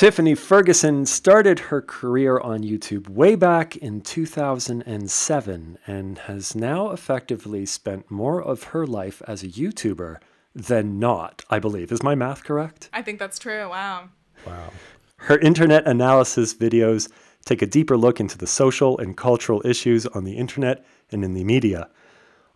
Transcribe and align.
Tiffany 0.00 0.34
Ferguson 0.34 1.04
started 1.04 1.58
her 1.58 1.82
career 1.82 2.38
on 2.38 2.62
YouTube 2.62 3.10
way 3.10 3.34
back 3.34 3.76
in 3.76 4.00
2007 4.00 5.78
and 5.86 6.18
has 6.20 6.54
now 6.54 6.90
effectively 6.90 7.66
spent 7.66 8.10
more 8.10 8.40
of 8.40 8.62
her 8.62 8.86
life 8.86 9.20
as 9.26 9.42
a 9.42 9.48
YouTuber 9.48 10.16
than 10.54 10.98
not, 10.98 11.44
I 11.50 11.58
believe. 11.58 11.92
Is 11.92 12.02
my 12.02 12.14
math 12.14 12.44
correct? 12.44 12.88
I 12.94 13.02
think 13.02 13.18
that's 13.18 13.38
true. 13.38 13.68
Wow. 13.68 14.08
Wow. 14.46 14.70
Her 15.16 15.36
internet 15.36 15.86
analysis 15.86 16.54
videos 16.54 17.12
take 17.44 17.60
a 17.60 17.66
deeper 17.66 17.98
look 17.98 18.20
into 18.20 18.38
the 18.38 18.46
social 18.46 18.96
and 18.96 19.18
cultural 19.18 19.60
issues 19.66 20.06
on 20.06 20.24
the 20.24 20.38
internet 20.38 20.82
and 21.12 21.22
in 21.22 21.34
the 21.34 21.44
media. 21.44 21.90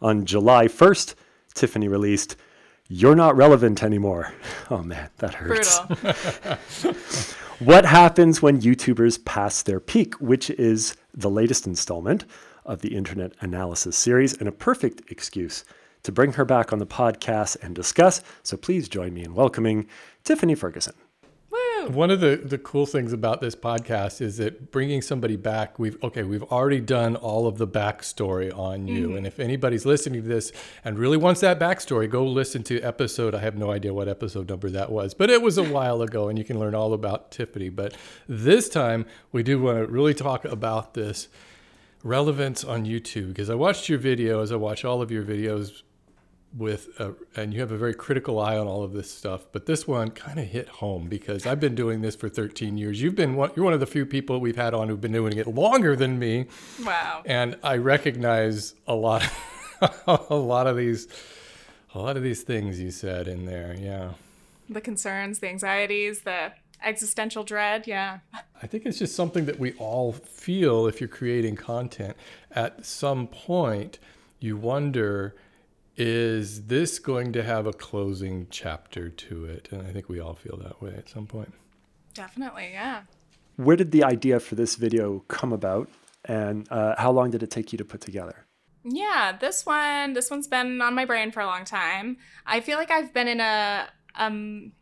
On 0.01 0.25
July 0.25 0.67
1st, 0.67 1.15
Tiffany 1.53 1.89
released 1.89 2.37
You're 2.97 3.17
Not 3.17 3.37
Relevant 3.37 3.83
Anymore. 3.83 4.33
Oh 4.71 4.83
man, 4.85 5.11
that 5.19 5.35
hurts. 5.35 5.81
What 7.59 7.85
happens 7.85 8.41
when 8.41 8.61
YouTubers 8.61 9.25
pass 9.25 9.63
their 9.63 9.81
peak, 9.81 10.15
which 10.21 10.49
is 10.51 10.97
the 11.13 11.29
latest 11.29 11.67
installment 11.67 12.25
of 12.65 12.83
the 12.83 12.97
Internet 12.97 13.33
Analysis 13.41 13.97
series, 13.97 14.37
and 14.39 14.49
a 14.49 14.53
perfect 14.53 15.11
excuse 15.11 15.65
to 16.05 16.13
bring 16.13 16.35
her 16.35 16.45
back 16.45 16.73
on 16.73 16.79
the 16.79 16.87
podcast 16.87 17.57
and 17.63 17.75
discuss. 17.75 18.23
So 18.45 18.57
please 18.57 18.89
join 18.89 19.13
me 19.13 19.25
in 19.25 19.35
welcoming 19.35 19.89
Tiffany 20.23 20.55
Ferguson. 20.55 20.95
One 21.89 22.11
of 22.11 22.21
the, 22.21 22.37
the 22.37 22.59
cool 22.59 22.87
things 22.87 23.13
about 23.13 23.41
this 23.41 23.55
podcast 23.55 24.21
is 24.21 24.39
that 24.39 24.71
bringing 24.71 25.03
somebody 25.03 25.37
back, 25.37 25.79
we've 25.79 26.03
okay, 26.03 26.23
we've 26.23 26.43
already 26.45 26.81
done 26.81 27.17
all 27.17 27.47
of 27.47 27.59
the 27.59 27.67
backstory 27.67 28.57
on 28.57 28.89
you. 28.89 29.09
Mm-hmm. 29.09 29.17
And 29.19 29.27
if 29.27 29.39
anybody's 29.39 29.85
listening 29.85 30.23
to 30.23 30.29
this 30.29 30.53
and 30.85 30.99
really 30.99 31.17
wants 31.17 31.41
that 31.43 31.59
backstory, 31.59 32.09
go 32.09 32.25
listen 32.25 32.63
to 32.65 32.81
episode. 32.81 33.35
I 33.35 33.41
have 33.41 33.57
no 33.57 33.71
idea 33.71 33.93
what 33.93 34.09
episode 34.09 34.49
number 34.49 34.71
that 34.71 34.91
was, 34.91 35.15
but 35.15 35.31
it 35.31 35.43
was 35.43 35.59
a 35.59 35.65
while 35.65 36.03
ago, 36.03 36.29
and 36.29 36.39
you 36.39 36.45
can 36.45 36.59
learn 36.59 36.75
all 36.75 36.93
about 36.93 37.31
Tiffany. 37.31 37.69
But 37.69 37.97
this 38.29 38.69
time, 38.69 39.07
we 39.33 39.43
do 39.43 39.61
want 39.61 39.79
to 39.79 39.87
really 39.87 40.15
talk 40.15 40.45
about 40.45 40.95
this 40.95 41.29
relevance 42.03 42.65
on 42.65 42.85
YouTube 42.85 43.29
because 43.29 43.51
I 43.51 43.55
watched 43.55 43.89
your 43.89 43.99
video 43.99 44.43
as 44.43 44.53
I 44.53 44.57
watch 44.57 44.85
all 44.85 45.03
of 45.03 45.11
your 45.11 45.25
videos 45.25 45.83
with 46.57 46.89
a, 47.01 47.15
and 47.37 47.53
you 47.53 47.61
have 47.61 47.73
a 47.73 47.77
very 47.77 47.95
critical 47.95 48.39
eye 48.39 48.57
on 48.57 48.67
all 48.67 48.83
of 48.85 48.93
this 48.93 49.11
stuff 49.11 49.45
but 49.53 49.67
this 49.67 49.89
one 49.89 50.11
kind 50.11 50.39
of 50.39 50.47
hit 50.47 50.69
home 50.69 51.09
because 51.09 51.47
i've 51.47 51.59
been 51.59 51.75
doing 51.75 52.01
this 52.01 52.15
for 52.15 52.29
13 52.29 52.79
years 52.79 53.03
you've 53.03 53.17
been 53.17 53.35
one, 53.35 53.51
you're 53.57 53.65
one 53.65 53.75
of 53.75 53.81
the 53.81 53.87
few 53.87 54.07
people 54.07 54.39
we've 54.41 54.57
had 54.57 54.73
on 54.73 54.89
who've 54.89 55.01
been 55.01 55.13
doing 55.13 55.37
it 55.37 55.47
longer 55.49 55.97
than 55.97 56.19
me 56.19 56.47
Wow. 56.85 57.23
and 57.27 57.57
i 57.63 57.77
recognize 57.77 58.75
a 58.87 58.95
lot 58.95 59.25
a 60.07 60.35
lot 60.37 60.67
of 60.67 60.77
these 60.77 61.09
a 61.95 61.99
lot 61.99 62.17
of 62.17 62.23
these 62.23 62.43
things 62.43 62.81
you 62.81 62.91
said 62.91 63.27
in 63.29 63.47
there 63.47 63.75
yeah 63.79 64.11
The 64.71 64.81
concerns, 64.81 65.41
the 65.41 65.49
anxieties, 65.49 66.21
the 66.21 66.53
existential 66.83 67.45
dread. 67.45 67.87
Yeah. 67.87 68.19
I 68.63 68.67
think 68.67 68.87
it's 68.87 68.99
just 68.99 69.15
something 69.15 69.45
that 69.47 69.59
we 69.59 69.73
all 69.75 70.13
feel 70.13 70.87
if 70.87 71.01
you're 71.01 71.09
creating 71.21 71.57
content. 71.57 72.17
At 72.51 72.85
some 72.87 73.27
point, 73.27 73.99
you 74.41 74.57
wonder, 74.57 75.35
is 75.97 76.67
this 76.67 76.99
going 76.99 77.33
to 77.33 77.43
have 77.43 77.67
a 77.67 77.73
closing 77.73 78.47
chapter 78.51 79.09
to 79.09 79.45
it? 79.45 79.69
And 79.71 79.83
I 79.83 79.93
think 79.93 80.09
we 80.09 80.21
all 80.21 80.35
feel 80.35 80.57
that 80.59 80.83
way 80.83 80.95
at 80.97 81.09
some 81.09 81.27
point. 81.27 81.53
Definitely. 82.15 82.71
Yeah. 82.73 83.03
Where 83.57 83.77
did 83.77 83.93
the 83.93 84.05
idea 84.05 84.41
for 84.41 84.57
this 84.57 84.75
video 84.75 85.21
come 85.29 85.53
about, 85.53 85.89
and 86.25 86.67
uh, 86.71 86.95
how 86.99 87.13
long 87.13 87.31
did 87.31 87.43
it 87.43 87.51
take 87.51 87.73
you 87.73 87.79
to 87.79 87.85
put 87.85 88.01
together? 88.01 88.47
Yeah, 88.85 89.37
this 89.39 89.65
one 89.65 90.13
this 90.13 90.31
one's 90.31 90.47
been 90.47 90.83
on 90.83 90.95
my 90.95 91.05
brain 91.05 91.31
for 91.31 91.41
a 91.41 91.47
long 91.47 91.65
time. 91.65 92.19
I 92.47 92.61
feel 92.61 92.77
like 92.77 92.91
I've 92.91 93.15
been 93.15 93.29
in 93.29 93.41
a 93.41 93.89
um 94.15 94.73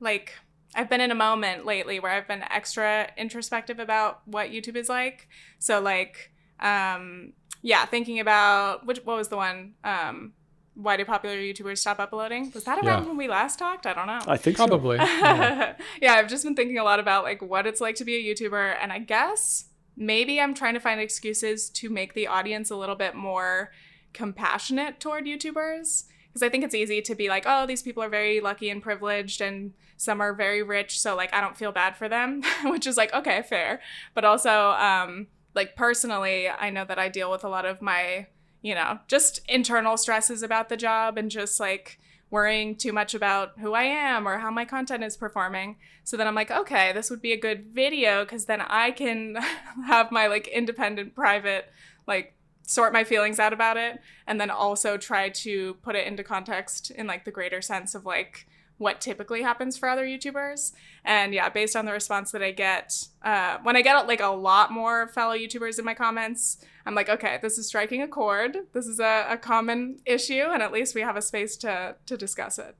like 0.00 0.32
I've 0.74 0.88
been 0.88 1.02
in 1.02 1.10
a 1.10 1.14
moment 1.14 1.66
lately 1.66 2.00
where 2.00 2.10
I've 2.10 2.26
been 2.26 2.42
extra 2.42 3.10
introspective 3.18 3.78
about 3.78 4.26
what 4.26 4.50
YouTube 4.50 4.76
is 4.76 4.88
like. 4.88 5.28
So 5.58 5.80
like 5.80 6.32
um 6.58 7.34
yeah, 7.60 7.84
thinking 7.84 8.18
about 8.18 8.86
which 8.86 9.00
what 9.04 9.16
was 9.16 9.28
the 9.28 9.36
one 9.36 9.74
um 9.84 10.32
why 10.74 10.96
do 10.96 11.04
popular 11.04 11.36
YouTubers 11.36 11.78
stop 11.78 11.98
uploading? 12.00 12.50
Was 12.52 12.64
that 12.64 12.78
around 12.84 13.02
Yeah. 13.02 13.08
when 13.08 13.16
we 13.16 13.28
last 13.28 13.58
talked? 13.58 13.86
I 13.86 13.92
don't 13.92 14.06
know. 14.06 14.20
I 14.26 14.36
think 14.36 14.56
so. 14.56 14.66
Probably. 14.66 14.96
yeah. 14.98 15.74
yeah, 16.02 16.14
I've 16.14 16.28
just 16.28 16.44
been 16.44 16.54
thinking 16.56 16.78
a 16.78 16.84
lot 16.84 16.98
about 17.00 17.22
like 17.24 17.40
what 17.42 17.66
it's 17.66 17.80
like 17.80 17.94
to 17.96 18.04
be 18.04 18.16
a 18.16 18.34
YouTuber, 18.34 18.76
and 18.80 18.92
I 18.92 18.98
guess 18.98 19.66
maybe 19.96 20.40
I'm 20.40 20.54
trying 20.54 20.74
to 20.74 20.80
find 20.80 21.00
excuses 21.00 21.70
to 21.70 21.88
make 21.88 22.14
the 22.14 22.26
audience 22.26 22.70
a 22.70 22.76
little 22.76 22.96
bit 22.96 23.14
more 23.14 23.70
compassionate 24.12 25.00
toward 25.00 25.24
YouTubers. 25.26 26.04
Because 26.28 26.42
I 26.42 26.48
think 26.48 26.64
it's 26.64 26.74
easy 26.74 27.00
to 27.02 27.14
be 27.14 27.28
like, 27.28 27.44
oh, 27.46 27.64
these 27.66 27.82
people 27.82 28.02
are 28.02 28.08
very 28.08 28.40
lucky 28.40 28.68
and 28.68 28.82
privileged, 28.82 29.40
and 29.40 29.72
some 29.96 30.20
are 30.20 30.34
very 30.34 30.64
rich, 30.64 30.98
so 30.98 31.14
like 31.14 31.32
I 31.32 31.40
don't 31.40 31.56
feel 31.56 31.70
bad 31.70 31.96
for 31.96 32.08
them, 32.08 32.42
which 32.64 32.86
is 32.88 32.96
like 32.96 33.14
okay, 33.14 33.42
fair. 33.42 33.80
But 34.14 34.24
also, 34.24 34.70
um, 34.70 35.28
like 35.54 35.76
personally, 35.76 36.48
I 36.48 36.70
know 36.70 36.84
that 36.84 36.98
I 36.98 37.08
deal 37.08 37.30
with 37.30 37.44
a 37.44 37.48
lot 37.48 37.64
of 37.64 37.80
my, 37.80 38.26
you 38.64 38.74
know, 38.74 38.98
just 39.08 39.40
internal 39.46 39.98
stresses 39.98 40.42
about 40.42 40.70
the 40.70 40.76
job 40.76 41.18
and 41.18 41.30
just 41.30 41.60
like 41.60 42.00
worrying 42.30 42.74
too 42.74 42.94
much 42.94 43.12
about 43.12 43.52
who 43.58 43.74
I 43.74 43.82
am 43.82 44.26
or 44.26 44.38
how 44.38 44.50
my 44.50 44.64
content 44.64 45.04
is 45.04 45.18
performing. 45.18 45.76
So 46.02 46.16
then 46.16 46.26
I'm 46.26 46.34
like, 46.34 46.50
okay, 46.50 46.90
this 46.90 47.10
would 47.10 47.20
be 47.20 47.32
a 47.32 47.38
good 47.38 47.66
video 47.74 48.24
because 48.24 48.46
then 48.46 48.62
I 48.62 48.90
can 48.90 49.36
have 49.86 50.10
my 50.10 50.28
like 50.28 50.48
independent, 50.48 51.14
private, 51.14 51.70
like 52.06 52.34
sort 52.62 52.94
my 52.94 53.04
feelings 53.04 53.38
out 53.38 53.52
about 53.52 53.76
it 53.76 54.00
and 54.26 54.40
then 54.40 54.48
also 54.48 54.96
try 54.96 55.28
to 55.28 55.74
put 55.82 55.94
it 55.94 56.06
into 56.06 56.24
context 56.24 56.90
in 56.90 57.06
like 57.06 57.26
the 57.26 57.30
greater 57.30 57.60
sense 57.60 57.94
of 57.94 58.06
like 58.06 58.46
what 58.78 58.98
typically 58.98 59.42
happens 59.42 59.76
for 59.76 59.90
other 59.90 60.06
YouTubers. 60.06 60.72
And 61.04 61.34
yeah, 61.34 61.50
based 61.50 61.76
on 61.76 61.84
the 61.84 61.92
response 61.92 62.32
that 62.32 62.42
I 62.42 62.52
get, 62.52 63.08
uh, 63.22 63.58
when 63.62 63.76
I 63.76 63.82
get 63.82 64.06
like 64.06 64.20
a 64.20 64.28
lot 64.28 64.72
more 64.72 65.08
fellow 65.08 65.34
YouTubers 65.34 65.78
in 65.78 65.84
my 65.84 65.94
comments, 65.94 66.64
I'm 66.86 66.94
like, 66.94 67.08
okay, 67.08 67.38
this 67.40 67.58
is 67.58 67.66
striking 67.66 68.02
a 68.02 68.08
chord. 68.08 68.56
This 68.72 68.86
is 68.86 69.00
a, 69.00 69.26
a 69.30 69.36
common 69.36 70.00
issue, 70.04 70.44
and 70.52 70.62
at 70.62 70.72
least 70.72 70.94
we 70.94 71.00
have 71.00 71.16
a 71.16 71.22
space 71.22 71.56
to 71.58 71.96
to 72.06 72.16
discuss 72.16 72.58
it. 72.58 72.76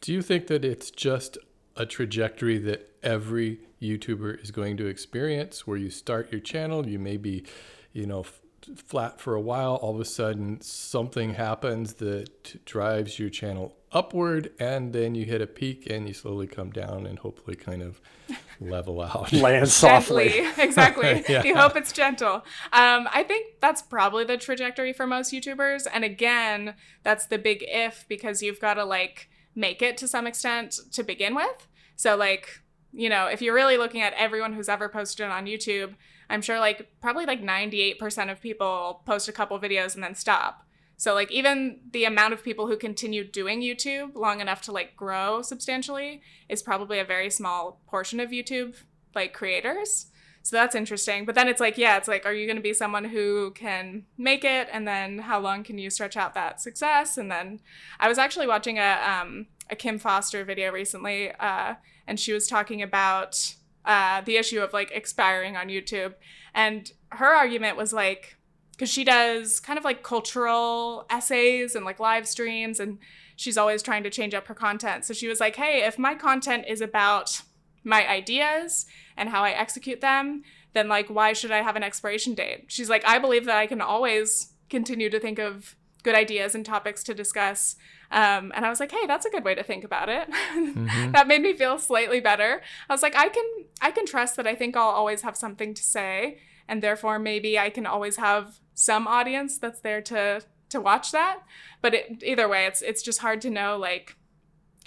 Do 0.00 0.12
you 0.12 0.22
think 0.22 0.46
that 0.48 0.64
it's 0.64 0.90
just 0.90 1.38
a 1.76 1.86
trajectory 1.86 2.58
that 2.58 2.90
every 3.02 3.60
YouTuber 3.80 4.42
is 4.42 4.50
going 4.50 4.76
to 4.78 4.86
experience 4.86 5.66
where 5.66 5.76
you 5.76 5.90
start 5.90 6.32
your 6.32 6.40
channel, 6.40 6.88
you 6.88 6.98
may 6.98 7.16
be, 7.16 7.44
you 7.92 8.06
know, 8.06 8.24
flat 8.74 9.20
for 9.20 9.34
a 9.34 9.40
while, 9.40 9.76
all 9.76 9.94
of 9.94 10.00
a 10.00 10.04
sudden 10.04 10.60
something 10.60 11.34
happens 11.34 11.94
that 11.94 12.64
drives 12.64 13.18
your 13.18 13.30
channel 13.30 13.76
upward 13.92 14.52
and 14.58 14.92
then 14.92 15.14
you 15.14 15.24
hit 15.24 15.40
a 15.40 15.46
peak 15.46 15.86
and 15.88 16.06
you 16.08 16.12
slowly 16.12 16.46
come 16.46 16.70
down 16.70 17.06
and 17.06 17.18
hopefully 17.20 17.56
kind 17.56 17.82
of 17.82 18.00
level 18.60 19.00
out. 19.00 19.32
Land 19.32 19.68
softly. 19.70 20.28
Gently, 20.28 20.62
exactly. 20.64 21.24
Yeah. 21.28 21.44
You 21.44 21.56
hope 21.56 21.76
it's 21.76 21.92
gentle. 21.92 22.44
Um, 22.72 23.08
I 23.12 23.24
think 23.26 23.60
that's 23.60 23.82
probably 23.82 24.24
the 24.24 24.36
trajectory 24.36 24.92
for 24.92 25.06
most 25.06 25.32
YouTubers. 25.32 25.86
And 25.92 26.04
again, 26.04 26.74
that's 27.02 27.26
the 27.26 27.38
big 27.38 27.64
if 27.66 28.06
because 28.08 28.42
you've 28.42 28.60
got 28.60 28.74
to 28.74 28.84
like 28.84 29.28
make 29.54 29.80
it 29.80 29.96
to 29.98 30.08
some 30.08 30.26
extent 30.26 30.78
to 30.92 31.02
begin 31.02 31.34
with. 31.34 31.68
So 31.96 32.16
like, 32.16 32.60
you 32.92 33.08
know, 33.08 33.26
if 33.26 33.40
you're 33.40 33.54
really 33.54 33.78
looking 33.78 34.02
at 34.02 34.12
everyone 34.14 34.52
who's 34.52 34.68
ever 34.68 34.88
posted 34.88 35.26
on 35.26 35.46
YouTube, 35.46 35.94
I'm 36.28 36.42
sure 36.42 36.58
like 36.58 36.90
probably 37.00 37.26
like 37.26 37.42
98% 37.42 38.30
of 38.30 38.40
people 38.40 39.02
post 39.06 39.28
a 39.28 39.32
couple 39.32 39.58
videos 39.60 39.94
and 39.94 40.02
then 40.02 40.14
stop. 40.14 40.66
So 40.96 41.14
like 41.14 41.30
even 41.30 41.80
the 41.92 42.04
amount 42.04 42.32
of 42.32 42.42
people 42.42 42.66
who 42.66 42.76
continue 42.76 43.24
doing 43.24 43.60
YouTube 43.60 44.14
long 44.14 44.40
enough 44.40 44.62
to 44.62 44.72
like 44.72 44.96
grow 44.96 45.42
substantially 45.42 46.22
is 46.48 46.62
probably 46.62 46.98
a 46.98 47.04
very 47.04 47.30
small 47.30 47.80
portion 47.86 48.18
of 48.18 48.30
YouTube 48.30 48.76
like 49.14 49.32
creators. 49.32 50.06
So 50.42 50.54
that's 50.54 50.76
interesting. 50.76 51.24
But 51.24 51.34
then 51.34 51.48
it's 51.48 51.60
like, 51.60 51.76
yeah, 51.76 51.96
it's 51.96 52.06
like, 52.06 52.24
are 52.24 52.32
you 52.32 52.46
going 52.46 52.56
to 52.56 52.62
be 52.62 52.72
someone 52.72 53.04
who 53.04 53.50
can 53.50 54.04
make 54.16 54.44
it? 54.44 54.68
And 54.70 54.86
then 54.86 55.18
how 55.18 55.40
long 55.40 55.64
can 55.64 55.76
you 55.76 55.90
stretch 55.90 56.16
out 56.16 56.34
that 56.34 56.60
success? 56.60 57.18
And 57.18 57.28
then 57.28 57.58
I 57.98 58.08
was 58.08 58.16
actually 58.16 58.46
watching 58.46 58.78
a, 58.78 59.00
um, 59.04 59.48
a 59.68 59.74
Kim 59.74 59.98
Foster 59.98 60.44
video 60.44 60.70
recently, 60.70 61.32
uh, 61.32 61.74
and 62.06 62.20
she 62.20 62.32
was 62.32 62.46
talking 62.46 62.80
about 62.80 63.56
uh, 63.86 64.20
the 64.20 64.36
issue 64.36 64.60
of 64.60 64.72
like 64.72 64.90
expiring 64.92 65.56
on 65.56 65.68
YouTube. 65.68 66.14
And 66.54 66.90
her 67.12 67.34
argument 67.34 67.76
was 67.76 67.92
like, 67.92 68.36
because 68.72 68.90
she 68.90 69.04
does 69.04 69.58
kind 69.60 69.78
of 69.78 69.84
like 69.84 70.02
cultural 70.02 71.06
essays 71.08 71.74
and 71.74 71.84
like 71.84 71.98
live 71.98 72.28
streams, 72.28 72.78
and 72.78 72.98
she's 73.36 73.56
always 73.56 73.82
trying 73.82 74.02
to 74.02 74.10
change 74.10 74.34
up 74.34 74.46
her 74.48 74.54
content. 74.54 75.04
So 75.04 75.14
she 75.14 75.28
was 75.28 75.40
like, 75.40 75.56
hey, 75.56 75.84
if 75.84 75.98
my 75.98 76.14
content 76.14 76.66
is 76.68 76.82
about 76.82 77.42
my 77.84 78.06
ideas 78.06 78.84
and 79.16 79.30
how 79.30 79.44
I 79.44 79.50
execute 79.50 80.00
them, 80.00 80.42
then 80.74 80.88
like, 80.88 81.08
why 81.08 81.32
should 81.32 81.52
I 81.52 81.62
have 81.62 81.76
an 81.76 81.82
expiration 81.82 82.34
date? 82.34 82.64
She's 82.68 82.90
like, 82.90 83.06
I 83.06 83.18
believe 83.18 83.46
that 83.46 83.56
I 83.56 83.66
can 83.66 83.80
always 83.80 84.52
continue 84.68 85.08
to 85.08 85.20
think 85.20 85.38
of 85.38 85.76
good 86.02 86.14
ideas 86.14 86.54
and 86.54 86.66
topics 86.66 87.02
to 87.04 87.14
discuss. 87.14 87.76
Um, 88.10 88.52
and 88.54 88.64
I 88.64 88.70
was 88.70 88.80
like, 88.80 88.92
hey, 88.92 89.06
that's 89.06 89.26
a 89.26 89.30
good 89.30 89.44
way 89.44 89.54
to 89.54 89.62
think 89.62 89.84
about 89.84 90.08
it. 90.08 90.28
that 91.12 91.26
made 91.26 91.42
me 91.42 91.54
feel 91.54 91.78
slightly 91.78 92.20
better. 92.20 92.62
I 92.88 92.92
was 92.92 93.02
like, 93.02 93.16
I 93.16 93.28
can 93.28 93.44
I 93.80 93.90
can 93.90 94.06
trust 94.06 94.36
that 94.36 94.46
I 94.46 94.54
think 94.54 94.76
I'll 94.76 94.88
always 94.88 95.22
have 95.22 95.36
something 95.36 95.74
to 95.74 95.82
say, 95.82 96.38
and 96.68 96.82
therefore 96.82 97.18
maybe 97.18 97.58
I 97.58 97.70
can 97.70 97.86
always 97.86 98.16
have 98.16 98.60
some 98.74 99.06
audience 99.06 99.58
that's 99.58 99.80
there 99.80 100.02
to 100.02 100.42
to 100.70 100.80
watch 100.80 101.12
that. 101.12 101.40
But 101.82 101.94
it, 101.94 102.22
either 102.22 102.48
way, 102.48 102.66
it's 102.66 102.82
it's 102.82 103.02
just 103.02 103.20
hard 103.20 103.40
to 103.42 103.50
know 103.50 103.76
like 103.76 104.16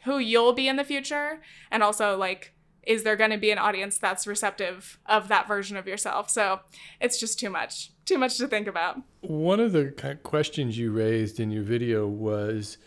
who 0.06 0.18
you'll 0.18 0.54
be 0.54 0.68
in 0.68 0.78
the 0.78 0.84
future, 0.84 1.42
and 1.72 1.84
also 1.84 2.18
like 2.18 2.54
is 2.84 3.04
there 3.04 3.16
going 3.16 3.30
to 3.30 3.38
be 3.38 3.52
an 3.52 3.58
audience 3.60 4.00
that's 4.00 4.26
receptive 4.26 5.00
of 5.06 5.28
that 5.28 5.48
version 5.48 5.78
of 5.78 5.86
yourself? 5.86 6.30
So 6.30 6.62
it's 7.00 7.20
just 7.20 7.40
too 7.40 7.50
much, 7.50 7.92
too 8.06 8.18
much 8.18 8.38
to 8.38 8.48
think 8.48 8.68
about. 8.68 8.98
One 9.22 9.60
of 9.60 9.74
the 9.74 10.18
questions 10.24 10.78
you 10.78 10.92
raised 10.92 11.40
in 11.40 11.52
your 11.52 11.62
video 11.62 12.08
was 12.08 12.80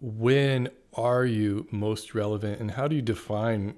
when 0.00 0.68
are 0.94 1.24
you 1.24 1.66
most 1.70 2.14
relevant 2.14 2.60
and 2.60 2.72
how 2.72 2.88
do 2.88 2.96
you 2.96 3.02
define 3.02 3.76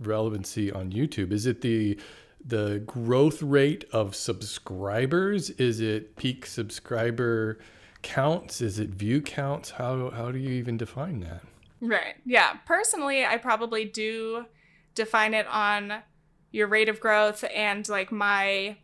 relevancy 0.00 0.70
on 0.70 0.92
YouTube? 0.92 1.32
Is 1.32 1.46
it 1.46 1.60
the 1.60 1.98
the 2.44 2.82
growth 2.86 3.40
rate 3.40 3.84
of 3.92 4.16
subscribers? 4.16 5.50
Is 5.50 5.80
it 5.80 6.16
peak 6.16 6.44
subscriber 6.44 7.58
counts? 8.02 8.60
Is 8.60 8.78
it 8.78 8.90
view 8.90 9.22
counts? 9.22 9.70
How 9.70 10.10
how 10.10 10.30
do 10.32 10.38
you 10.38 10.50
even 10.50 10.76
define 10.76 11.20
that? 11.20 11.42
Right. 11.80 12.14
Yeah. 12.24 12.54
Personally, 12.66 13.24
I 13.24 13.38
probably 13.38 13.84
do 13.84 14.46
define 14.94 15.34
it 15.34 15.46
on 15.48 16.02
your 16.50 16.66
rate 16.66 16.88
of 16.88 17.00
growth 17.00 17.44
and 17.54 17.88
like 17.88 18.12
my 18.12 18.76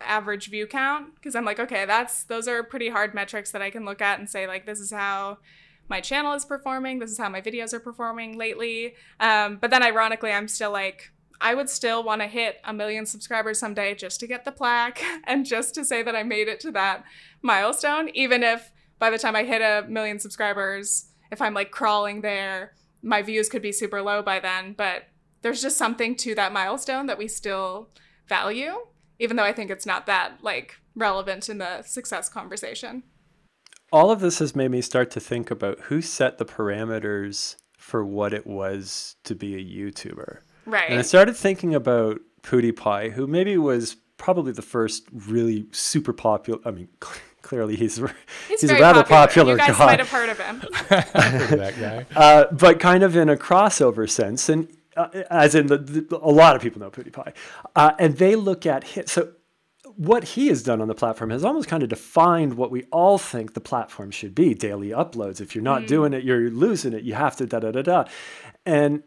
average 0.00 0.48
view 0.48 0.66
count 0.66 1.14
because 1.14 1.36
I'm 1.36 1.44
like, 1.44 1.60
okay, 1.60 1.84
that's 1.84 2.24
those 2.24 2.48
are 2.48 2.62
pretty 2.62 2.88
hard 2.88 3.14
metrics 3.14 3.50
that 3.52 3.62
I 3.62 3.70
can 3.70 3.84
look 3.84 4.00
at 4.00 4.18
and 4.18 4.28
say 4.28 4.46
like 4.46 4.66
this 4.66 4.80
is 4.80 4.90
how 4.90 5.38
my 5.88 6.00
channel 6.00 6.32
is 6.32 6.44
performing, 6.44 6.98
this 6.98 7.10
is 7.10 7.18
how 7.18 7.28
my 7.28 7.40
videos 7.40 7.72
are 7.72 7.80
performing 7.80 8.38
lately. 8.38 8.94
Um, 9.20 9.58
but 9.60 9.70
then 9.70 9.82
ironically, 9.82 10.32
I'm 10.32 10.48
still 10.48 10.72
like 10.72 11.12
I 11.42 11.54
would 11.54 11.68
still 11.68 12.04
want 12.04 12.22
to 12.22 12.28
hit 12.28 12.60
a 12.64 12.72
million 12.72 13.04
subscribers 13.04 13.58
someday 13.58 13.96
just 13.96 14.20
to 14.20 14.28
get 14.28 14.44
the 14.44 14.52
plaque 14.52 15.02
and 15.24 15.44
just 15.44 15.74
to 15.74 15.84
say 15.84 16.02
that 16.02 16.14
I 16.14 16.22
made 16.22 16.46
it 16.46 16.60
to 16.60 16.70
that 16.70 17.04
milestone, 17.42 18.08
even 18.14 18.44
if 18.44 18.70
by 19.00 19.10
the 19.10 19.18
time 19.18 19.34
I 19.34 19.42
hit 19.42 19.60
a 19.60 19.86
million 19.88 20.20
subscribers, 20.20 21.06
if 21.32 21.42
I'm 21.42 21.54
like 21.54 21.72
crawling 21.72 22.20
there, 22.20 22.74
my 23.02 23.22
views 23.22 23.48
could 23.48 23.62
be 23.62 23.72
super 23.72 24.00
low 24.00 24.22
by 24.22 24.38
then. 24.38 24.74
But 24.74 25.08
there's 25.42 25.60
just 25.60 25.76
something 25.76 26.14
to 26.16 26.36
that 26.36 26.52
milestone 26.52 27.06
that 27.06 27.18
we 27.18 27.26
still 27.26 27.88
value, 28.28 28.74
even 29.18 29.36
though 29.36 29.42
I 29.42 29.52
think 29.52 29.70
it's 29.70 29.86
not 29.86 30.06
that 30.06 30.38
like 30.42 30.76
relevant 30.94 31.48
in 31.48 31.58
the 31.58 31.82
success 31.82 32.28
conversation. 32.28 33.02
All 33.92 34.10
of 34.10 34.20
this 34.20 34.38
has 34.38 34.56
made 34.56 34.70
me 34.70 34.80
start 34.80 35.10
to 35.12 35.20
think 35.20 35.50
about 35.50 35.78
who 35.80 36.00
set 36.00 36.38
the 36.38 36.44
parameters 36.44 37.56
for 37.76 38.04
what 38.04 38.32
it 38.32 38.46
was 38.46 39.16
to 39.24 39.34
be 39.34 39.54
a 39.54 39.58
YouTuber. 39.58 40.38
Right. 40.64 40.90
And 40.90 40.98
I 40.98 41.02
started 41.02 41.36
thinking 41.36 41.74
about 41.74 42.20
PewDiePie, 42.42 43.12
who 43.12 43.26
maybe 43.26 43.58
was 43.58 43.96
probably 44.16 44.52
the 44.52 44.62
first 44.62 45.04
really 45.12 45.66
super 45.72 46.12
popular. 46.12 46.60
I 46.64 46.70
mean, 46.70 46.88
clearly 47.42 47.76
he's 47.76 47.96
he's, 47.96 48.60
he's 48.60 48.70
a 48.70 48.78
rather 48.78 49.02
popular, 49.02 49.26
popular 49.26 49.52
you 49.52 49.58
guys 49.58 49.76
guy. 49.76 49.86
might 49.86 49.98
have 49.98 50.10
heard 50.10 50.28
of 50.28 50.38
him. 50.38 50.60
heard 50.88 51.52
of 51.52 51.58
that 51.58 51.78
guy. 51.78 52.06
Uh, 52.16 52.46
but 52.52 52.78
kind 52.78 53.02
of 53.02 53.16
in 53.16 53.28
a 53.28 53.36
crossover 53.36 54.08
sense, 54.08 54.48
and 54.48 54.68
uh, 54.96 55.08
as 55.30 55.54
in 55.54 55.66
the, 55.66 55.78
the, 55.78 56.18
a 56.18 56.30
lot 56.30 56.54
of 56.54 56.62
people 56.62 56.80
know 56.80 56.90
PewDiePie, 56.90 57.32
uh, 57.74 57.92
and 57.98 58.16
they 58.16 58.36
look 58.36 58.64
at 58.64 58.84
him. 58.84 59.06
So 59.06 59.32
what 59.96 60.24
he 60.24 60.48
has 60.48 60.62
done 60.62 60.80
on 60.80 60.88
the 60.88 60.94
platform 60.94 61.30
has 61.30 61.44
almost 61.44 61.68
kind 61.68 61.82
of 61.82 61.88
defined 61.88 62.54
what 62.54 62.70
we 62.70 62.84
all 62.92 63.18
think 63.18 63.54
the 63.54 63.60
platform 63.60 64.10
should 64.10 64.34
be: 64.34 64.54
daily 64.54 64.88
uploads. 64.88 65.40
If 65.40 65.54
you're 65.54 65.62
not 65.64 65.82
mm. 65.82 65.86
doing 65.86 66.12
it, 66.14 66.24
you're 66.24 66.50
losing 66.50 66.92
it. 66.92 67.02
You 67.02 67.14
have 67.14 67.36
to 67.36 67.46
da 67.46 67.60
da 67.60 67.70
da 67.70 67.82
da, 67.82 68.04
and 68.64 69.02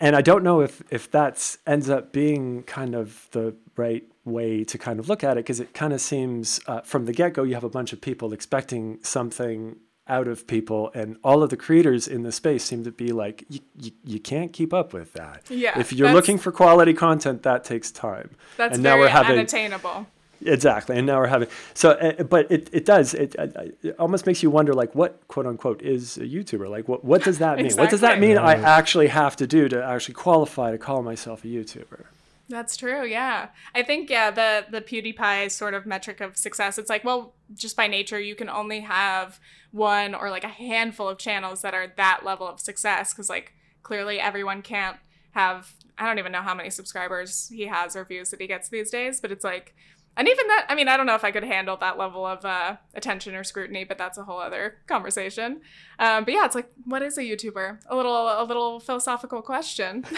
and 0.00 0.16
I 0.16 0.22
don't 0.22 0.42
know 0.42 0.60
if 0.60 0.82
if 0.90 1.10
that 1.10 1.56
ends 1.66 1.90
up 1.90 2.12
being 2.12 2.62
kind 2.64 2.94
of 2.94 3.28
the 3.32 3.54
right 3.76 4.04
way 4.24 4.64
to 4.64 4.78
kind 4.78 4.98
of 4.98 5.08
look 5.08 5.22
at 5.22 5.32
it 5.32 5.44
because 5.44 5.60
it 5.60 5.74
kind 5.74 5.92
of 5.92 6.00
seems 6.00 6.60
uh, 6.66 6.80
from 6.80 7.04
the 7.04 7.12
get 7.12 7.34
go 7.34 7.42
you 7.42 7.54
have 7.54 7.64
a 7.64 7.68
bunch 7.68 7.92
of 7.92 8.00
people 8.00 8.32
expecting 8.32 8.98
something 9.02 9.76
out 10.06 10.28
of 10.28 10.46
people 10.46 10.90
and 10.94 11.16
all 11.24 11.42
of 11.42 11.50
the 11.50 11.56
creators 11.56 12.06
in 12.06 12.22
the 12.22 12.32
space 12.32 12.62
seem 12.62 12.84
to 12.84 12.90
be 12.90 13.08
like 13.12 13.44
you, 13.48 13.60
you, 13.78 13.90
you 14.04 14.20
can't 14.20 14.52
keep 14.52 14.72
up 14.72 14.92
with 14.92 15.12
that 15.14 15.42
yeah 15.50 15.78
if 15.78 15.92
you're 15.92 16.12
looking 16.12 16.38
for 16.38 16.52
quality 16.52 16.92
content 16.94 17.42
that 17.42 17.64
takes 17.64 17.90
time 17.90 18.30
that's 18.56 18.74
and 18.74 18.82
very 18.82 18.96
now 18.96 19.00
we're 19.02 19.08
having, 19.08 19.32
unattainable 19.32 20.06
exactly 20.44 20.96
and 20.96 21.06
now 21.06 21.18
we're 21.18 21.26
having 21.26 21.48
so 21.74 21.90
uh, 21.90 22.22
but 22.24 22.50
it, 22.50 22.68
it 22.72 22.84
does 22.84 23.14
it, 23.14 23.34
uh, 23.38 23.46
it 23.82 23.96
almost 23.98 24.26
makes 24.26 24.42
you 24.42 24.50
wonder 24.50 24.74
like 24.74 24.94
what 24.94 25.26
quote 25.28 25.46
unquote 25.46 25.80
is 25.82 26.16
a 26.18 26.26
youtuber 26.26 26.68
like 26.68 26.88
what, 26.88 27.04
what 27.04 27.22
does 27.22 27.38
that 27.38 27.56
mean 27.56 27.66
exactly. 27.66 27.84
what 27.84 27.90
does 27.90 28.00
that 28.00 28.20
mean 28.20 28.36
i 28.38 28.54
actually 28.54 29.08
have 29.08 29.36
to 29.36 29.46
do 29.46 29.68
to 29.68 29.82
actually 29.82 30.14
qualify 30.14 30.70
to 30.70 30.78
call 30.78 31.02
myself 31.02 31.44
a 31.44 31.48
youtuber 31.48 32.04
that's 32.48 32.76
true. 32.76 33.06
Yeah. 33.06 33.48
I 33.74 33.82
think 33.82 34.10
yeah, 34.10 34.30
the 34.30 34.66
the 34.70 34.82
PewDiePie 34.82 35.50
sort 35.50 35.74
of 35.74 35.86
metric 35.86 36.20
of 36.20 36.36
success, 36.36 36.78
it's 36.78 36.90
like, 36.90 37.04
well, 37.04 37.32
just 37.54 37.76
by 37.76 37.86
nature 37.86 38.20
you 38.20 38.34
can 38.34 38.48
only 38.48 38.80
have 38.80 39.40
one 39.72 40.14
or 40.14 40.30
like 40.30 40.44
a 40.44 40.48
handful 40.48 41.08
of 41.08 41.18
channels 41.18 41.62
that 41.62 41.74
are 41.74 41.92
that 41.96 42.20
level 42.24 42.46
of 42.46 42.60
success 42.60 43.12
cuz 43.12 43.28
like 43.28 43.54
clearly 43.82 44.20
everyone 44.20 44.62
can't 44.62 44.98
have 45.32 45.72
I 45.96 46.06
don't 46.06 46.18
even 46.18 46.32
know 46.32 46.42
how 46.42 46.54
many 46.54 46.70
subscribers 46.70 47.48
he 47.48 47.66
has 47.66 47.96
or 47.96 48.04
views 48.04 48.30
that 48.30 48.40
he 48.40 48.46
gets 48.46 48.68
these 48.68 48.90
days, 48.90 49.20
but 49.20 49.30
it's 49.30 49.44
like 49.44 49.74
and 50.16 50.28
even 50.28 50.46
that 50.46 50.66
i 50.68 50.74
mean 50.74 50.88
i 50.88 50.96
don't 50.96 51.06
know 51.06 51.14
if 51.14 51.24
i 51.24 51.30
could 51.30 51.44
handle 51.44 51.76
that 51.76 51.98
level 51.98 52.26
of 52.26 52.44
uh, 52.44 52.76
attention 52.94 53.34
or 53.34 53.44
scrutiny 53.44 53.84
but 53.84 53.98
that's 53.98 54.18
a 54.18 54.24
whole 54.24 54.38
other 54.38 54.76
conversation. 54.86 55.60
Um, 55.98 56.24
but 56.24 56.34
yeah 56.34 56.44
it's 56.44 56.54
like 56.54 56.70
what 56.84 57.02
is 57.02 57.18
a 57.18 57.22
youtuber? 57.22 57.78
A 57.88 57.96
little 57.96 58.14
a 58.14 58.44
little 58.44 58.80
philosophical 58.80 59.42
question. 59.42 60.04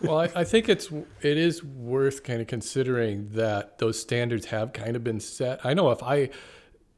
Well 0.00 0.18
I, 0.18 0.30
I, 0.36 0.44
think 0.44 0.68
it's 0.68 0.92
it 1.22 1.36
is 1.36 1.64
worth 1.64 2.22
kind 2.22 2.40
of 2.40 2.46
considering 2.46 3.30
that 3.30 3.78
those 3.78 4.00
standards 4.00 4.46
have 4.46 4.72
kind 4.72 4.94
of 4.94 5.02
been 5.02 5.18
set. 5.18 5.64
I 5.64 5.74
know 5.74 5.90
if 5.90 6.02
i 6.02 6.30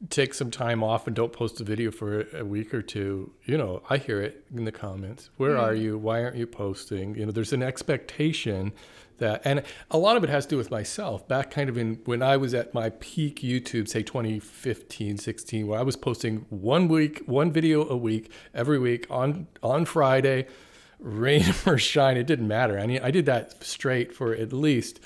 take 0.09 0.33
some 0.33 0.51
time 0.51 0.83
off 0.83 1.07
and 1.07 1.15
don't 1.15 1.33
post 1.33 1.59
a 1.61 1.63
video 1.63 1.89
for 1.89 2.27
a 2.37 2.43
week 2.43 2.73
or 2.73 2.81
two 2.81 3.31
you 3.45 3.57
know 3.57 3.81
i 3.89 3.97
hear 3.97 4.21
it 4.21 4.45
in 4.55 4.65
the 4.65 4.71
comments. 4.71 5.29
Where 5.37 5.55
mm. 5.55 5.63
are 5.63 5.73
you? 5.73 5.97
Why 5.97 6.23
aren't 6.23 6.35
you 6.35 6.45
posting? 6.47 7.15
You 7.15 7.25
know 7.25 7.31
there's 7.31 7.53
an 7.53 7.63
expectation 7.63 8.71
that 9.19 9.41
and 9.45 9.63
a 9.91 9.97
lot 9.97 10.17
of 10.17 10.23
it 10.23 10.29
has 10.29 10.45
to 10.45 10.51
do 10.51 10.57
with 10.57 10.71
myself. 10.71 11.27
Back 11.27 11.51
kind 11.51 11.69
of 11.69 11.77
in 11.77 11.99
when 12.05 12.21
i 12.21 12.37
was 12.37 12.53
at 12.53 12.73
my 12.73 12.89
peak 12.89 13.41
youtube 13.41 13.87
say 13.87 14.03
2015 14.03 15.17
16 15.17 15.67
where 15.67 15.79
i 15.79 15.83
was 15.83 15.95
posting 15.95 16.45
one 16.49 16.87
week 16.87 17.23
one 17.25 17.51
video 17.51 17.87
a 17.87 17.95
week 17.95 18.31
every 18.53 18.79
week 18.79 19.05
on 19.09 19.47
on 19.63 19.85
friday 19.85 20.47
rain 20.99 21.43
or 21.65 21.77
shine 21.77 22.17
it 22.17 22.27
didn't 22.27 22.47
matter. 22.47 22.79
I 22.79 22.87
mean 22.87 22.99
i 23.03 23.11
did 23.11 23.25
that 23.25 23.63
straight 23.63 24.13
for 24.13 24.33
at 24.33 24.51
least 24.53 24.99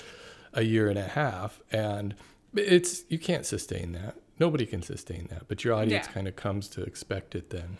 a 0.52 0.62
year 0.62 0.88
and 0.88 0.98
a 0.98 1.08
half 1.08 1.60
and 1.70 2.14
it's 2.54 3.04
you 3.08 3.18
can't 3.18 3.46
sustain 3.46 3.92
that. 3.92 4.16
Nobody 4.40 4.66
can 4.66 4.82
sustain 4.82 5.28
that 5.30 5.46
but 5.48 5.64
your 5.64 5.74
audience 5.74 6.06
yeah. 6.06 6.12
kind 6.12 6.28
of 6.28 6.36
comes 6.36 6.68
to 6.68 6.82
expect 6.82 7.34
it 7.34 7.50
then 7.50 7.78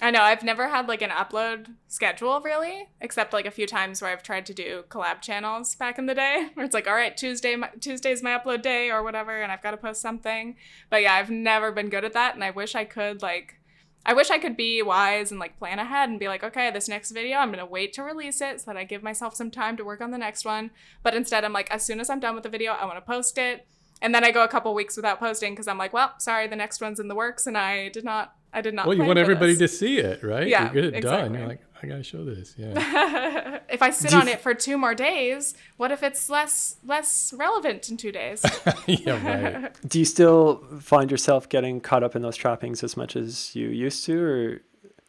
I 0.00 0.10
know 0.10 0.22
I've 0.22 0.42
never 0.42 0.68
had 0.68 0.88
like 0.88 1.02
an 1.02 1.10
upload 1.10 1.74
schedule 1.86 2.40
really, 2.40 2.88
except 3.00 3.32
like 3.32 3.46
a 3.46 3.50
few 3.52 3.66
times 3.66 4.02
where 4.02 4.10
I've 4.10 4.24
tried 4.24 4.44
to 4.46 4.54
do 4.54 4.84
collab 4.88 5.20
channels 5.20 5.76
back 5.76 5.98
in 5.98 6.06
the 6.06 6.14
day, 6.14 6.48
where 6.54 6.66
it's 6.66 6.74
like, 6.74 6.88
all 6.88 6.94
right, 6.94 7.16
Tuesday, 7.16 7.54
my, 7.54 7.70
Tuesday's 7.80 8.22
my 8.22 8.36
upload 8.36 8.62
day 8.62 8.90
or 8.90 9.04
whatever, 9.04 9.40
and 9.40 9.52
I've 9.52 9.62
got 9.62 9.70
to 9.70 9.76
post 9.76 10.00
something. 10.00 10.56
But 10.90 11.02
yeah, 11.02 11.14
I've 11.14 11.30
never 11.30 11.70
been 11.70 11.90
good 11.90 12.04
at 12.04 12.12
that, 12.14 12.34
and 12.34 12.42
I 12.42 12.50
wish 12.50 12.74
I 12.74 12.84
could 12.84 13.22
like, 13.22 13.60
I 14.04 14.14
wish 14.14 14.30
I 14.30 14.38
could 14.38 14.56
be 14.56 14.82
wise 14.82 15.30
and 15.30 15.38
like 15.38 15.58
plan 15.58 15.78
ahead 15.78 16.10
and 16.10 16.18
be 16.18 16.28
like, 16.28 16.42
okay, 16.42 16.72
this 16.72 16.88
next 16.88 17.12
video, 17.12 17.38
I'm 17.38 17.52
gonna 17.52 17.64
wait 17.64 17.92
to 17.94 18.02
release 18.02 18.40
it 18.40 18.60
so 18.60 18.72
that 18.72 18.76
I 18.76 18.84
give 18.84 19.02
myself 19.02 19.36
some 19.36 19.50
time 19.50 19.76
to 19.76 19.84
work 19.84 20.00
on 20.00 20.10
the 20.10 20.18
next 20.18 20.44
one. 20.44 20.72
But 21.04 21.14
instead, 21.14 21.44
I'm 21.44 21.52
like, 21.52 21.70
as 21.70 21.84
soon 21.84 22.00
as 22.00 22.10
I'm 22.10 22.20
done 22.20 22.34
with 22.34 22.42
the 22.42 22.50
video, 22.50 22.72
I 22.72 22.84
want 22.84 22.96
to 22.96 23.00
post 23.00 23.38
it. 23.38 23.66
And 24.02 24.12
then 24.14 24.24
I 24.24 24.32
go 24.32 24.44
a 24.44 24.48
couple 24.48 24.74
weeks 24.74 24.96
without 24.96 25.20
posting 25.20 25.52
because 25.52 25.68
I'm 25.68 25.78
like, 25.78 25.92
well, 25.92 26.14
sorry, 26.18 26.48
the 26.48 26.56
next 26.56 26.80
one's 26.80 27.00
in 27.00 27.08
the 27.08 27.14
works, 27.14 27.46
and 27.46 27.56
I 27.56 27.88
did 27.90 28.04
not 28.04 28.34
I 28.54 28.60
did 28.60 28.72
not. 28.72 28.86
Well, 28.86 28.96
you 28.96 29.02
want 29.02 29.18
everybody 29.18 29.54
this. 29.54 29.72
to 29.72 29.76
see 29.76 29.98
it, 29.98 30.22
right? 30.22 30.46
Yeah, 30.46 30.68
you 30.68 30.74
get 30.74 30.84
it 30.84 30.94
exactly. 30.94 31.28
done. 31.28 31.34
You're 31.34 31.48
like, 31.48 31.60
I 31.82 31.86
gotta 31.86 32.02
show 32.04 32.24
this. 32.24 32.54
Yeah. 32.56 33.58
if 33.68 33.82
I 33.82 33.90
sit 33.90 34.14
on 34.14 34.28
it 34.28 34.40
for 34.40 34.54
two 34.54 34.78
more 34.78 34.94
days, 34.94 35.54
what 35.76 35.90
if 35.90 36.02
it's 36.02 36.30
less 36.30 36.76
less 36.84 37.34
relevant 37.36 37.90
in 37.90 37.96
two 37.96 38.12
days? 38.12 38.44
yeah, 38.86 39.62
right. 39.62 39.76
Do 39.88 39.98
you 39.98 40.04
still 40.04 40.64
find 40.80 41.10
yourself 41.10 41.48
getting 41.48 41.80
caught 41.80 42.04
up 42.04 42.14
in 42.14 42.22
those 42.22 42.36
trappings 42.36 42.84
as 42.84 42.96
much 42.96 43.16
as 43.16 43.54
you 43.56 43.68
used 43.68 44.04
to, 44.06 44.22
or 44.22 44.60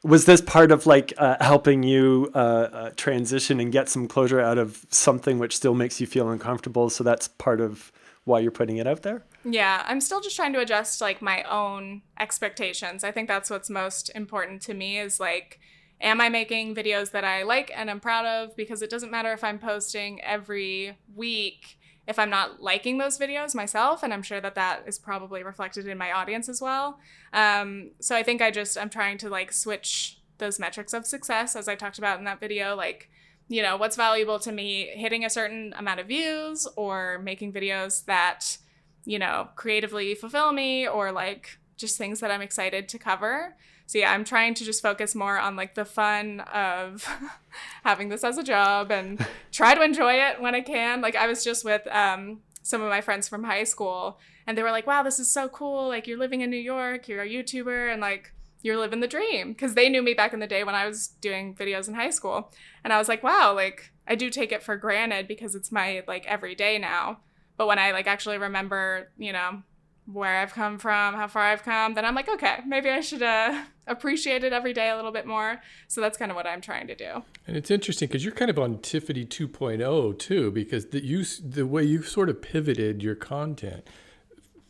was 0.03 0.25
this 0.25 0.41
part 0.41 0.71
of 0.71 0.87
like 0.87 1.13
uh, 1.17 1.37
helping 1.39 1.83
you 1.83 2.31
uh, 2.33 2.37
uh, 2.37 2.89
transition 2.95 3.59
and 3.59 3.71
get 3.71 3.87
some 3.87 4.07
closure 4.07 4.41
out 4.41 4.57
of 4.57 4.85
something 4.89 5.39
which 5.39 5.55
still 5.55 5.75
makes 5.75 6.01
you 6.01 6.07
feel 6.07 6.29
uncomfortable? 6.29 6.89
So 6.89 7.03
that's 7.03 7.27
part 7.27 7.61
of 7.61 7.91
why 8.25 8.39
you're 8.39 8.51
putting 8.51 8.77
it 8.77 8.87
out 8.87 9.03
there. 9.03 9.23
Yeah, 9.43 9.83
I'm 9.87 10.01
still 10.01 10.19
just 10.19 10.35
trying 10.35 10.53
to 10.53 10.59
adjust 10.59 10.99
like 10.99 11.21
my 11.21 11.43
own 11.43 12.01
expectations. 12.19 13.03
I 13.03 13.11
think 13.11 13.27
that's 13.27 13.49
what's 13.49 13.69
most 13.69 14.11
important 14.13 14.61
to 14.63 14.73
me 14.73 14.99
is 14.99 15.19
like 15.19 15.59
am 16.01 16.19
I 16.19 16.27
making 16.27 16.75
videos 16.75 17.11
that 17.11 17.23
I 17.23 17.43
like 17.43 17.71
and 17.73 17.89
I'm 17.89 18.01
proud 18.01 18.25
of 18.25 18.55
because 18.57 18.81
it 18.81 18.89
doesn't 18.89 19.11
matter 19.11 19.31
if 19.31 19.45
I'm 19.45 19.59
posting 19.59 20.21
every 20.23 20.97
week 21.15 21.79
if 22.07 22.19
I'm 22.19 22.29
not 22.29 22.61
liking 22.61 22.97
those 22.97 23.17
videos 23.17 23.55
myself 23.55 24.03
and 24.03 24.13
I'm 24.13 24.21
sure 24.21 24.39
that 24.41 24.55
that 24.55 24.83
is 24.85 24.99
probably 24.99 25.41
reflected 25.43 25.87
in 25.87 25.97
my 25.97 26.11
audience 26.11 26.47
as 26.47 26.61
well. 26.61 26.99
Um, 27.33 27.91
so 27.99 28.15
I 28.15 28.21
think 28.23 28.41
I 28.41 28.51
just 28.51 28.77
I'm 28.77 28.89
trying 28.89 29.17
to 29.19 29.29
like 29.29 29.51
switch 29.51 30.19
those 30.37 30.59
metrics 30.59 30.93
of 30.93 31.07
success 31.07 31.55
as 31.55 31.67
I 31.67 31.75
talked 31.75 31.97
about 31.97 32.19
in 32.19 32.25
that 32.25 32.39
video 32.39 32.75
like 32.75 33.09
you 33.47 33.61
know 33.61 33.77
what's 33.77 33.95
valuable 33.95 34.39
to 34.39 34.51
me 34.51 34.91
hitting 34.95 35.23
a 35.23 35.29
certain 35.29 35.73
amount 35.77 35.99
of 35.99 36.07
views 36.07 36.67
or 36.75 37.19
making 37.19 37.53
videos 37.53 38.05
that 38.05 38.57
you 39.05 39.19
know, 39.19 39.49
creatively 39.55 40.15
fulfill 40.15 40.51
me 40.51 40.87
or 40.87 41.11
like 41.11 41.57
just 41.77 41.97
things 41.97 42.19
that 42.19 42.31
I'm 42.31 42.41
excited 42.41 42.89
to 42.89 42.99
cover. 42.99 43.55
So 43.85 43.99
yeah, 43.99 44.11
I'm 44.11 44.23
trying 44.25 44.55
to 44.55 44.65
just 44.65 44.81
focus 44.81 45.13
more 45.13 45.37
on 45.37 45.55
like 45.55 45.75
the 45.75 45.85
fun 45.85 46.39
of 46.41 47.07
having 47.83 48.09
this 48.09 48.23
as 48.23 48.37
a 48.37 48.43
job 48.43 48.91
and 48.91 49.25
try 49.51 49.75
to 49.75 49.81
enjoy 49.83 50.13
it 50.13 50.41
when 50.41 50.55
I 50.55 50.61
can. 50.61 51.01
Like 51.01 51.15
I 51.15 51.27
was 51.27 51.43
just 51.43 51.63
with 51.63 51.85
um, 51.87 52.41
some 52.63 52.81
of 52.81 52.89
my 52.89 53.01
friends 53.01 53.29
from 53.29 53.43
high 53.43 53.63
school 53.63 54.19
and 54.47 54.57
they 54.57 54.63
were 54.63 54.71
like, 54.71 54.87
"Wow, 54.87 55.03
this 55.03 55.19
is 55.19 55.31
so 55.31 55.47
cool. 55.49 55.87
Like 55.87 56.07
you're 56.07 56.17
living 56.17 56.41
in 56.41 56.49
New 56.49 56.57
York, 56.57 57.07
you're 57.07 57.21
a 57.21 57.29
YouTuber 57.29 57.91
and 57.91 58.01
like 58.01 58.33
you're 58.65 58.77
living 58.77 58.99
the 58.99 59.07
dream." 59.07 59.55
Cuz 59.55 59.73
they 59.73 59.89
knew 59.89 60.01
me 60.01 60.13
back 60.13 60.33
in 60.33 60.39
the 60.39 60.47
day 60.47 60.63
when 60.63 60.75
I 60.75 60.85
was 60.85 61.07
doing 61.07 61.55
videos 61.55 61.87
in 61.87 61.93
high 61.93 62.09
school. 62.09 62.51
And 62.83 62.91
I 62.91 62.97
was 62.97 63.07
like, 63.07 63.23
"Wow, 63.23 63.53
like 63.53 63.91
I 64.07 64.15
do 64.15 64.29
take 64.29 64.51
it 64.51 64.63
for 64.63 64.75
granted 64.75 65.27
because 65.27 65.55
it's 65.55 65.71
my 65.71 66.03
like 66.07 66.25
everyday 66.25 66.77
now." 66.77 67.19
But 67.57 67.67
when 67.67 67.79
I 67.79 67.91
like 67.91 68.07
actually 68.07 68.37
remember, 68.37 69.11
you 69.17 69.31
know, 69.31 69.63
where 70.11 70.41
I've 70.41 70.53
come 70.53 70.77
from, 70.77 71.15
how 71.15 71.27
far 71.27 71.43
I've 71.43 71.63
come, 71.63 71.95
then 71.95 72.05
I'm 72.05 72.13
like, 72.13 72.29
okay, 72.29 72.59
maybe 72.65 72.89
I 72.89 73.01
should 73.01 73.23
uh, 73.23 73.63
appreciate 73.87 74.43
it 74.43 74.53
every 74.53 74.73
day 74.73 74.89
a 74.89 74.95
little 74.95 75.11
bit 75.11 75.25
more. 75.25 75.61
So 75.87 75.99
that's 75.99 76.17
kind 76.17 76.31
of 76.31 76.35
what 76.35 76.45
I'm 76.45 76.61
trying 76.61 76.87
to 76.87 76.95
do. 76.95 77.23
And 77.47 77.57
it's 77.57 77.71
interesting 77.71 78.07
because 78.07 78.23
you're 78.23 78.33
kind 78.33 78.51
of 78.51 78.59
on 78.59 78.79
Tiffany 78.79 79.25
2.0 79.25 80.19
too, 80.19 80.51
because 80.51 80.87
the 80.87 81.03
use 81.03 81.39
the 81.39 81.65
way 81.65 81.83
you 81.83 82.03
sort 82.03 82.29
of 82.29 82.41
pivoted 82.41 83.01
your 83.01 83.15
content 83.15 83.87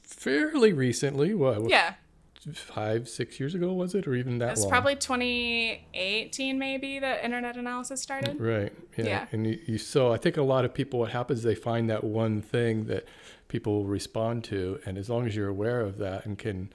fairly 0.03 0.71
recently. 0.71 1.33
What? 1.33 1.69
Yeah. 1.69 1.95
Five, 2.53 3.09
six 3.09 3.39
years 3.39 3.55
ago, 3.55 3.73
was 3.73 3.95
it, 3.95 4.07
or 4.07 4.13
even 4.13 4.37
that 4.37 4.51
It's 4.51 4.61
long? 4.61 4.69
probably 4.69 4.95
2018, 4.95 6.59
maybe 6.59 6.99
the 6.99 7.23
internet 7.23 7.57
analysis 7.57 8.01
started. 8.01 8.39
Right. 8.39 8.71
Yeah. 8.97 9.05
Yeah. 9.05 9.25
And 9.31 9.47
you, 9.47 9.59
you, 9.65 9.77
so 9.77 10.11
I 10.13 10.17
think 10.17 10.37
a 10.37 10.41
lot 10.43 10.65
of 10.65 10.73
people, 10.73 10.99
what 10.99 11.11
happens, 11.11 11.39
is 11.39 11.43
they 11.45 11.55
find 11.55 11.89
that 11.89 12.03
one 12.03 12.41
thing 12.41 12.85
that 12.85 13.05
people 13.47 13.73
will 13.73 13.85
respond 13.85 14.43
to, 14.45 14.79
and 14.85 14.97
as 14.97 15.09
long 15.09 15.25
as 15.25 15.35
you're 15.35 15.47
aware 15.49 15.81
of 15.81 15.97
that 15.97 16.25
and 16.25 16.37
can 16.37 16.71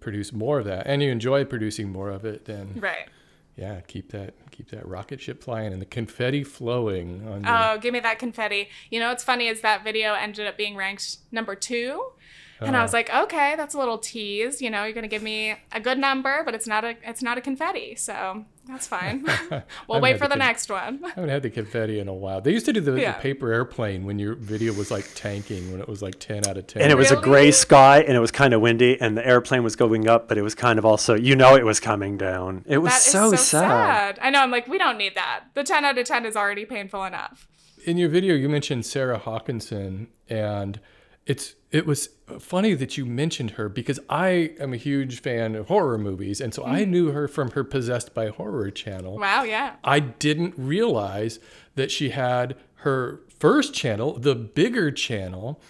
produce 0.00 0.32
more 0.32 0.58
of 0.58 0.64
that, 0.66 0.86
and 0.86 1.02
you 1.02 1.10
enjoy 1.10 1.44
producing 1.44 1.90
more 1.90 2.10
of 2.10 2.24
it, 2.24 2.44
then 2.46 2.74
Right. 2.76 3.08
yeah, 3.56 3.80
keep 3.82 4.10
that 4.12 4.34
keep 4.50 4.70
that 4.70 4.86
rocket 4.88 5.20
ship 5.20 5.42
flying 5.42 5.72
and 5.72 5.80
the 5.82 5.86
confetti 5.86 6.42
flowing 6.42 7.26
on. 7.28 7.44
Oh, 7.46 7.78
give 7.78 7.92
me 7.92 8.00
that 8.00 8.18
confetti. 8.18 8.70
You 8.90 9.00
know 9.00 9.08
what's 9.10 9.22
funny 9.24 9.48
is 9.48 9.60
that 9.60 9.84
video 9.84 10.14
ended 10.14 10.46
up 10.46 10.56
being 10.56 10.76
ranked 10.76 11.18
number 11.30 11.54
two. 11.54 12.12
And 12.60 12.76
I 12.76 12.82
was 12.82 12.92
like, 12.92 13.12
okay, 13.14 13.54
that's 13.56 13.74
a 13.74 13.78
little 13.78 13.98
tease. 13.98 14.62
You 14.62 14.70
know, 14.70 14.84
you're 14.84 14.94
gonna 14.94 15.08
give 15.08 15.22
me 15.22 15.56
a 15.72 15.80
good 15.80 15.98
number, 15.98 16.42
but 16.44 16.54
it's 16.54 16.66
not 16.66 16.84
a 16.84 16.96
it's 17.02 17.22
not 17.22 17.36
a 17.36 17.40
confetti, 17.40 17.94
so 17.96 18.44
that's 18.66 18.86
fine. 18.86 19.24
we'll 19.88 20.00
wait 20.00 20.18
for 20.18 20.24
the 20.26 20.30
the 20.30 20.36
next 20.36 20.70
one. 20.70 21.00
I 21.04 21.08
haven't 21.10 21.28
had 21.30 21.42
the 21.42 21.50
confetti 21.50 21.98
in 22.00 22.08
a 22.08 22.14
while. 22.14 22.40
They 22.40 22.52
used 22.52 22.66
to 22.66 22.72
do 22.72 22.80
the, 22.80 23.00
Yeah. 23.00 23.12
the 23.12 23.20
paper 23.20 23.52
airplane 23.52 24.04
when 24.04 24.18
your 24.18 24.34
video 24.34 24.72
was 24.72 24.90
like 24.90 25.08
tanking, 25.14 25.70
when 25.70 25.80
it 25.80 25.88
was 25.88 26.02
like 26.02 26.18
10 26.18 26.46
out 26.46 26.56
of 26.56 26.66
10. 26.66 26.82
And 26.82 26.90
it 26.90 26.96
was 26.96 27.10
a 27.12 27.16
gray 27.16 27.50
sky 27.52 28.00
and 28.00 28.16
it 28.16 28.20
was 28.20 28.30
kind 28.32 28.52
of 28.54 28.60
windy 28.60 29.00
and 29.00 29.16
the 29.16 29.26
airplane 29.26 29.62
was 29.62 29.76
going 29.76 30.08
up, 30.08 30.26
but 30.28 30.36
it 30.36 30.42
was 30.42 30.54
kind 30.54 30.78
of 30.78 30.84
also, 30.84 31.14
you 31.14 31.36
know, 31.36 31.54
it 31.56 31.64
was 31.64 31.78
coming 31.80 32.16
down. 32.18 32.64
It 32.66 32.78
was 32.78 32.92
That 32.92 32.98
is 32.98 33.04
so, 33.04 33.34
sad. 33.36 34.18
I 34.20 34.30
know. 34.30 34.40
I'm 34.40 34.50
like, 34.50 34.66
we 34.66 34.78
don't 34.78 34.98
need 34.98 35.14
that. 35.14 35.44
The 35.54 35.62
10 35.62 35.84
out 35.84 35.96
of 35.96 36.04
10 36.06 36.26
is 36.26 36.36
already 36.36 36.64
painful 36.64 37.04
enough. 37.04 37.46
in 37.84 37.96
your 37.96 38.08
video 38.08 38.34
you 38.34 38.48
mentioned 38.48 38.84
Sarah 38.84 39.18
Hawkinson 39.18 40.08
and 40.28 40.80
it's 41.24 41.54
it 41.76 41.86
was 41.86 42.08
funny 42.38 42.72
that 42.72 42.96
you 42.96 43.04
mentioned 43.04 43.52
her 43.52 43.68
because 43.68 44.00
I 44.08 44.54
am 44.58 44.72
a 44.72 44.78
huge 44.78 45.20
fan 45.20 45.54
of 45.54 45.68
horror 45.68 45.98
movies 45.98 46.40
and 46.40 46.54
so 46.54 46.64
I 46.64 46.86
knew 46.86 47.10
her 47.10 47.28
from 47.28 47.50
her 47.50 47.64
Possessed 47.64 48.14
by 48.14 48.28
Horror 48.28 48.70
channel. 48.70 49.18
Wow. 49.18 49.42
Yeah. 49.42 49.74
I 49.84 50.00
didn't 50.00 50.54
realize 50.56 51.38
that 51.74 51.90
she 51.90 52.10
had 52.10 52.56
her 52.76 53.20
first 53.28 53.74
channel, 53.74 54.18
the 54.18 54.34
bigger 54.34 54.90
channel. 54.90 55.60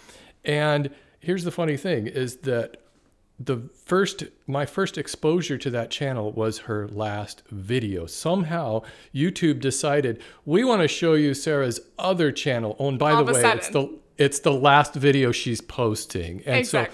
And 0.44 0.90
here's 1.18 1.42
the 1.42 1.50
funny 1.50 1.76
thing 1.76 2.06
is 2.06 2.36
that 2.38 2.76
the 3.40 3.68
first 3.84 4.22
my 4.46 4.64
first 4.64 4.96
exposure 4.96 5.58
to 5.58 5.70
that 5.70 5.90
channel 5.90 6.30
was 6.30 6.58
her 6.60 6.86
last 6.86 7.42
video. 7.50 8.06
Somehow 8.06 8.82
YouTube 9.12 9.58
decided 9.58 10.22
we 10.44 10.62
want 10.62 10.82
to 10.82 10.88
show 10.88 11.14
you 11.14 11.34
Sarah's 11.34 11.80
other 11.98 12.30
channel. 12.30 12.76
Oh, 12.78 12.88
and 12.88 12.98
by 12.98 13.10
All 13.10 13.24
the 13.24 13.32
way, 13.32 13.42
it's 13.42 13.68
the 13.70 13.98
it's 14.18 14.40
the 14.40 14.52
last 14.52 14.94
video 14.94 15.32
she's 15.32 15.60
posting. 15.60 16.42
And 16.46 16.66
so 16.66 16.86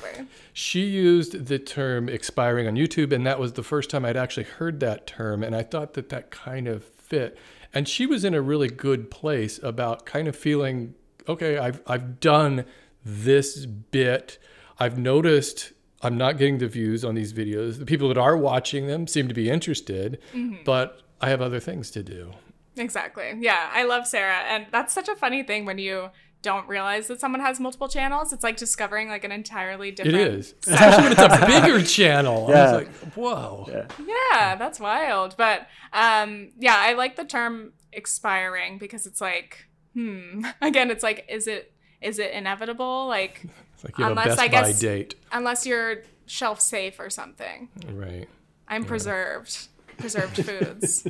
she 0.52 0.85
used 0.85 1.47
the 1.47 1.59
term 1.59 2.09
expiring 2.09 2.67
on 2.67 2.75
YouTube, 2.75 3.12
and 3.12 3.26
that 3.26 3.38
was 3.38 3.52
the 3.52 3.62
first 3.62 3.91
time 3.91 4.05
I'd 4.05 4.17
actually 4.17 4.45
heard 4.45 4.81
that 4.81 5.07
term. 5.07 5.43
And 5.43 5.55
I 5.55 5.62
thought 5.62 5.95
that 5.95 6.09
that 6.09 6.31
kind 6.31 6.67
of 6.69 6.85
fit. 6.85 7.38
And 7.73 7.88
she 7.88 8.07
was 8.07 8.25
in 8.25 8.35
a 8.35 8.43
really 8.43 8.69
good 8.69 9.11
place 9.11 9.59
about 9.62 10.05
kind 10.05 10.29
of 10.29 10.37
feeling, 10.37 10.95
okay, 11.29 11.59
I've, 11.59 11.81
I've 11.87 12.21
done 12.21 12.64
this 13.05 13.67
bit. 13.67 14.38
I've 14.79 14.99
noticed 14.99 15.73
I'm 16.02 16.17
not 16.17 16.37
getting 16.37 16.59
the 16.59 16.69
views 16.69 17.05
on 17.05 17.14
these 17.14 17.33
videos. 17.33 17.79
The 17.79 17.87
people 17.87 18.09
that 18.09 18.19
are 18.19 18.37
watching 18.37 18.88
them 18.88 19.07
seem 19.07 19.29
to 19.29 19.35
be 19.35 19.49
interested, 19.49 20.19
mm-hmm. 20.35 20.64
but 20.64 21.00
I 21.21 21.31
have 21.31 21.41
other 21.41 21.61
things 21.61 21.91
to 21.93 22.02
do. 22.02 22.33
Exactly. 22.76 23.35
Yeah. 23.38 23.71
I 23.73 23.85
love 23.85 24.07
Sarah. 24.07 24.43
And 24.49 24.67
that's 24.73 24.93
such 24.93 25.09
a 25.09 25.14
funny 25.14 25.43
thing 25.43 25.64
when 25.64 25.79
you 25.79 26.11
don't 26.43 26.67
realize 26.69 27.07
that 27.07 27.21
someone 27.21 27.41
has 27.41 27.59
multiple 27.61 27.89
channels. 27.89 28.33
It's 28.33 28.43
like 28.43 28.57
discovering 28.57 29.09
like 29.09 29.25
an 29.25 29.33
entirely 29.33 29.91
different. 29.93 30.17
is, 30.17 30.55
especially 30.67 31.05
when 31.05 31.13
it's 31.13 31.21
a 31.21 31.47
bigger 31.47 31.83
channel. 31.83 32.49
I 32.49 32.51
Yeah. 32.51 32.63
was 32.65 32.73
like, 32.83 32.95
whoa. 33.15 33.67
Yeah. 33.71 33.87
Yeah, 34.33 34.57
that's 34.57 34.81
wild. 34.81 35.37
But 35.37 35.69
um, 35.93 36.51
yeah, 36.59 36.77
I 36.79 36.95
like 36.95 37.17
the 37.17 37.25
term 37.25 37.73
expiring 37.93 38.79
because 38.79 39.07
it's 39.07 39.21
like, 39.21 39.67
hmm. 39.95 40.45
Again, 40.61 40.91
it's 40.91 41.03
like, 41.03 41.25
is 41.29 41.47
it 41.47 41.73
is 42.01 42.19
it 42.19 42.33
inevitable? 42.33 43.07
Like, 43.07 43.43
It's 43.75 43.85
like 43.85 43.97
you 43.97 44.05
have 44.05 44.11
Unless, 44.13 44.27
a 44.27 44.29
Best 44.31 44.41
I 44.41 44.49
Buy 44.49 44.51
guess- 44.69 44.81
date. 44.81 45.15
unless 45.31 45.65
you're 45.67 46.03
shelf 46.27 46.61
safe 46.61 46.99
or 46.99 47.11
something. 47.11 47.69
Right. 47.93 48.29
I'm 48.67 48.85
preserved. 48.85 49.69
Preserved 49.99 50.45
foods. 50.45 51.07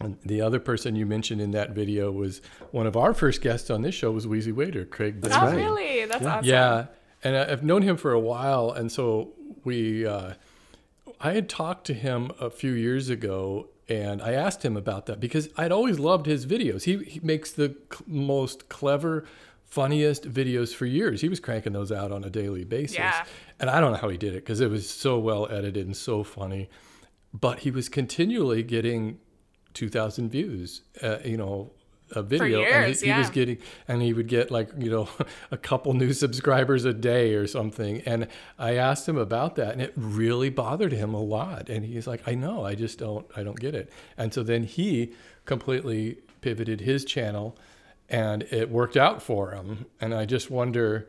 And 0.00 0.18
the 0.24 0.42
other 0.42 0.60
person 0.60 0.94
you 0.94 1.06
mentioned 1.06 1.40
in 1.40 1.52
that 1.52 1.70
video 1.70 2.12
was 2.12 2.42
one 2.70 2.86
of 2.86 2.96
our 2.96 3.14
first 3.14 3.40
guests 3.40 3.70
on 3.70 3.80
this 3.82 3.94
show 3.94 4.10
was 4.10 4.26
Wheezy 4.26 4.52
Waiter, 4.52 4.84
Craig. 4.84 5.22
That's 5.22 5.34
oh, 5.34 5.46
right. 5.46 5.56
really? 5.56 6.04
That's 6.04 6.26
awesome. 6.26 6.44
Yeah, 6.44 6.86
and 7.24 7.34
I've 7.36 7.62
known 7.62 7.82
him 7.82 7.96
for 7.96 8.12
a 8.12 8.20
while, 8.20 8.70
and 8.70 8.92
so 8.92 9.32
we, 9.64 10.06
uh, 10.06 10.34
I 11.18 11.32
had 11.32 11.48
talked 11.48 11.86
to 11.86 11.94
him 11.94 12.30
a 12.38 12.50
few 12.50 12.72
years 12.72 13.08
ago, 13.08 13.68
and 13.88 14.20
I 14.20 14.32
asked 14.32 14.64
him 14.64 14.76
about 14.76 15.06
that 15.06 15.18
because 15.18 15.48
I'd 15.56 15.72
always 15.72 15.98
loved 15.98 16.26
his 16.26 16.44
videos. 16.44 16.82
He, 16.84 16.98
he 17.04 17.20
makes 17.20 17.50
the 17.52 17.74
c- 17.90 18.04
most 18.06 18.68
clever, 18.68 19.24
funniest 19.64 20.30
videos 20.30 20.74
for 20.74 20.84
years. 20.84 21.22
He 21.22 21.30
was 21.30 21.40
cranking 21.40 21.72
those 21.72 21.90
out 21.90 22.12
on 22.12 22.22
a 22.22 22.28
daily 22.30 22.64
basis, 22.64 22.98
Yeah. 22.98 23.24
and 23.58 23.70
I 23.70 23.80
don't 23.80 23.92
know 23.92 23.98
how 23.98 24.10
he 24.10 24.18
did 24.18 24.34
it 24.34 24.44
because 24.44 24.60
it 24.60 24.68
was 24.70 24.88
so 24.88 25.18
well 25.18 25.48
edited 25.50 25.86
and 25.86 25.96
so 25.96 26.22
funny, 26.22 26.68
but 27.32 27.60
he 27.60 27.70
was 27.70 27.88
continually 27.88 28.62
getting 28.62 29.20
2,000 29.76 30.30
views, 30.30 30.82
uh, 31.02 31.18
you 31.24 31.36
know. 31.36 31.70
A 32.12 32.22
video, 32.22 32.62
and 32.62 32.86
years, 32.86 33.00
he, 33.00 33.10
he 33.10 33.18
was 33.18 33.30
getting, 33.30 33.58
and 33.88 34.00
he 34.00 34.12
would 34.12 34.28
get 34.28 34.52
like 34.52 34.70
you 34.78 34.88
know 34.88 35.08
a 35.50 35.56
couple 35.56 35.92
new 35.92 36.12
subscribers 36.12 36.84
a 36.84 36.94
day 36.94 37.34
or 37.34 37.48
something. 37.48 38.00
And 38.02 38.28
I 38.60 38.76
asked 38.76 39.08
him 39.08 39.16
about 39.16 39.56
that, 39.56 39.72
and 39.72 39.82
it 39.82 39.92
really 39.96 40.48
bothered 40.48 40.92
him 40.92 41.14
a 41.14 41.20
lot. 41.20 41.68
And 41.68 41.84
he's 41.84 42.06
like, 42.06 42.22
"I 42.28 42.36
know, 42.36 42.64
I 42.64 42.76
just 42.76 43.00
don't, 43.00 43.26
I 43.36 43.42
don't 43.42 43.58
get 43.58 43.74
it." 43.74 43.92
And 44.16 44.32
so 44.32 44.44
then 44.44 44.62
he 44.62 45.14
completely 45.46 46.18
pivoted 46.42 46.82
his 46.82 47.04
channel, 47.04 47.58
and 48.08 48.44
it 48.52 48.70
worked 48.70 48.96
out 48.96 49.20
for 49.20 49.50
him. 49.50 49.86
And 50.00 50.14
I 50.14 50.26
just 50.26 50.48
wonder 50.48 51.08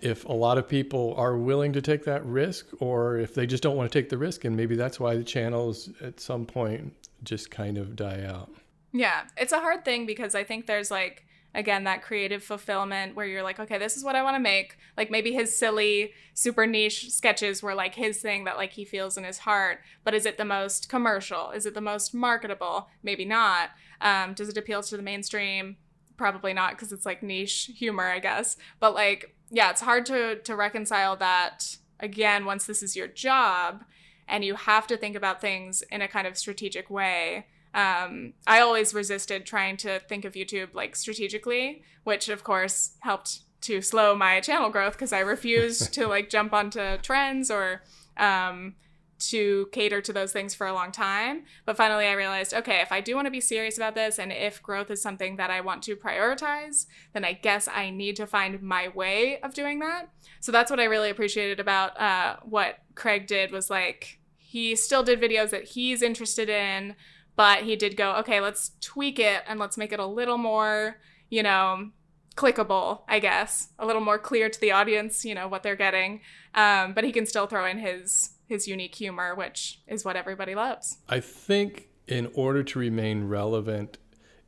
if 0.00 0.24
a 0.24 0.32
lot 0.32 0.56
of 0.56 0.66
people 0.66 1.14
are 1.18 1.36
willing 1.36 1.74
to 1.74 1.82
take 1.82 2.04
that 2.04 2.24
risk, 2.24 2.66
or 2.78 3.18
if 3.18 3.34
they 3.34 3.46
just 3.46 3.62
don't 3.62 3.76
want 3.76 3.92
to 3.92 3.98
take 3.98 4.08
the 4.08 4.16
risk, 4.16 4.44
and 4.46 4.56
maybe 4.56 4.76
that's 4.76 4.98
why 4.98 5.16
the 5.16 5.24
channels 5.24 5.90
at 6.00 6.20
some 6.20 6.46
point 6.46 6.94
just 7.24 7.50
kind 7.50 7.78
of 7.78 7.96
die 7.96 8.24
out. 8.24 8.50
Yeah, 8.92 9.22
it's 9.36 9.52
a 9.52 9.60
hard 9.60 9.84
thing 9.84 10.06
because 10.06 10.34
I 10.34 10.44
think 10.44 10.66
there's 10.66 10.90
like 10.90 11.26
again 11.54 11.84
that 11.84 12.02
creative 12.02 12.42
fulfillment 12.42 13.16
where 13.16 13.26
you're 13.26 13.42
like, 13.42 13.58
okay, 13.58 13.78
this 13.78 13.96
is 13.96 14.04
what 14.04 14.16
I 14.16 14.22
want 14.22 14.36
to 14.36 14.40
make. 14.40 14.76
Like 14.96 15.10
maybe 15.10 15.32
his 15.32 15.56
silly, 15.56 16.12
super 16.34 16.66
niche 16.66 17.10
sketches 17.10 17.62
were 17.62 17.74
like 17.74 17.94
his 17.94 18.20
thing 18.20 18.44
that 18.44 18.56
like 18.56 18.72
he 18.72 18.84
feels 18.84 19.16
in 19.16 19.24
his 19.24 19.38
heart. 19.38 19.80
But 20.04 20.14
is 20.14 20.26
it 20.26 20.38
the 20.38 20.44
most 20.44 20.88
commercial? 20.88 21.50
Is 21.50 21.66
it 21.66 21.74
the 21.74 21.80
most 21.80 22.14
marketable? 22.14 22.88
Maybe 23.02 23.24
not. 23.24 23.70
Um, 24.00 24.34
does 24.34 24.48
it 24.48 24.56
appeal 24.56 24.82
to 24.82 24.96
the 24.96 25.02
mainstream? 25.02 25.76
Probably 26.16 26.52
not 26.52 26.72
because 26.72 26.92
it's 26.92 27.06
like 27.06 27.22
niche 27.22 27.70
humor, 27.76 28.04
I 28.04 28.18
guess. 28.18 28.56
But 28.78 28.94
like, 28.94 29.34
yeah, 29.50 29.70
it's 29.70 29.80
hard 29.80 30.06
to 30.06 30.36
to 30.36 30.56
reconcile 30.56 31.16
that 31.16 31.76
again 31.98 32.44
once 32.44 32.66
this 32.66 32.82
is 32.82 32.96
your 32.96 33.06
job 33.06 33.84
and 34.30 34.44
you 34.44 34.54
have 34.54 34.86
to 34.86 34.96
think 34.96 35.16
about 35.16 35.40
things 35.40 35.82
in 35.90 36.00
a 36.00 36.08
kind 36.08 36.26
of 36.26 36.38
strategic 36.38 36.88
way 36.88 37.46
um, 37.74 38.34
I 38.46 38.60
always 38.60 38.94
resisted 38.94 39.46
trying 39.46 39.76
to 39.78 40.00
think 40.00 40.24
of 40.24 40.32
YouTube 40.32 40.74
like 40.74 40.96
strategically, 40.96 41.82
which 42.04 42.28
of 42.28 42.42
course 42.42 42.96
helped 43.00 43.40
to 43.62 43.82
slow 43.82 44.14
my 44.16 44.40
channel 44.40 44.70
growth 44.70 44.94
because 44.94 45.12
I 45.12 45.20
refused 45.20 45.94
to 45.94 46.06
like 46.06 46.30
jump 46.30 46.52
onto 46.52 46.96
trends 46.98 47.50
or 47.50 47.82
um, 48.16 48.74
to 49.18 49.68
cater 49.70 50.00
to 50.00 50.12
those 50.12 50.32
things 50.32 50.54
for 50.54 50.66
a 50.66 50.72
long 50.72 50.90
time. 50.90 51.44
But 51.64 51.76
finally, 51.76 52.06
I 52.06 52.12
realized 52.12 52.54
okay, 52.54 52.80
if 52.80 52.90
I 52.90 53.00
do 53.00 53.14
want 53.14 53.26
to 53.26 53.30
be 53.30 53.40
serious 53.40 53.76
about 53.76 53.94
this 53.94 54.18
and 54.18 54.32
if 54.32 54.60
growth 54.62 54.90
is 54.90 55.00
something 55.00 55.36
that 55.36 55.50
I 55.50 55.60
want 55.60 55.84
to 55.84 55.94
prioritize, 55.94 56.86
then 57.12 57.24
I 57.24 57.34
guess 57.34 57.68
I 57.68 57.90
need 57.90 58.16
to 58.16 58.26
find 58.26 58.60
my 58.62 58.88
way 58.88 59.38
of 59.42 59.54
doing 59.54 59.78
that. 59.80 60.08
So 60.40 60.50
that's 60.50 60.70
what 60.70 60.80
I 60.80 60.84
really 60.84 61.10
appreciated 61.10 61.60
about 61.60 62.00
uh, 62.00 62.36
what 62.42 62.78
Craig 62.96 63.28
did 63.28 63.52
was 63.52 63.70
like, 63.70 64.19
he 64.50 64.74
still 64.74 65.04
did 65.04 65.20
videos 65.20 65.50
that 65.50 65.62
he's 65.62 66.02
interested 66.02 66.48
in, 66.48 66.96
but 67.36 67.62
he 67.62 67.76
did 67.76 67.96
go, 67.96 68.16
okay, 68.16 68.40
let's 68.40 68.72
tweak 68.80 69.20
it 69.20 69.44
and 69.46 69.60
let's 69.60 69.78
make 69.78 69.92
it 69.92 70.00
a 70.00 70.06
little 70.06 70.38
more, 70.38 70.96
you 71.28 71.40
know, 71.40 71.90
clickable, 72.34 73.02
I 73.06 73.20
guess, 73.20 73.68
a 73.78 73.86
little 73.86 74.02
more 74.02 74.18
clear 74.18 74.50
to 74.50 74.60
the 74.60 74.72
audience, 74.72 75.24
you 75.24 75.36
know, 75.36 75.46
what 75.46 75.62
they're 75.62 75.76
getting. 75.76 76.22
Um, 76.56 76.94
but 76.94 77.04
he 77.04 77.12
can 77.12 77.26
still 77.26 77.46
throw 77.46 77.64
in 77.64 77.78
his 77.78 78.30
his 78.48 78.66
unique 78.66 78.96
humor, 78.96 79.36
which 79.36 79.82
is 79.86 80.04
what 80.04 80.16
everybody 80.16 80.56
loves. 80.56 80.98
I 81.08 81.20
think 81.20 81.86
in 82.08 82.28
order 82.34 82.64
to 82.64 82.78
remain 82.80 83.28
relevant, 83.28 83.98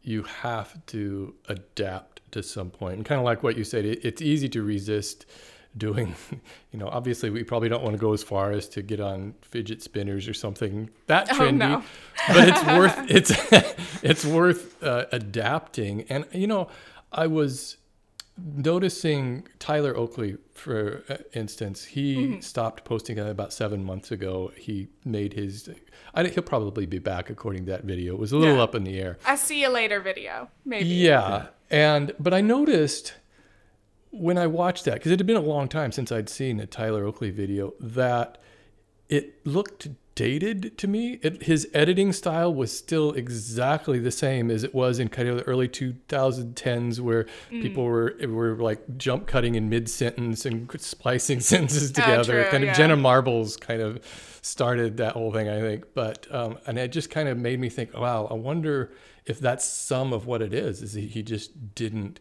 you 0.02 0.24
have 0.24 0.84
to 0.86 1.36
adapt 1.48 2.22
to 2.32 2.42
some 2.42 2.70
point. 2.70 2.96
And 2.96 3.04
kind 3.04 3.20
of 3.20 3.24
like 3.24 3.44
what 3.44 3.56
you 3.56 3.62
said, 3.62 3.84
it, 3.84 4.04
it's 4.04 4.20
easy 4.20 4.48
to 4.48 4.64
resist 4.64 5.26
doing, 5.76 6.14
you 6.72 6.78
know, 6.78 6.88
obviously 6.88 7.30
we 7.30 7.42
probably 7.44 7.68
don't 7.68 7.82
want 7.82 7.94
to 7.94 8.00
go 8.00 8.12
as 8.12 8.22
far 8.22 8.50
as 8.52 8.68
to 8.70 8.82
get 8.82 9.00
on 9.00 9.34
fidget 9.42 9.82
spinners 9.82 10.28
or 10.28 10.34
something 10.34 10.90
that 11.06 11.28
trendy, 11.28 11.64
Oh, 11.64 11.78
no. 11.78 11.82
but 12.28 12.48
it's 12.48 12.62
worth 12.78 13.10
it's 13.10 13.72
it's 14.02 14.24
worth 14.24 14.82
uh, 14.82 15.06
adapting. 15.12 16.02
And 16.08 16.26
you 16.32 16.46
know, 16.46 16.68
I 17.10 17.26
was 17.26 17.78
noticing 18.56 19.46
Tyler 19.58 19.96
Oakley, 19.96 20.36
for 20.54 21.04
uh, 21.08 21.16
instance, 21.34 21.84
he 21.84 22.16
Mm-hmm. 22.16 22.40
stopped 22.40 22.84
posting 22.84 23.18
about 23.18 23.52
seven 23.52 23.84
months 23.84 24.10
ago. 24.10 24.52
He 24.56 24.88
made 25.04 25.32
his. 25.34 25.68
I, 26.14 26.24
he'll 26.28 26.42
probably 26.42 26.86
be 26.86 26.98
back 26.98 27.30
according 27.30 27.64
to 27.66 27.70
that 27.72 27.84
video. 27.84 28.14
It 28.14 28.18
was 28.20 28.32
a 28.32 28.36
little 28.36 28.56
Yeah. 28.56 28.62
up 28.62 28.74
in 28.74 28.84
the 28.84 28.98
air. 29.00 29.18
I 29.26 29.36
see 29.36 29.60
you 29.62 29.68
later 29.70 30.00
video, 30.00 30.48
maybe. 30.64 30.86
Yeah. 30.88 31.46
And 31.70 32.12
but 32.18 32.34
I 32.34 32.40
noticed 32.42 33.14
when 34.12 34.38
I 34.38 34.46
watched 34.46 34.84
that 34.84 34.94
because 34.94 35.10
it 35.10 35.18
had 35.18 35.26
been 35.26 35.36
a 35.36 35.40
long 35.40 35.68
time 35.68 35.90
since 35.90 36.12
I'd 36.12 36.28
seen 36.28 36.60
a 36.60 36.66
Tyler 36.66 37.04
Oakley 37.04 37.30
video 37.30 37.74
that 37.80 38.38
it 39.08 39.44
looked 39.46 39.88
dated 40.14 40.76
to 40.76 40.86
me. 40.86 41.18
It, 41.22 41.44
his 41.44 41.66
editing 41.72 42.12
style 42.12 42.52
was 42.54 42.76
still 42.76 43.12
exactly 43.12 43.98
the 43.98 44.10
same 44.10 44.50
as 44.50 44.62
it 44.62 44.74
was 44.74 44.98
in 44.98 45.08
kind 45.08 45.28
of 45.28 45.36
the 45.38 45.42
early 45.44 45.66
2010s, 45.68 47.00
where 47.00 47.24
Mm. 47.50 47.62
people 47.62 47.84
were 47.84 48.14
were 48.28 48.56
like 48.56 48.80
jump 48.98 49.26
cutting 49.26 49.54
in 49.54 49.68
mid 49.68 49.88
sentence 49.88 50.44
and 50.46 50.70
splicing 50.80 51.40
sentences 51.52 51.90
together. 51.92 52.40
Oh, 52.40 52.42
true, 52.42 52.50
kind 52.50 52.62
of 52.64 52.68
yeah. 52.68 52.74
Jenna 52.74 52.96
Marbles 52.96 53.56
kind 53.56 53.80
of 53.80 54.00
started 54.42 54.98
that 54.98 55.12
whole 55.14 55.32
thing, 55.32 55.48
I 55.48 55.60
think. 55.60 55.86
But 55.94 56.26
um, 56.30 56.58
and 56.66 56.78
it 56.78 56.92
just 56.92 57.10
kind 57.10 57.28
of 57.28 57.38
made 57.38 57.58
me 57.60 57.68
think, 57.68 57.96
wow, 57.96 58.26
I 58.30 58.34
wonder 58.34 58.92
if 59.24 59.38
that's 59.40 59.64
some 59.64 60.12
of 60.12 60.26
what 60.26 60.42
it 60.42 60.52
is. 60.52 60.82
Is 60.82 60.92
he, 60.94 61.06
he 61.06 61.22
just 61.22 61.74
didn't 61.74 62.20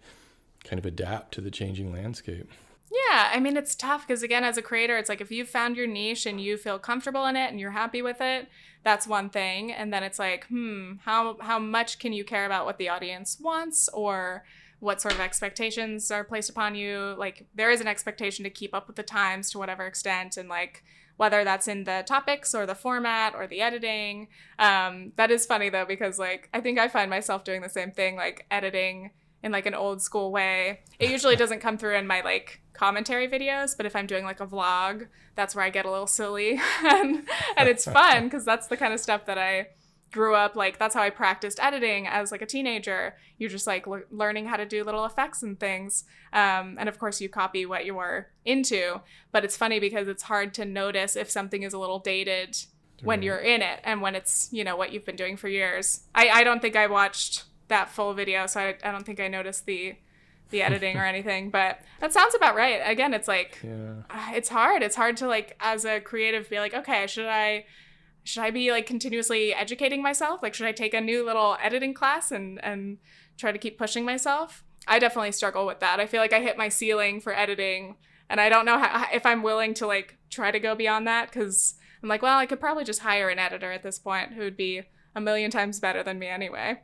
kind 0.63 0.79
of 0.79 0.85
adapt 0.85 1.33
to 1.33 1.41
the 1.41 1.51
changing 1.51 1.91
landscape. 1.91 2.49
Yeah, 2.91 3.29
I 3.33 3.39
mean 3.39 3.55
it's 3.55 3.73
tough 3.73 4.05
because 4.05 4.21
again, 4.21 4.43
as 4.43 4.57
a 4.57 4.61
creator, 4.61 4.97
it's 4.97 5.07
like 5.07 5.21
if 5.21 5.31
you've 5.31 5.47
found 5.49 5.77
your 5.77 5.87
niche 5.87 6.25
and 6.25 6.41
you 6.41 6.57
feel 6.57 6.77
comfortable 6.77 7.25
in 7.25 7.37
it 7.37 7.49
and 7.49 7.59
you're 7.59 7.71
happy 7.71 8.01
with 8.01 8.19
it, 8.19 8.49
that's 8.83 9.07
one 9.07 9.29
thing. 9.29 9.71
And 9.71 9.93
then 9.93 10.03
it's 10.03 10.19
like, 10.19 10.45
hmm, 10.47 10.93
how 11.05 11.37
how 11.39 11.57
much 11.57 11.99
can 11.99 12.11
you 12.11 12.25
care 12.25 12.45
about 12.45 12.65
what 12.65 12.77
the 12.77 12.89
audience 12.89 13.37
wants 13.39 13.87
or 13.89 14.43
what 14.79 14.99
sort 14.99 15.13
of 15.13 15.19
expectations 15.21 16.11
are 16.11 16.25
placed 16.25 16.49
upon 16.49 16.75
you? 16.75 17.15
Like 17.17 17.47
there 17.55 17.71
is 17.71 17.79
an 17.79 17.87
expectation 17.87 18.43
to 18.43 18.49
keep 18.49 18.73
up 18.73 18.87
with 18.87 18.97
the 18.97 19.03
times 19.03 19.51
to 19.51 19.57
whatever 19.57 19.85
extent, 19.85 20.35
and 20.35 20.49
like 20.49 20.83
whether 21.15 21.45
that's 21.45 21.67
in 21.69 21.85
the 21.85 22.03
topics 22.05 22.53
or 22.53 22.65
the 22.65 22.75
format 22.75 23.35
or 23.35 23.47
the 23.47 23.61
editing. 23.61 24.27
Um, 24.59 25.13
that 25.15 25.31
is 25.31 25.45
funny 25.45 25.69
though 25.69 25.85
because 25.85 26.19
like 26.19 26.49
I 26.53 26.59
think 26.59 26.77
I 26.77 26.89
find 26.89 27.09
myself 27.09 27.45
doing 27.45 27.61
the 27.61 27.69
same 27.69 27.91
thing, 27.91 28.17
like 28.17 28.45
editing 28.51 29.11
in 29.43 29.51
like 29.51 29.65
an 29.65 29.73
old 29.73 30.01
school 30.01 30.31
way. 30.31 30.81
It 30.99 31.09
usually 31.09 31.35
doesn't 31.35 31.59
come 31.59 31.77
through 31.77 31.95
in 31.95 32.07
my 32.07 32.21
like 32.21 32.61
commentary 32.73 33.27
videos, 33.27 33.75
but 33.75 33.85
if 33.85 33.95
I'm 33.95 34.07
doing 34.07 34.23
like 34.23 34.39
a 34.39 34.47
vlog, 34.47 35.07
that's 35.35 35.55
where 35.55 35.65
I 35.65 35.69
get 35.69 35.85
a 35.85 35.91
little 35.91 36.07
silly 36.07 36.59
and 36.83 37.27
and 37.57 37.69
it's 37.69 37.85
fun 37.91 38.25
because 38.25 38.45
that's 38.45 38.67
the 38.67 38.77
kind 38.77 38.93
of 38.93 38.99
stuff 38.99 39.25
that 39.25 39.37
I 39.37 39.67
grew 40.11 40.35
up 40.35 40.57
like 40.57 40.77
that's 40.77 40.93
how 40.93 41.01
I 41.01 41.09
practiced 41.09 41.57
editing 41.61 42.05
as 42.05 42.31
like 42.31 42.41
a 42.41 42.45
teenager. 42.45 43.15
You're 43.37 43.49
just 43.49 43.65
like 43.65 43.87
le- 43.87 44.01
learning 44.11 44.45
how 44.45 44.57
to 44.57 44.65
do 44.65 44.83
little 44.83 45.05
effects 45.05 45.41
and 45.41 45.59
things. 45.59 46.03
Um, 46.33 46.75
and 46.79 46.89
of 46.89 46.99
course 46.99 47.21
you 47.21 47.29
copy 47.29 47.65
what 47.65 47.85
you're 47.85 48.29
into, 48.45 49.01
but 49.31 49.43
it's 49.45 49.57
funny 49.57 49.79
because 49.79 50.07
it's 50.07 50.23
hard 50.23 50.53
to 50.55 50.65
notice 50.65 51.15
if 51.15 51.31
something 51.31 51.63
is 51.63 51.73
a 51.73 51.79
little 51.79 51.99
dated 51.99 52.57
when 53.03 53.21
you're 53.23 53.37
in 53.37 53.61
it 53.61 53.79
and 53.83 54.01
when 54.01 54.15
it's, 54.15 54.49
you 54.51 54.63
know, 54.63 54.75
what 54.75 54.91
you've 54.91 55.05
been 55.05 55.15
doing 55.15 55.37
for 55.37 55.47
years. 55.47 56.01
I, 56.13 56.29
I 56.29 56.43
don't 56.43 56.61
think 56.61 56.75
I 56.75 56.87
watched 56.87 57.45
that 57.71 57.89
full 57.89 58.13
video, 58.13 58.45
so 58.45 58.59
I, 58.61 58.75
I 58.83 58.91
don't 58.91 59.05
think 59.05 59.19
I 59.19 59.27
noticed 59.27 59.65
the 59.65 59.95
the 60.51 60.61
editing 60.61 60.97
or 60.97 61.05
anything, 61.13 61.49
but 61.49 61.79
that 61.99 62.13
sounds 62.13 62.35
about 62.35 62.55
right. 62.55 62.81
Again, 62.85 63.13
it's 63.13 63.27
like 63.27 63.59
Yeah. 63.63 64.03
uh, 64.09 64.31
it's 64.33 64.49
hard. 64.49 64.83
It's 64.83 64.95
hard 64.95 65.17
to 65.17 65.27
like 65.27 65.55
as 65.59 65.83
a 65.85 65.99
creative 65.99 66.49
be 66.49 66.59
like, 66.59 66.73
okay, 66.73 67.07
should 67.07 67.25
I 67.27 67.65
should 68.23 68.43
I 68.43 68.51
be 68.51 68.71
like 68.71 68.85
continuously 68.85 69.53
educating 69.53 70.03
myself? 70.03 70.43
Like 70.43 70.53
should 70.53 70.67
I 70.67 70.73
take 70.73 70.93
a 70.93 71.01
new 71.01 71.25
little 71.25 71.57
editing 71.61 71.93
class 71.93 72.31
and 72.31 72.63
and 72.63 72.97
try 73.37 73.51
to 73.51 73.57
keep 73.57 73.77
pushing 73.77 74.05
myself? 74.05 74.63
I 74.87 74.99
definitely 74.99 75.31
struggle 75.31 75.65
with 75.65 75.79
that. 75.79 75.99
I 75.99 76.05
feel 76.05 76.19
like 76.21 76.33
I 76.33 76.41
hit 76.41 76.57
my 76.57 76.69
ceiling 76.69 77.21
for 77.21 77.33
editing 77.35 77.95
and 78.29 78.39
I 78.41 78.49
don't 78.49 78.65
know 78.65 78.77
how, 78.79 79.05
if 79.13 79.25
I'm 79.25 79.43
willing 79.43 79.73
to 79.75 79.87
like 79.87 80.17
try 80.29 80.51
to 80.51 80.59
go 80.59 80.75
beyond 80.75 81.07
that 81.07 81.31
cuz 81.31 81.75
I'm 82.03 82.09
like, 82.09 82.21
well, 82.23 82.37
I 82.39 82.45
could 82.47 82.59
probably 82.59 82.83
just 82.83 83.01
hire 83.01 83.29
an 83.29 83.39
editor 83.39 83.71
at 83.71 83.83
this 83.83 83.99
point 83.99 84.33
who 84.33 84.41
would 84.41 84.57
be 84.57 84.81
a 85.15 85.21
million 85.21 85.51
times 85.51 85.79
better 85.79 86.01
than 86.03 86.17
me 86.19 86.27
anyway. 86.27 86.81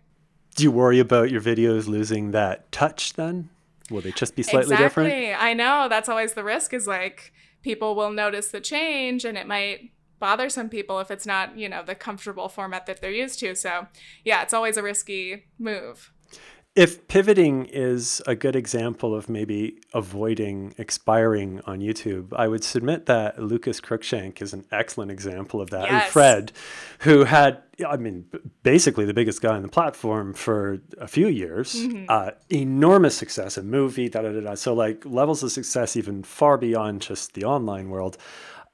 Do 0.57 0.63
you 0.63 0.71
worry 0.71 0.97
about 0.97 1.29
your 1.29 1.39
videos 1.39 1.87
losing 1.87 2.31
that 2.31 2.71
touch 2.71 3.13
then? 3.13 3.49
Will 3.91 4.01
they 4.01 4.11
just 4.11 4.35
be 4.35 4.41
slightly 4.41 4.75
different? 4.75 5.09
exactly. 5.09 5.27
different? 5.27 5.43
I 5.43 5.53
know. 5.53 5.87
That's 5.87 6.09
always 6.09 6.33
the 6.33 6.43
risk 6.43 6.73
is 6.73 6.87
like 6.87 7.31
people 7.61 7.95
will 7.95 8.11
notice 8.11 8.49
the 8.49 8.59
change 8.59 9.23
and 9.23 9.37
it 9.37 9.45
might 9.45 9.91
bother 10.17 10.49
some 10.49 10.67
people 10.67 10.99
if 10.99 11.11
it's 11.11 11.27
not, 11.27 11.55
you 11.55 11.69
know, 11.69 11.83
the 11.83 11.93
comfortable 11.93 12.49
format 12.49 12.87
that 12.87 13.01
they're 13.01 13.11
used 13.11 13.39
to. 13.41 13.55
So, 13.55 13.85
yeah, 14.25 14.41
it's 14.41 14.53
always 14.53 14.77
a 14.77 14.83
risky 14.83 15.45
move. 15.59 16.11
If 16.77 17.07
pivoting 17.07 17.65
is 17.65 18.21
a 18.27 18.35
good 18.35 18.55
example 18.55 19.15
of 19.15 19.29
maybe 19.29 19.79
avoiding 19.95 20.75
expiring 20.77 21.59
on 21.65 21.79
YouTube, 21.79 22.31
I 22.35 22.47
would 22.47 22.63
submit 22.63 23.07
that 23.07 23.41
Lucas 23.41 23.81
Cruikshank 23.81 24.43
is 24.43 24.53
an 24.53 24.63
excellent 24.71 25.09
example 25.09 25.59
of 25.59 25.71
that. 25.71 25.85
And 25.85 25.97
Yes. 25.97 26.11
Fred, 26.11 26.51
who 26.99 27.23
had, 27.23 27.63
I 27.83 27.97
mean, 27.97 28.27
basically 28.61 29.05
the 29.05 29.13
biggest 29.15 29.41
guy 29.41 29.55
on 29.55 29.63
the 29.63 29.69
platform 29.69 30.35
for 30.35 30.79
a 30.99 31.07
few 31.07 31.27
years, 31.27 31.75
uh, 32.09 32.31
enormous 32.51 33.17
success, 33.17 33.57
a 33.57 33.63
movie, 33.63 34.07
da 34.07 34.21
da 34.21 34.31
da 34.31 34.41
da. 34.41 34.53
So, 34.53 34.75
like, 34.75 35.03
levels 35.03 35.41
of 35.41 35.51
success 35.51 35.97
even 35.97 36.21
far 36.21 36.59
beyond 36.59 37.01
just 37.01 37.33
the 37.33 37.43
online 37.43 37.89
world. 37.89 38.19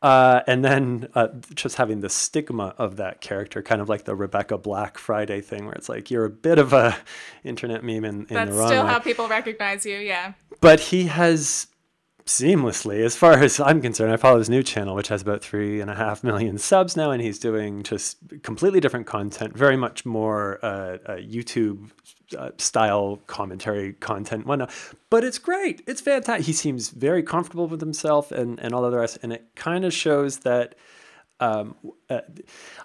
Uh, 0.03 0.41
and 0.47 0.65
then 0.65 1.07
uh, 1.15 1.29
just 1.55 1.77
having 1.77 2.01
the 2.01 2.09
stigma 2.09 2.75
of 2.77 2.97
that 2.97 3.21
character, 3.21 3.61
kind 3.63 3.81
of 3.81 3.87
like 3.87 4.03
the 4.03 4.13
Rebecca 4.13 4.57
Black 4.57 4.97
Friday 4.97 5.39
thing, 5.39 5.65
where 5.65 5.73
it's 5.75 5.87
like 5.87 6.11
you're 6.11 6.25
a 6.25 6.29
bit 6.29 6.59
of 6.59 6.73
a 6.73 6.97
internet 7.45 7.85
meme 7.85 8.03
in, 8.03 8.25
in 8.25 8.25
That's 8.29 8.51
the 8.51 8.57
wrong 8.57 8.67
still 8.67 8.83
way. 8.83 8.89
how 8.89 8.99
people 8.99 9.29
recognize 9.29 9.85
you. 9.85 9.97
Yeah. 9.97 10.33
but 10.59 10.79
he 10.81 11.05
has 11.05 11.67
seamlessly, 12.25 13.03
as 13.03 13.15
far 13.15 13.33
as 13.33 13.59
I'm 13.59 13.81
concerned, 13.81 14.11
I 14.11 14.17
follow 14.17 14.37
his 14.37 14.49
new 14.49 14.63
channel, 14.63 14.95
which 14.95 15.09
has 15.09 15.21
about 15.21 15.41
three 15.41 15.81
and 15.81 15.89
a 15.89 15.95
half 15.95 16.23
million 16.23 16.57
subs 16.57 16.95
now, 16.95 17.11
and 17.11 17.21
he's 17.21 17.39
doing 17.39 17.83
just 17.83 18.17
completely 18.43 18.79
different 18.79 19.05
content, 19.05 19.57
very 19.57 19.77
much 19.77 20.05
more 20.05 20.59
uh, 20.63 20.97
uh, 21.05 21.15
YouTube 21.17 21.91
uh, 22.37 22.51
style 22.57 23.19
commentary 23.27 23.93
content, 23.93 24.45
whatnot. 24.45 24.71
But 25.09 25.23
it's 25.23 25.37
great. 25.37 25.81
It's 25.85 26.01
fantastic. 26.01 26.45
He 26.45 26.53
seems 26.53 26.89
very 26.89 27.23
comfortable 27.23 27.67
with 27.67 27.81
himself 27.81 28.31
and, 28.31 28.59
and 28.59 28.73
all 28.73 28.85
of 28.85 28.91
the 28.91 28.97
rest. 28.97 29.19
And 29.21 29.33
it 29.33 29.45
kind 29.55 29.85
of 29.85 29.93
shows 29.93 30.39
that 30.39 30.75
um, 31.39 31.75
uh, 32.09 32.21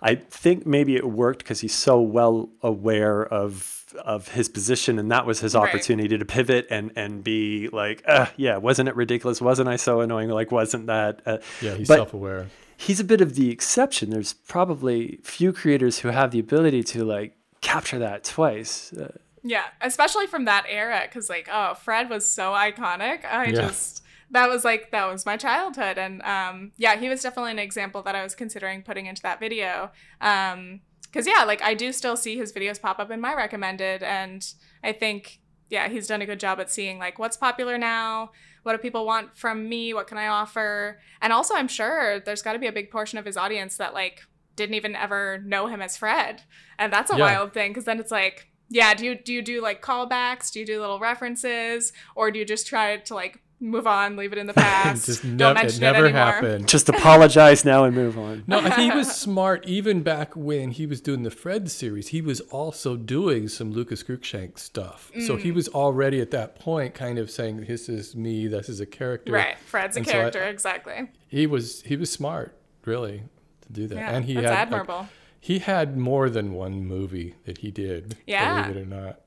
I 0.02 0.16
think 0.16 0.66
maybe 0.66 0.96
it 0.96 1.04
worked 1.08 1.38
because 1.40 1.60
he's 1.60 1.74
so 1.74 2.00
well 2.00 2.48
aware 2.62 3.24
of 3.26 3.74
of 4.04 4.28
his 4.28 4.48
position, 4.48 4.98
and 4.98 5.10
that 5.10 5.24
was 5.26 5.40
his 5.40 5.54
Right. 5.54 5.68
opportunity 5.68 6.18
to 6.18 6.24
pivot 6.24 6.66
and 6.70 6.92
and 6.96 7.22
be 7.24 7.68
like, 7.72 8.02
uh, 8.06 8.26
yeah, 8.36 8.56
wasn't 8.58 8.88
it 8.88 8.96
ridiculous? 8.96 9.40
Wasn't 9.40 9.68
I 9.68 9.76
so 9.76 10.00
annoying? 10.00 10.28
Like, 10.28 10.50
wasn't 10.52 10.86
that? 10.86 11.22
Uh, 11.24 11.38
Yeah, 11.62 11.74
he's 11.74 11.86
self-aware. 11.88 12.48
he's 12.76 13.00
a 13.00 13.04
bit 13.04 13.20
of 13.20 13.34
the 13.34 13.50
exception. 13.50 14.10
There's 14.10 14.32
probably 14.34 15.20
few 15.24 15.52
creators 15.52 16.00
who 16.00 16.08
have 16.08 16.30
the 16.32 16.38
ability 16.38 16.82
to 16.84 17.04
like 17.04 17.36
capture 17.60 17.98
that 17.98 18.24
twice. 18.24 18.92
Uh, 18.92 19.12
Yeah. 19.42 19.64
Especially 19.80 20.26
from 20.26 20.44
that 20.46 20.66
era. 20.68 21.06
Cause, 21.12 21.30
like, 21.30 21.48
oh, 21.50 21.74
Fred 21.74 22.10
was 22.10 22.28
so 22.28 22.52
iconic. 22.52 23.24
I 23.24 23.46
Yeah. 23.46 23.52
just. 23.68 24.02
That 24.30 24.48
was 24.48 24.64
like 24.64 24.90
that 24.90 25.06
was 25.06 25.24
my 25.24 25.36
childhood, 25.36 25.96
and 25.98 26.20
um, 26.22 26.72
yeah, 26.76 26.96
he 26.96 27.08
was 27.08 27.22
definitely 27.22 27.52
an 27.52 27.58
example 27.58 28.02
that 28.02 28.14
I 28.14 28.22
was 28.22 28.34
considering 28.34 28.82
putting 28.82 29.06
into 29.06 29.22
that 29.22 29.40
video. 29.40 29.90
Um, 30.20 30.80
because 31.02 31.26
yeah, 31.26 31.44
like 31.44 31.62
I 31.62 31.72
do 31.72 31.90
still 31.92 32.16
see 32.18 32.36
his 32.36 32.52
videos 32.52 32.80
pop 32.80 32.98
up 32.98 33.10
in 33.10 33.20
my 33.20 33.34
recommended, 33.34 34.02
and 34.02 34.46
I 34.84 34.92
think 34.92 35.40
yeah, 35.70 35.88
he's 35.88 36.06
done 36.06 36.20
a 36.22 36.26
good 36.26 36.40
job 36.40 36.60
at 36.60 36.70
seeing 36.70 36.98
like 36.98 37.18
what's 37.18 37.36
popular 37.36 37.78
now, 37.78 38.30
what 38.62 38.72
do 38.72 38.78
people 38.78 39.06
want 39.06 39.36
from 39.36 39.68
me, 39.68 39.94
what 39.94 40.06
can 40.06 40.18
I 40.18 40.26
offer, 40.28 41.00
and 41.22 41.32
also 41.32 41.54
I'm 41.54 41.68
sure 41.68 42.20
there's 42.20 42.42
got 42.42 42.52
to 42.52 42.58
be 42.58 42.66
a 42.66 42.72
big 42.72 42.90
portion 42.90 43.18
of 43.18 43.24
his 43.24 43.36
audience 43.38 43.76
that 43.78 43.94
like 43.94 44.20
didn't 44.56 44.74
even 44.74 44.94
ever 44.94 45.38
know 45.44 45.66
him 45.68 45.80
as 45.80 45.96
Fred, 45.96 46.42
and 46.78 46.92
that's 46.92 47.10
a 47.10 47.16
Yeah. 47.16 47.24
wild 47.24 47.54
thing 47.54 47.70
because 47.70 47.84
then 47.84 47.98
it's 48.00 48.10
like 48.12 48.48
yeah, 48.68 48.92
do 48.92 49.06
you 49.06 49.14
do 49.14 49.32
you 49.32 49.40
do 49.40 49.62
like 49.62 49.80
callbacks, 49.80 50.52
do 50.52 50.60
you 50.60 50.66
do 50.66 50.78
little 50.80 51.00
references, 51.00 51.94
or 52.14 52.30
do 52.30 52.38
you 52.38 52.44
just 52.44 52.66
try 52.66 52.98
to 52.98 53.14
like 53.14 53.40
move 53.60 53.86
on, 53.86 54.16
leave 54.16 54.32
it 54.32 54.38
in 54.38 54.46
the 54.46 54.54
past. 54.66 55.06
Just 55.06 55.22
don't 55.22 55.36
nev- 55.36 55.54
mention 55.56 55.82
it 55.82 55.86
never 55.86 56.04
it 56.06 56.08
anymore. 56.10 56.24
happened. 56.32 56.68
Just 56.68 56.88
apologize 56.88 57.64
now 57.64 57.84
and 57.84 57.94
move 57.94 58.18
on. 58.18 58.44
No, 58.46 58.60
he 58.60 58.90
was 58.94 59.14
smart 59.14 59.66
even 59.66 60.02
back 60.02 60.36
when 60.36 60.70
he 60.70 60.86
was 60.86 61.00
doing 61.00 61.22
the 61.22 61.30
Fred 61.30 61.70
series. 61.70 62.08
He 62.08 62.20
was 62.20 62.40
also 62.40 62.96
doing 62.96 63.48
some 63.48 63.72
Lucas 63.72 64.02
Cruikshank 64.02 64.58
stuff. 64.58 65.10
So 65.26 65.36
Mm. 65.36 65.40
he 65.40 65.50
was 65.52 65.68
already 65.68 66.20
at 66.20 66.30
that 66.32 66.58
point 66.58 66.94
kind 66.94 67.18
of 67.18 67.30
saying, 67.30 67.64
This 67.66 67.88
is 67.88 68.14
me, 68.14 68.46
this 68.46 68.68
is 68.68 68.80
a 68.80 68.86
character. 68.86 69.32
Right, 69.32 69.58
Fred's 69.58 69.96
a 69.96 70.00
And 70.00 70.06
so 70.06 70.12
I- 70.12 70.14
character, 70.14 70.42
exactly. 70.44 71.10
He 71.26 71.46
was 71.46 71.82
he 71.82 71.96
was 71.96 72.10
smart, 72.10 72.56
really, 72.84 73.22
to 73.62 73.72
do 73.72 73.86
that. 73.88 73.94
Yeah, 73.96 74.10
and 74.14 74.24
he 74.24 74.34
that's 74.34 74.46
had 74.46 74.50
like, 74.52 74.58
admirable. 74.60 75.08
he 75.40 75.58
had 75.58 75.96
more 75.96 76.30
than 76.30 76.52
one 76.52 76.84
movie 76.86 77.34
that 77.44 77.58
he 77.58 77.70
did. 77.70 78.16
Yeah. 78.26 78.62
Believe 78.62 78.76
it 78.76 78.80
or 78.82 78.86
not. 78.86 79.20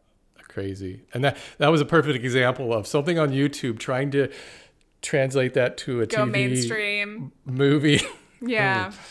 Crazy. 0.48 1.04
And 1.14 1.24
that 1.24 1.38
that 1.58 1.70
was 1.70 1.82
a 1.82 1.86
perfect 1.86 2.24
example 2.24 2.74
of 2.74 2.88
something 2.88 3.18
on 3.18 3.30
YouTube 3.30 3.80
trying 3.80 4.12
to 4.12 4.30
translate 5.02 5.54
that 5.56 5.78
to 5.78 6.02
a 6.02 6.06
Go 6.06 6.26
TV 6.26 6.32
mainstream. 6.32 7.32
movie. 7.46 8.02
Yeah. 8.42 8.92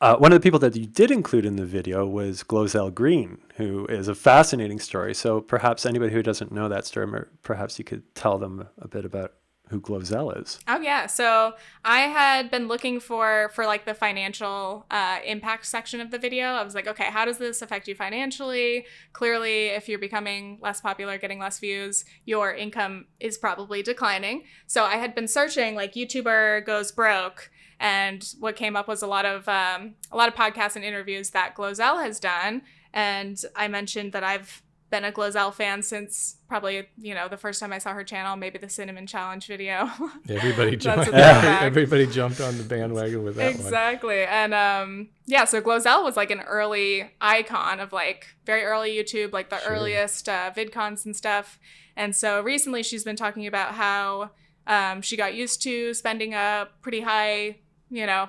Uh, 0.00 0.16
one 0.16 0.32
of 0.32 0.36
the 0.38 0.42
people 0.42 0.58
that 0.58 0.76
you 0.76 0.84
did 0.84 1.10
include 1.10 1.46
in 1.46 1.56
the 1.56 1.64
video 1.64 2.04
was 2.04 2.42
Glozell 2.42 2.92
Green, 2.92 3.38
who 3.56 3.86
is 3.86 4.06
a 4.06 4.14
fascinating 4.14 4.78
story. 4.78 5.14
So 5.14 5.40
perhaps 5.40 5.86
anybody 5.86 6.12
who 6.12 6.22
doesn't 6.22 6.52
know 6.52 6.68
that 6.68 6.84
story, 6.84 7.06
mer- 7.06 7.28
perhaps 7.42 7.78
you 7.78 7.86
could 7.86 8.14
tell 8.14 8.36
them 8.36 8.68
a 8.76 8.86
bit 8.86 9.06
about 9.06 9.32
who 9.68 9.80
Glozell 9.80 10.40
is. 10.40 10.58
Oh 10.68 10.80
yeah. 10.80 11.06
So 11.06 11.54
I 11.84 12.00
had 12.00 12.50
been 12.50 12.68
looking 12.68 13.00
for 13.00 13.50
for 13.54 13.66
like 13.66 13.86
the 13.86 13.94
financial 13.94 14.84
uh, 14.90 15.20
impact 15.24 15.66
section 15.66 16.00
of 16.00 16.10
the 16.10 16.18
video. 16.18 16.48
I 16.48 16.62
was 16.62 16.74
like, 16.74 16.86
okay, 16.86 17.04
how 17.04 17.24
does 17.24 17.38
this 17.38 17.62
affect 17.62 17.88
you 17.88 17.94
financially? 17.94 18.84
Clearly, 19.12 19.66
if 19.66 19.88
you're 19.88 19.98
becoming 19.98 20.58
less 20.60 20.80
popular, 20.80 21.16
getting 21.16 21.38
less 21.38 21.58
views, 21.58 22.04
your 22.26 22.52
income 22.52 23.06
is 23.20 23.38
probably 23.38 23.82
declining. 23.82 24.44
So 24.66 24.84
I 24.84 24.96
had 24.96 25.14
been 25.14 25.28
searching 25.28 25.74
like 25.74 25.94
YouTuber 25.94 26.66
goes 26.66 26.92
broke, 26.92 27.50
and 27.80 28.22
what 28.38 28.56
came 28.56 28.76
up 28.76 28.86
was 28.86 29.02
a 29.02 29.06
lot 29.06 29.24
of 29.24 29.48
um, 29.48 29.94
a 30.12 30.16
lot 30.16 30.28
of 30.28 30.34
podcasts 30.34 30.76
and 30.76 30.84
interviews 30.84 31.30
that 31.30 31.56
Glozell 31.56 32.04
has 32.04 32.20
done. 32.20 32.62
And 32.92 33.42
I 33.56 33.68
mentioned 33.68 34.12
that 34.12 34.22
I've 34.22 34.62
been 34.90 35.04
a 35.04 35.10
Glozell 35.10 35.52
fan 35.52 35.82
since 35.82 36.36
probably 36.48 36.86
you 36.96 37.14
know 37.14 37.26
the 37.28 37.36
first 37.36 37.58
time 37.60 37.72
I 37.72 37.78
saw 37.78 37.92
her 37.94 38.04
channel, 38.04 38.36
maybe 38.36 38.58
the 38.58 38.68
cinnamon 38.68 39.06
challenge 39.06 39.46
video. 39.46 39.90
Everybody 40.28 40.76
jumped. 40.76 41.08
Everybody 41.12 42.06
jumped 42.06 42.40
on 42.40 42.56
the 42.58 42.64
bandwagon 42.64 43.24
with 43.24 43.36
that 43.36 43.54
one. 43.54 43.60
exactly. 43.60 44.22
And 44.24 44.54
um 44.54 45.08
yeah, 45.26 45.44
so 45.46 45.60
Glozell 45.60 46.04
was 46.04 46.16
like 46.16 46.30
an 46.30 46.40
early 46.40 47.10
icon 47.20 47.80
of 47.80 47.92
like 47.92 48.26
very 48.46 48.62
early 48.64 48.94
YouTube, 48.94 49.32
like 49.32 49.50
the 49.50 49.58
Sure. 49.60 49.72
earliest 49.72 50.28
uh, 50.28 50.50
VidCons 50.56 51.04
and 51.06 51.16
stuff. 51.16 51.58
And 51.96 52.14
so 52.14 52.40
recently 52.42 52.82
she's 52.82 53.04
been 53.04 53.16
talking 53.16 53.46
about 53.46 53.74
how 53.74 54.30
um, 54.66 55.00
she 55.02 55.16
got 55.16 55.34
used 55.34 55.62
to 55.62 55.92
spending 55.94 56.34
a 56.34 56.68
pretty 56.82 57.00
high, 57.02 57.56
you 57.90 58.04
know, 58.06 58.28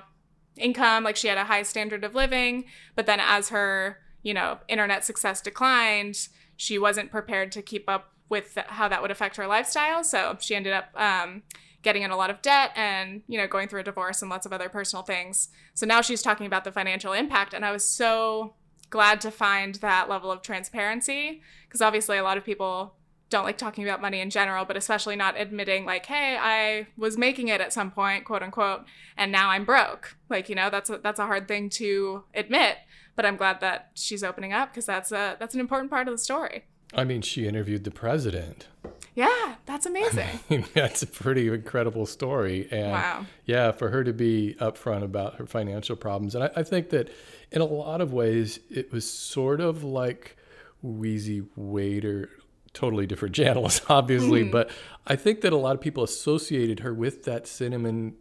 income, 0.56 1.04
like 1.04 1.16
she 1.16 1.28
had 1.28 1.36
a 1.38 1.44
high 1.44 1.62
standard 1.62 2.02
of 2.04 2.14
living, 2.14 2.64
but 2.94 3.06
then 3.06 3.20
as 3.20 3.48
her, 3.50 3.98
you 4.22 4.32
know, 4.34 4.58
internet 4.68 5.04
success 5.04 5.40
declined, 5.40 6.28
she 6.56 6.78
wasn't 6.78 7.10
prepared 7.10 7.52
to 7.52 7.62
keep 7.62 7.88
up 7.88 8.12
with 8.28 8.58
how 8.66 8.88
that 8.88 9.02
would 9.02 9.10
affect 9.10 9.36
her 9.36 9.46
lifestyle. 9.46 10.02
So 10.02 10.36
she 10.40 10.56
ended 10.56 10.72
up 10.72 10.88
um, 10.96 11.42
getting 11.82 12.02
in 12.02 12.10
a 12.10 12.16
lot 12.16 12.30
of 12.30 12.42
debt 12.42 12.72
and, 12.74 13.22
you 13.28 13.38
know, 13.38 13.46
going 13.46 13.68
through 13.68 13.80
a 13.80 13.84
divorce 13.84 14.20
and 14.20 14.28
lots 14.28 14.46
of 14.46 14.52
other 14.52 14.68
personal 14.68 15.04
things. 15.04 15.48
So 15.74 15.86
now 15.86 16.00
she's 16.00 16.22
talking 16.22 16.46
about 16.46 16.64
the 16.64 16.72
financial 16.72 17.12
impact. 17.12 17.54
And 17.54 17.64
I 17.64 17.70
was 17.70 17.88
so 17.88 18.54
glad 18.90 19.20
to 19.20 19.30
find 19.30 19.76
that 19.76 20.08
level 20.08 20.32
of 20.32 20.42
transparency 20.42 21.42
because 21.68 21.80
obviously 21.80 22.18
a 22.18 22.24
lot 22.24 22.38
of 22.38 22.44
people 22.44 22.95
don't 23.28 23.44
like 23.44 23.58
talking 23.58 23.84
about 23.84 24.00
money 24.00 24.20
in 24.20 24.30
general, 24.30 24.64
but 24.64 24.76
especially 24.76 25.16
not 25.16 25.38
admitting, 25.40 25.84
like, 25.84 26.06
hey, 26.06 26.36
I 26.40 26.86
was 26.96 27.18
making 27.18 27.48
it 27.48 27.60
at 27.60 27.72
some 27.72 27.90
point, 27.90 28.24
quote 28.24 28.42
unquote, 28.42 28.84
and 29.16 29.32
now 29.32 29.50
I'm 29.50 29.64
broke. 29.64 30.16
Like, 30.28 30.48
you 30.48 30.54
know, 30.54 30.70
that's 30.70 30.90
a, 30.90 30.98
that's 30.98 31.18
a 31.18 31.26
hard 31.26 31.48
thing 31.48 31.68
to 31.70 32.24
admit. 32.34 32.76
But 33.16 33.26
I'm 33.26 33.36
glad 33.36 33.60
that 33.60 33.90
she's 33.94 34.22
opening 34.22 34.52
up 34.52 34.70
because 34.70 34.86
that's 34.86 35.10
a 35.10 35.36
that's 35.40 35.54
an 35.54 35.60
important 35.60 35.90
part 35.90 36.06
of 36.06 36.12
the 36.14 36.18
story. 36.18 36.64
I 36.94 37.02
mean, 37.04 37.20
she 37.22 37.48
interviewed 37.48 37.82
the 37.84 37.90
president. 37.90 38.68
Yeah, 39.14 39.56
that's 39.64 39.86
amazing. 39.92 40.66
That's 40.74 41.02
a 41.02 41.06
pretty 41.06 41.48
incredible 41.48 42.06
story. 42.06 42.68
And 42.70 42.92
Wow. 42.92 43.26
yeah, 43.44 43.72
for 43.72 43.90
her 43.90 44.04
to 44.04 44.12
be 44.12 44.54
upfront 44.60 45.02
about 45.02 45.36
her 45.36 45.46
financial 45.46 45.96
problems. 45.96 46.34
And 46.34 46.44
I, 46.44 46.50
I 46.56 46.62
think 46.62 46.90
that 46.90 47.10
in 47.50 47.60
a 47.60 47.64
lot 47.64 48.00
of 48.00 48.12
ways, 48.12 48.60
it 48.70 48.92
was 48.92 49.10
sort 49.10 49.60
of 49.60 49.82
like 49.82 50.36
Wheezy 50.82 51.42
Waiter, 51.56 52.30
totally 52.76 53.06
different 53.06 53.34
channels, 53.34 53.80
obviously. 53.88 54.42
Mm-hmm. 54.42 54.50
But 54.52 54.70
I 55.06 55.16
think 55.16 55.40
that 55.40 55.52
a 55.52 55.56
lot 55.56 55.74
of 55.74 55.80
people 55.80 56.04
associated 56.04 56.80
her 56.80 56.92
with 56.94 57.24
that 57.24 57.46
cinnamon 57.48 58.14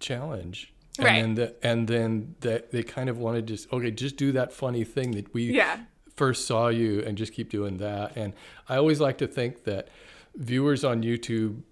challenge. 0.00 0.72
And 0.98 1.04
Right. 1.06 1.20
then, 1.22 1.34
the, 1.34 1.54
and 1.66 1.88
then 1.88 2.34
that 2.40 2.70
they 2.70 2.82
kind 2.82 3.08
of 3.08 3.18
wanted 3.18 3.46
to 3.48 3.54
just, 3.54 3.72
okay, 3.72 3.90
just 3.90 4.16
do 4.16 4.32
that 4.32 4.52
funny 4.52 4.84
thing 4.84 5.12
that 5.12 5.32
we 5.34 5.44
Yeah. 5.52 5.80
first 6.14 6.46
saw 6.46 6.68
you 6.68 7.00
and 7.02 7.18
just 7.18 7.32
keep 7.32 7.50
doing 7.50 7.78
that. 7.78 8.16
And 8.16 8.32
I 8.68 8.76
always 8.76 9.00
like 9.00 9.18
to 9.18 9.26
think 9.26 9.64
that 9.64 9.88
viewers 10.36 10.84
on 10.84 11.02
YouTube, 11.02 11.62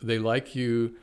they 0.00 0.18
like 0.18 0.54
you 0.54 0.96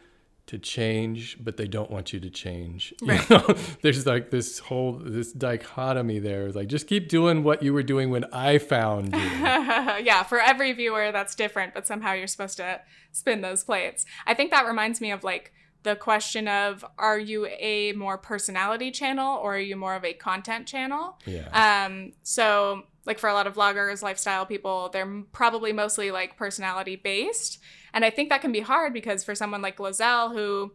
to 0.49 0.57
change, 0.57 1.37
but 1.39 1.57
they 1.57 1.67
don't 1.67 1.91
want 1.91 2.11
you 2.11 2.19
to 2.19 2.29
change. 2.29 2.91
You 3.03 3.19
know, 3.29 3.55
there's 3.83 4.07
like 4.07 4.31
this 4.31 4.57
whole 4.57 4.93
this 4.93 5.31
dichotomy 5.31 6.17
there. 6.17 6.47
It's 6.47 6.55
like 6.55 6.67
just 6.67 6.87
keep 6.87 7.07
doing 7.07 7.43
what 7.43 7.61
you 7.61 7.71
were 7.71 7.83
doing 7.83 8.09
when 8.09 8.25
I 8.33 8.57
found 8.57 9.13
you. 9.13 9.19
yeah, 9.19 10.23
for 10.23 10.39
every 10.39 10.73
viewer, 10.73 11.11
that's 11.11 11.35
different, 11.35 11.75
but 11.75 11.85
somehow 11.85 12.13
you're 12.13 12.25
supposed 12.25 12.57
to 12.57 12.81
spin 13.11 13.41
those 13.41 13.63
plates. 13.63 14.05
I 14.25 14.33
think 14.33 14.49
that 14.49 14.65
reminds 14.65 14.99
me 14.99 15.11
of 15.11 15.23
like 15.23 15.53
the 15.83 15.95
question 15.95 16.47
of 16.47 16.83
are 16.97 17.19
you 17.19 17.45
a 17.45 17.93
more 17.93 18.17
personality 18.17 18.89
channel 18.89 19.37
or 19.37 19.55
are 19.55 19.59
you 19.59 19.75
more 19.75 19.93
of 19.93 20.03
a 20.03 20.13
content 20.13 20.65
channel? 20.65 21.19
Yeah. 21.27 21.85
Um, 21.85 22.13
so 22.23 22.85
like 23.05 23.19
for 23.19 23.29
a 23.29 23.33
lot 23.35 23.45
of 23.45 23.53
vloggers, 23.53 24.01
lifestyle 24.01 24.47
people, 24.47 24.89
they're 24.89 25.21
probably 25.31 25.73
mostly 25.73 26.09
like 26.09 26.37
personality 26.37 26.95
based. 26.95 27.59
And 27.93 28.05
I 28.05 28.09
think 28.09 28.29
that 28.29 28.41
can 28.41 28.51
be 28.51 28.59
hard 28.61 28.93
because 28.93 29.23
for 29.23 29.35
someone 29.35 29.61
like 29.61 29.77
Glozell, 29.77 30.31
who 30.33 30.73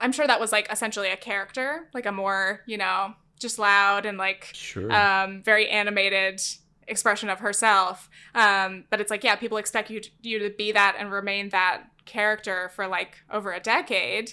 I'm 0.00 0.12
sure 0.12 0.26
that 0.26 0.40
was 0.40 0.52
like 0.52 0.70
essentially 0.70 1.10
a 1.10 1.16
character, 1.16 1.88
like 1.94 2.06
a 2.06 2.12
more, 2.12 2.60
you 2.66 2.76
know, 2.78 3.14
just 3.38 3.58
loud 3.58 4.06
and 4.06 4.18
like 4.18 4.50
Sure. 4.52 4.90
um, 4.92 5.42
very 5.42 5.68
animated 5.68 6.40
expression 6.86 7.28
of 7.28 7.40
herself. 7.40 8.08
Um, 8.34 8.84
but 8.90 9.00
it's 9.00 9.10
like, 9.10 9.24
yeah, 9.24 9.36
people 9.36 9.58
expect 9.58 9.90
you 9.90 10.00
to, 10.00 10.10
you 10.22 10.38
to 10.40 10.50
be 10.50 10.72
that 10.72 10.96
and 10.98 11.12
remain 11.12 11.50
that 11.50 11.84
character 12.04 12.70
for 12.74 12.86
like 12.86 13.16
over 13.30 13.52
a 13.52 13.60
decade. 13.60 14.32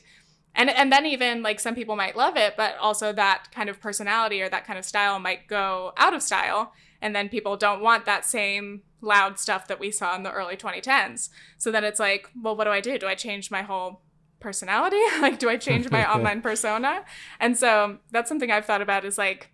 And, 0.55 0.69
and 0.69 0.91
then 0.91 1.05
even 1.05 1.43
like 1.43 1.59
some 1.59 1.75
people 1.75 1.95
might 1.97 2.15
love 2.15 2.37
it, 2.37 2.55
but 2.55 2.77
also 2.77 3.11
that 3.11 3.51
kind 3.51 3.69
of 3.69 3.81
personality 3.81 4.41
or 4.41 4.49
that 4.49 4.65
kind 4.65 4.79
of 4.79 4.85
style 4.85 5.19
might 5.19 5.47
go 5.47 5.91
out 5.97 6.13
of 6.13 6.23
style. 6.23 6.73
And 7.01 7.13
then 7.15 7.27
people 7.27 7.57
don't 7.57 7.81
want 7.81 8.05
that 8.05 8.23
same 8.23 8.81
loud 9.05 9.39
stuff 9.39 9.67
that 9.67 9.79
we 9.79 9.91
saw 9.91 10.15
in 10.15 10.23
the 10.23 10.31
early 10.31 10.57
2010s. 10.57 11.29
So 11.57 11.71
then 11.71 11.83
it's 11.83 11.99
like, 11.99 12.29
well, 12.41 12.55
what 12.55 12.65
do 12.65 12.71
I 12.71 12.81
do? 12.81 12.97
Do 12.97 13.07
I 13.07 13.15
change 13.15 13.51
my 13.51 13.61
whole 13.61 14.01
personality? 14.39 14.99
like, 15.21 15.39
do 15.39 15.49
I 15.49 15.57
change 15.57 15.89
my 15.89 16.11
online 16.13 16.41
persona? 16.41 17.05
And 17.39 17.57
so 17.57 17.99
that's 18.11 18.27
something 18.27 18.51
I've 18.51 18.65
thought 18.65 18.81
about 18.81 19.05
is 19.05 19.17
like, 19.17 19.51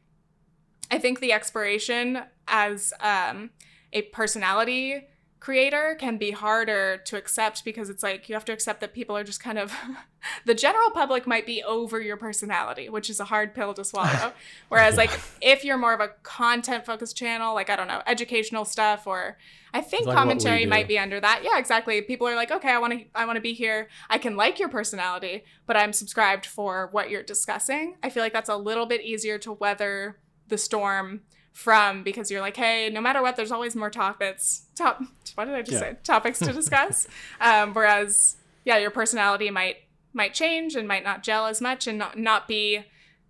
I 0.89 0.97
think 0.97 1.19
the 1.19 1.31
expiration 1.31 2.23
as 2.47 2.93
um, 2.99 3.51
a 3.93 4.01
personality 4.03 5.07
creator 5.41 5.97
can 5.99 6.17
be 6.17 6.29
harder 6.29 6.97
to 6.97 7.17
accept 7.17 7.65
because 7.65 7.89
it's 7.89 8.03
like 8.03 8.29
you 8.29 8.35
have 8.35 8.45
to 8.45 8.53
accept 8.53 8.79
that 8.79 8.93
people 8.93 9.17
are 9.17 9.23
just 9.23 9.41
kind 9.41 9.57
of 9.57 9.73
the 10.45 10.53
general 10.53 10.91
public 10.91 11.25
might 11.25 11.47
be 11.47 11.63
over 11.63 11.99
your 11.99 12.15
personality, 12.15 12.87
which 12.87 13.09
is 13.09 13.19
a 13.19 13.25
hard 13.25 13.55
pill 13.55 13.73
to 13.73 13.83
swallow. 13.83 14.33
Whereas 14.69 14.97
like 14.97 15.09
if 15.41 15.65
you're 15.65 15.79
more 15.79 15.93
of 15.93 15.99
a 15.99 16.09
content 16.21 16.85
focused 16.85 17.17
channel, 17.17 17.55
like 17.55 17.71
I 17.71 17.75
don't 17.75 17.87
know, 17.87 18.03
educational 18.05 18.65
stuff 18.65 19.07
or 19.07 19.37
I 19.73 19.81
think 19.81 20.05
Like 20.05 20.15
commentary 20.15 20.65
might 20.67 20.87
be 20.87 20.99
under 20.99 21.19
that. 21.19 21.41
Yeah, 21.43 21.57
exactly. 21.57 22.01
People 22.01 22.27
are 22.27 22.35
like, 22.35 22.51
"Okay, 22.51 22.69
I 22.69 22.77
want 22.77 22.93
to 22.93 23.05
I 23.15 23.25
want 23.25 23.37
to 23.37 23.41
be 23.41 23.53
here. 23.53 23.87
I 24.09 24.17
can 24.17 24.35
like 24.35 24.59
your 24.59 24.69
personality, 24.69 25.45
but 25.65 25.75
I'm 25.77 25.93
subscribed 25.93 26.45
for 26.45 26.89
what 26.91 27.09
you're 27.09 27.23
discussing." 27.23 27.95
I 28.03 28.09
feel 28.09 28.21
like 28.21 28.33
that's 28.33 28.49
a 28.49 28.57
little 28.57 28.85
bit 28.85 29.01
easier 29.01 29.37
to 29.39 29.53
weather 29.53 30.19
the 30.49 30.57
storm 30.57 31.21
from 31.53 32.03
because 32.03 32.31
you're 32.31 32.41
like, 32.41 32.55
hey, 32.57 32.89
no 32.91 33.01
matter 33.01 33.21
what, 33.21 33.35
there's 33.35 33.51
always 33.51 33.75
more 33.75 33.89
topics. 33.89 34.63
Top, 34.75 35.01
what 35.35 35.45
did 35.45 35.55
I 35.55 35.61
just 35.61 35.73
Yeah. 35.73 35.79
say? 35.79 35.97
Topics 36.03 36.39
to 36.39 36.53
discuss. 36.53 37.07
um, 37.41 37.73
whereas, 37.73 38.37
yeah, 38.65 38.77
your 38.77 38.91
personality 38.91 39.49
might 39.49 39.77
might 40.13 40.33
change 40.33 40.75
and 40.75 40.87
might 40.87 41.03
not 41.03 41.23
gel 41.23 41.45
as 41.47 41.61
much 41.61 41.87
and 41.87 41.97
not 41.97 42.17
not 42.17 42.47
be, 42.47 42.83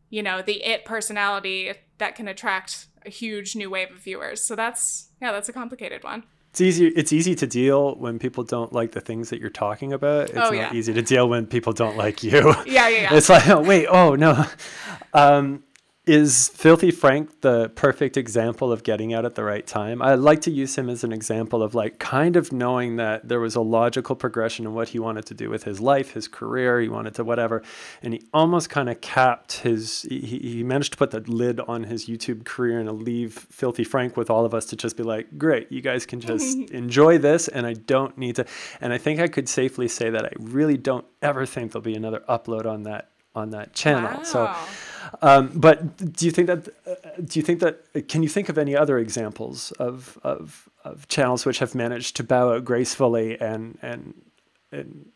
you 0.10 0.24
know, 0.24 0.42
the 0.42 0.64
it 0.64 0.86
personality 0.86 1.74
that 2.00 2.16
can 2.16 2.28
attract 2.28 2.88
a 3.06 3.10
huge 3.10 3.56
new 3.56 3.70
wave 3.70 3.92
of 3.92 3.98
viewers. 3.98 4.44
So 4.44 4.56
that's 4.56 5.10
yeah, 5.22 5.32
that's 5.32 5.50
a 5.50 5.54
complicated 5.54 6.04
one. 6.04 6.24
It's 6.52 6.60
easy. 6.62 6.88
It's 6.88 7.14
easy 7.14 7.34
to 7.36 7.48
deal 7.48 7.96
when 7.96 8.20
people 8.20 8.44
don't 8.44 8.74
like 8.74 8.92
the 8.92 9.00
things 9.00 9.30
that 9.30 9.40
you're 9.40 9.50
talking 9.50 9.94
about. 9.94 10.24
It's 10.32 10.34
Oh, 10.38 10.42
not 10.50 10.54
yeah. 10.54 10.74
easy 10.74 10.94
to 10.94 11.02
deal 11.02 11.30
when 11.30 11.46
people 11.48 11.72
don't 11.72 11.96
like 11.96 12.24
you. 12.24 12.32
Yeah, 12.32 12.64
yeah, 12.66 12.88
yeah. 12.90 13.14
It's 13.16 13.30
like, 13.30 13.48
oh, 13.48 13.62
wait, 13.62 13.88
oh 13.88 14.16
no. 14.16 14.46
Um, 15.14 15.64
is 16.08 16.50
Filthy 16.50 16.90
Frank 16.90 17.42
the 17.42 17.70
perfect 17.70 18.18
example 18.18 18.72
of 18.72 18.84
getting 18.84 19.14
out 19.14 19.24
at 19.24 19.36
the 19.36 19.44
right 19.44 19.66
time? 19.68 20.02
I 20.02 20.16
like 20.16 20.42
to 20.42 20.52
use 20.52 20.76
him 20.76 20.90
as 20.90 21.04
an 21.04 21.12
example 21.12 21.62
of 21.62 21.76
like 21.76 22.00
kind 22.00 22.36
of 22.36 22.52
knowing 22.52 22.96
that 22.96 23.28
there 23.28 23.40
was 23.40 23.56
a 23.56 23.62
logical 23.62 24.16
progression 24.16 24.66
in 24.66 24.74
what 24.74 24.90
he 24.90 25.00
wanted 25.00 25.28
to 25.28 25.36
do 25.36 25.48
with 25.52 25.64
his 25.64 25.80
life, 25.80 26.14
his 26.14 26.28
career, 26.28 26.82
he 26.82 26.90
wanted 26.90 27.14
to 27.16 27.24
whatever. 27.24 27.62
And 28.02 28.16
he 28.16 28.24
almost 28.34 28.72
kind 28.72 28.90
of 28.90 29.00
capped 29.02 29.60
his, 29.60 30.02
he, 30.10 30.20
he 30.20 30.64
managed 30.64 30.94
to 30.94 30.98
put 30.98 31.12
the 31.12 31.20
lid 31.20 31.60
on 31.60 31.84
his 31.84 32.08
YouTube 32.08 32.46
career 32.46 32.80
and 32.80 33.04
leave 33.04 33.34
Filthy 33.34 33.84
Frank 33.84 34.18
with 34.18 34.32
all 34.32 34.44
of 34.44 34.56
us 34.56 34.66
to 34.68 34.76
just 34.76 34.98
be 34.98 35.04
like, 35.04 35.38
great, 35.38 35.72
you 35.72 35.82
guys 35.82 36.08
can 36.08 36.20
just 36.20 36.58
enjoy 36.72 37.20
this 37.20 37.48
and 37.48 37.68
I 37.68 37.74
don't 37.74 38.18
need 38.18 38.38
to. 38.38 38.46
And 38.82 38.92
I 38.92 38.98
think 38.98 39.20
I 39.20 39.28
could 39.28 39.48
safely 39.48 39.88
say 39.88 40.10
that 40.10 40.26
I 40.26 40.32
really 40.40 40.78
don't 40.78 41.06
ever 41.22 41.46
think 41.46 41.74
there'll 41.74 41.84
be 41.84 41.94
another 41.94 42.24
upload 42.28 42.66
on 42.66 42.84
that 42.84 43.10
on 43.34 43.52
that 43.52 43.74
channel. 43.74 44.18
Wow. 44.18 44.24
So 44.24 44.56
um, 45.22 45.52
but 45.56 45.98
do 46.14 46.26
you 46.26 46.32
think 46.32 46.48
that 46.48 46.68
uh, 46.88 46.96
do 47.24 47.40
you 47.40 47.44
think 47.44 47.60
that 47.60 48.08
can 48.08 48.24
you 48.24 48.30
think 48.30 48.50
of 48.50 48.58
any 48.58 48.76
other 48.76 48.98
examples 48.98 49.72
of, 49.74 50.20
of 50.24 50.70
of 50.84 51.08
channels 51.08 51.46
which 51.46 51.60
have 51.60 51.76
managed 51.76 52.16
to 52.18 52.24
bow 52.24 52.54
out 52.54 52.66
gracefully 52.66 53.40
and 53.40 53.78
and 53.82 54.14
and 54.72 55.12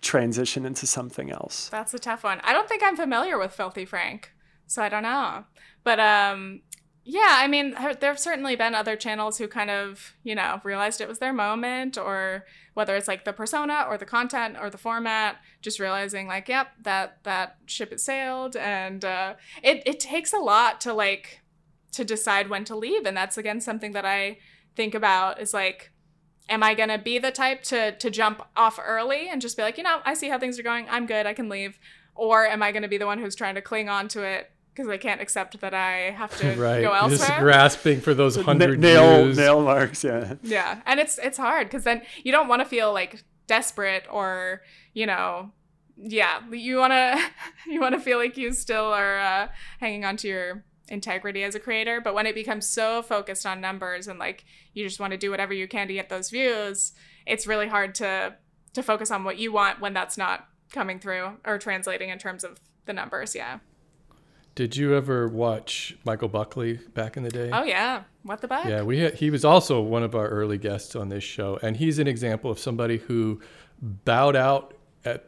transition 0.00 0.64
into 0.64 0.86
something 0.86 1.30
else? 1.30 1.68
That's 1.68 1.94
a 1.94 1.98
tough 1.98 2.24
one. 2.24 2.40
I 2.42 2.52
don't 2.52 2.68
think 2.68 2.82
I'm 2.82 2.96
familiar 2.96 3.38
with 3.38 3.52
Filthy 3.52 3.84
Frank, 3.84 4.32
so 4.66 4.82
I 4.82 4.88
don't 4.88 5.02
know. 5.02 5.44
But 5.84 6.00
um, 6.00 6.62
yeah, 7.10 7.38
I 7.38 7.48
mean, 7.48 7.70
there 7.70 8.10
have 8.10 8.18
certainly 8.18 8.54
been 8.54 8.74
other 8.74 8.94
channels 8.94 9.38
who 9.38 9.48
kind 9.48 9.70
of, 9.70 10.14
you 10.24 10.34
know, 10.34 10.60
realized 10.62 11.00
it 11.00 11.08
was 11.08 11.20
their 11.20 11.32
moment, 11.32 11.96
or 11.96 12.44
whether 12.74 12.94
it's 12.96 13.08
like 13.08 13.24
the 13.24 13.32
persona 13.32 13.86
or 13.88 13.96
the 13.96 14.04
content 14.04 14.58
or 14.60 14.68
the 14.68 14.76
format, 14.76 15.36
just 15.62 15.80
realizing 15.80 16.26
like, 16.26 16.50
yep, 16.50 16.68
that 16.82 17.24
that 17.24 17.56
ship 17.64 17.92
has 17.92 18.04
sailed, 18.04 18.56
and 18.56 19.06
uh, 19.06 19.36
it 19.62 19.82
it 19.86 20.00
takes 20.00 20.34
a 20.34 20.38
lot 20.38 20.82
to 20.82 20.92
like 20.92 21.40
to 21.92 22.04
decide 22.04 22.50
when 22.50 22.64
to 22.64 22.76
leave, 22.76 23.06
and 23.06 23.16
that's 23.16 23.38
again 23.38 23.62
something 23.62 23.92
that 23.92 24.04
I 24.04 24.36
think 24.76 24.94
about 24.94 25.40
is 25.40 25.54
like, 25.54 25.90
am 26.50 26.62
I 26.62 26.74
gonna 26.74 26.98
be 26.98 27.18
the 27.18 27.30
type 27.30 27.62
to 27.64 27.92
to 27.96 28.10
jump 28.10 28.42
off 28.54 28.78
early 28.84 29.30
and 29.30 29.40
just 29.40 29.56
be 29.56 29.62
like, 29.62 29.78
you 29.78 29.82
know, 29.82 30.00
I 30.04 30.12
see 30.12 30.28
how 30.28 30.38
things 30.38 30.58
are 30.58 30.62
going, 30.62 30.86
I'm 30.90 31.06
good, 31.06 31.24
I 31.24 31.32
can 31.32 31.48
leave, 31.48 31.78
or 32.14 32.46
am 32.46 32.62
I 32.62 32.70
gonna 32.70 32.86
be 32.86 32.98
the 32.98 33.06
one 33.06 33.18
who's 33.18 33.34
trying 33.34 33.54
to 33.54 33.62
cling 33.62 33.88
on 33.88 34.08
to 34.08 34.22
it 34.24 34.50
because 34.78 34.88
I 34.88 34.96
can't 34.96 35.20
accept 35.20 35.60
that 35.60 35.74
I 35.74 36.12
have 36.12 36.38
to 36.38 36.52
right. 36.56 36.82
go 36.82 36.92
elsewhere. 36.92 37.18
Just 37.18 37.40
grasping 37.40 38.00
for 38.00 38.14
those 38.14 38.36
hundred 38.44 38.78
nail 38.78 39.24
views. 39.24 39.36
nail 39.36 39.60
marks, 39.60 40.04
yeah. 40.04 40.34
Yeah, 40.42 40.82
and 40.86 41.00
it's 41.00 41.18
it's 41.18 41.36
hard 41.36 41.66
because 41.66 41.82
then 41.82 42.02
you 42.22 42.30
don't 42.30 42.46
want 42.46 42.62
to 42.62 42.64
feel 42.64 42.92
like 42.92 43.24
desperate 43.48 44.06
or 44.08 44.62
you 44.94 45.04
know, 45.04 45.50
yeah, 45.96 46.40
you 46.52 46.76
wanna 46.76 47.18
you 47.66 47.80
want 47.80 47.96
to 47.96 48.00
feel 48.00 48.18
like 48.18 48.36
you 48.36 48.52
still 48.52 48.84
are 48.84 49.18
uh, 49.18 49.48
hanging 49.80 50.04
on 50.04 50.16
to 50.18 50.28
your 50.28 50.64
integrity 50.86 51.42
as 51.42 51.56
a 51.56 51.60
creator. 51.60 52.00
But 52.00 52.14
when 52.14 52.26
it 52.26 52.36
becomes 52.36 52.68
so 52.68 53.02
focused 53.02 53.44
on 53.44 53.60
numbers 53.60 54.06
and 54.06 54.18
like 54.20 54.44
you 54.74 54.86
just 54.86 55.00
want 55.00 55.10
to 55.10 55.16
do 55.16 55.32
whatever 55.32 55.52
you 55.52 55.66
can 55.66 55.88
to 55.88 55.94
get 55.94 56.08
those 56.08 56.30
views, 56.30 56.92
it's 57.26 57.48
really 57.48 57.66
hard 57.66 57.96
to 57.96 58.36
to 58.74 58.82
focus 58.84 59.10
on 59.10 59.24
what 59.24 59.38
you 59.38 59.50
want 59.50 59.80
when 59.80 59.92
that's 59.92 60.16
not 60.16 60.46
coming 60.70 61.00
through 61.00 61.32
or 61.44 61.58
translating 61.58 62.10
in 62.10 62.18
terms 62.18 62.44
of 62.44 62.60
the 62.86 62.92
numbers. 62.92 63.34
Yeah. 63.34 63.58
Did 64.58 64.76
you 64.76 64.96
ever 64.96 65.28
watch 65.28 65.96
Michael 66.02 66.26
Buckley 66.26 66.80
back 66.92 67.16
in 67.16 67.22
the 67.22 67.30
day? 67.30 67.48
Oh 67.52 67.62
yeah, 67.62 68.02
what 68.24 68.40
the 68.40 68.48
buck? 68.48 68.64
Yeah, 68.64 68.82
we 68.82 68.98
had, 68.98 69.14
he 69.14 69.30
was 69.30 69.44
also 69.44 69.80
one 69.80 70.02
of 70.02 70.16
our 70.16 70.26
early 70.26 70.58
guests 70.58 70.96
on 70.96 71.10
this 71.10 71.22
show, 71.22 71.60
and 71.62 71.76
he's 71.76 72.00
an 72.00 72.08
example 72.08 72.50
of 72.50 72.58
somebody 72.58 72.96
who 72.96 73.40
bowed 73.80 74.34
out 74.34 74.74
at 75.04 75.26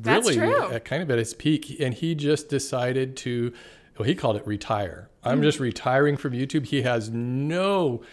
really 0.00 0.38
at 0.38 0.84
kind 0.84 1.02
of 1.02 1.10
at 1.10 1.18
his 1.18 1.34
peak, 1.34 1.80
and 1.80 1.92
he 1.92 2.14
just 2.14 2.48
decided 2.48 3.16
to. 3.16 3.52
Well, 3.98 4.06
he 4.06 4.14
called 4.14 4.36
it 4.36 4.46
retire. 4.46 5.10
I'm 5.24 5.38
hmm. 5.38 5.42
just 5.42 5.58
retiring 5.58 6.16
from 6.16 6.32
YouTube. 6.32 6.66
He 6.66 6.82
has 6.82 7.10
no 7.10 8.04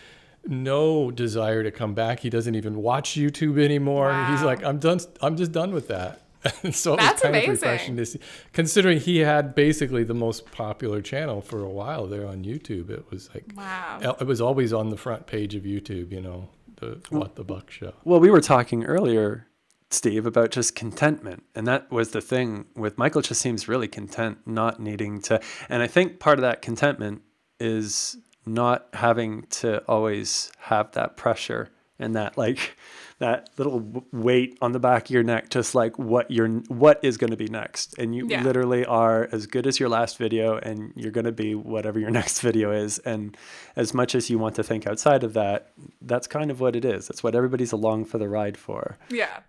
no 0.48 1.12
desire 1.12 1.62
to 1.62 1.70
come 1.70 1.94
back. 1.94 2.22
He 2.22 2.32
doesn't 2.32 2.56
even 2.56 2.78
watch 2.78 3.12
YouTube 3.12 3.64
anymore. 3.64 4.12
He's 4.32 4.42
like, 4.42 4.64
I'm 4.64 4.80
done. 4.80 5.00
I'm 5.22 5.38
just 5.38 5.52
done 5.52 5.74
with 5.74 5.90
that. 5.90 6.22
And 6.64 6.76
so 6.84 6.94
it 6.94 6.98
That's 6.98 7.14
was 7.14 7.22
kind 7.22 7.36
amazing. 7.36 7.50
of 7.52 7.62
refreshing 7.62 7.98
to 7.98 8.06
see, 8.06 8.20
considering 8.54 9.00
he 9.00 9.20
had 9.20 9.56
basically 9.56 10.04
the 10.04 10.14
most 10.14 10.52
popular 10.52 11.02
channel 11.02 11.42
for 11.42 11.62
a 11.64 11.70
while 11.70 12.08
there 12.08 12.28
on 12.28 12.44
YouTube. 12.44 12.90
It 12.90 13.06
was 13.10 13.30
like 13.34 13.46
Wow. 13.56 14.16
it 14.20 14.28
was 14.28 14.42
always 14.42 14.74
on 14.74 14.90
the 14.90 14.98
front 14.98 15.28
page 15.28 15.56
of 15.56 15.64
YouTube, 15.64 16.12
you 16.12 16.22
know, 16.22 16.50
the 16.78 17.00
What 17.10 17.36
the 17.36 17.44
Buck 17.44 17.72
show. 17.72 17.94
Well, 18.04 18.20
we 18.20 18.30
were 18.30 18.42
talking 18.42 18.84
earlier, 18.86 19.48
Steve, 19.90 20.26
about 20.26 20.52
just 20.52 20.76
contentment. 20.76 21.44
And 21.56 21.66
that 21.68 21.90
was 21.92 22.12
the 22.12 22.22
thing 22.22 22.66
with 22.76 22.98
Michael 22.98 23.22
just 23.22 23.42
seems 23.42 23.68
really 23.68 23.88
content, 23.88 24.40
not 24.46 24.80
needing 24.80 25.22
to. 25.24 25.40
And 25.70 25.82
I 25.82 25.88
think 25.88 26.20
part 26.20 26.38
of 26.38 26.42
that 26.44 26.62
contentment 26.62 27.22
is 27.60 28.18
not 28.46 28.88
having 28.94 29.44
to 29.50 29.84
always 29.88 30.52
have 30.60 30.92
that 30.92 31.18
pressure 31.18 31.70
and 31.98 32.16
that 32.16 32.38
like 32.38 32.76
that 33.20 33.50
little 33.58 34.04
weight 34.12 34.58
on 34.62 34.74
the 34.74 34.80
back 34.80 35.06
of 35.06 35.10
your 35.12 35.24
neck 35.24 35.50
just 35.50 35.74
like 35.74 35.98
what 35.98 36.30
you're 36.30 36.50
what 36.68 37.00
is 37.02 37.16
going 37.18 37.32
to 37.32 37.38
be 37.38 37.48
next 37.48 37.98
and 37.98 38.14
you 38.14 38.28
Yeah. 38.28 38.44
literally 38.44 38.86
are 38.86 39.30
as 39.32 39.48
good 39.48 39.66
as 39.68 39.80
your 39.80 39.88
last 39.88 40.18
video 40.18 40.58
and 40.58 40.92
you're 40.96 41.12
going 41.12 41.26
to 41.26 41.32
be 41.32 41.56
whatever 41.56 41.98
your 42.00 42.10
next 42.22 42.42
video 42.42 42.72
is 42.72 43.00
and 43.00 43.38
as 43.76 43.94
much 43.94 44.16
as 44.16 44.30
you 44.30 44.38
want 44.38 44.56
to 44.56 44.64
think 44.64 44.86
outside 44.86 45.24
of 45.24 45.34
that 45.34 45.72
that's 46.02 46.28
kind 46.28 46.52
of 46.52 46.60
what 46.60 46.76
it 46.76 46.84
is 46.84 47.08
that's 47.08 47.24
what 47.24 47.36
everybody's 47.36 47.72
along 47.72 48.04
for 48.06 48.18
the 48.18 48.28
ride 48.28 48.58
for 48.58 48.98
Yeah. 49.10 49.40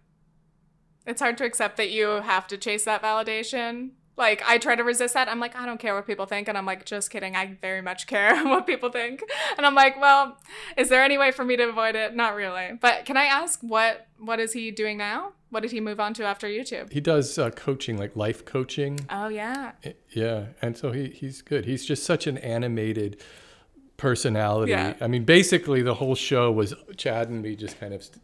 It's 1.07 1.20
hard 1.20 1.38
to 1.38 1.44
accept 1.44 1.76
that 1.76 1.90
you 1.90 2.07
have 2.09 2.48
to 2.48 2.57
chase 2.59 2.85
that 2.85 3.00
validation. 3.00 3.90
Like, 4.16 4.42
I 4.46 4.59
try 4.59 4.74
to 4.74 4.83
resist 4.83 5.14
that. 5.14 5.29
I'm 5.29 5.40
like, 5.40 5.55
I 5.55 5.66
don't 5.66 5.79
care 5.79 5.94
what 5.94 6.07
people 6.07 6.24
think. 6.26 6.48
And 6.48 6.57
I'm 6.57 6.64
like, 6.64 6.87
just 6.87 7.11
kidding. 7.11 7.37
I 7.37 7.57
very 7.61 7.83
much 7.83 8.07
care 8.07 8.44
what 8.44 8.66
people 8.66 8.90
think. 8.90 9.22
And 9.57 9.66
I'm 9.66 9.74
like, 9.74 10.00
well, 10.00 10.38
is 10.76 10.88
there 10.88 11.02
any 11.02 11.18
way 11.18 11.33
for 11.33 11.44
me 11.44 11.57
to 11.57 11.68
avoid 11.68 11.94
it? 11.94 12.14
Not 12.16 12.35
really. 12.35 12.79
But 12.81 13.05
can 13.05 13.16
I 13.16 13.24
ask 13.24 13.61
what 13.61 14.07
what 14.18 14.40
is 14.40 14.55
he 14.55 14.70
doing 14.70 14.96
now? 14.96 15.33
What 15.50 15.61
did 15.61 15.72
he 15.72 15.81
move 15.81 16.00
on 16.00 16.14
to 16.14 16.24
after 16.24 16.46
YouTube? 16.48 16.92
He 16.92 17.00
does 17.00 17.38
uh, 17.38 17.50
coaching, 17.50 17.98
like 17.98 18.16
life 18.16 18.44
coaching. 18.44 19.00
Oh, 19.11 19.29
yeah. 19.29 19.72
Yeah, 20.11 20.46
and 20.62 20.76
so 20.76 20.90
he 20.92 21.09
he's 21.09 21.42
good. 21.42 21.66
He's 21.66 21.85
just 21.85 22.05
such 22.05 22.26
an 22.26 22.38
animated 22.38 23.22
personality. 23.96 24.72
Yeah. 24.72 24.94
I 25.00 25.07
mean, 25.07 25.24
basically 25.24 25.83
the 25.83 25.94
whole 25.94 26.14
show 26.14 26.50
was 26.50 26.74
Chad 26.96 27.29
and 27.29 27.42
me 27.42 27.57
just 27.57 27.79
kind 27.79 27.94
of 27.94 28.02
st- 28.02 28.22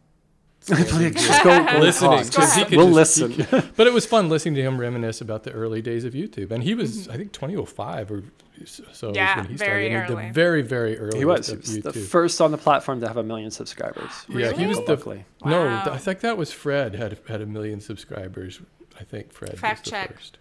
standing 0.62 1.12
just 1.14 1.42
go, 1.44 1.64
go 1.72 1.78
listening. 1.78 2.22
talk. 2.24 2.32
'cause 2.32 2.54
he 2.54 2.64
could 2.64 2.76
we'll 2.76 2.94
just- 2.94 3.18
he 3.18 3.24
listen 3.26 3.44
could- 3.46 3.72
but 3.76 3.86
it 3.86 3.92
was 3.92 4.06
fun 4.06 4.28
listening 4.28 4.54
to 4.54 4.62
him 4.62 4.78
reminisce 4.80 5.20
about 5.20 5.42
the 5.44 5.50
early 5.52 5.82
days 5.82 6.04
of 6.04 6.14
YouTube. 6.14 6.50
And 6.50 6.62
he 6.62 6.74
was, 6.74 7.08
I 7.08 7.16
think, 7.16 7.32
2005 7.32 8.10
or 8.10 8.22
so 8.64 8.82
is 8.82 8.82
Mm-hmm. 9.00 9.14
Yeah, 9.14 9.36
when 9.38 9.46
he 9.46 9.54
very 9.56 9.88
started. 9.90 10.12
Early. 10.12 10.26
The 10.28 10.32
very, 10.32 10.62
very 10.62 10.98
early. 10.98 11.18
he 11.18 11.24
was, 11.24 11.46
he 11.48 11.52
of 11.54 11.58
was 11.60 11.80
the 11.82 11.92
first 11.92 12.40
on 12.40 12.50
the 12.52 12.58
platform 12.58 13.00
to 13.00 13.08
have 13.08 13.16
a 13.16 13.22
million 13.22 13.50
subscribers 13.50 14.10
Yeah, 14.28 14.52
he 14.52 14.66
was 14.66 14.76
Really? 14.76 14.84
the. 14.86 14.92
Luckily. 14.92 15.24
No, 15.44 15.82
I 15.90 15.98
think 15.98 16.20
that 16.20 16.36
was 16.36 16.52
Fred 16.52 16.94
had 16.94 17.18
had 17.28 17.40
a 17.40 17.46
million 17.46 17.80
subscribers. 17.80 18.60
I 19.00 19.04
think 19.04 19.32
Fred 19.32 19.58
Fact 19.58 19.80
was 19.80 19.84
the 19.84 19.90
check. 19.90 20.14
first. 20.14 20.38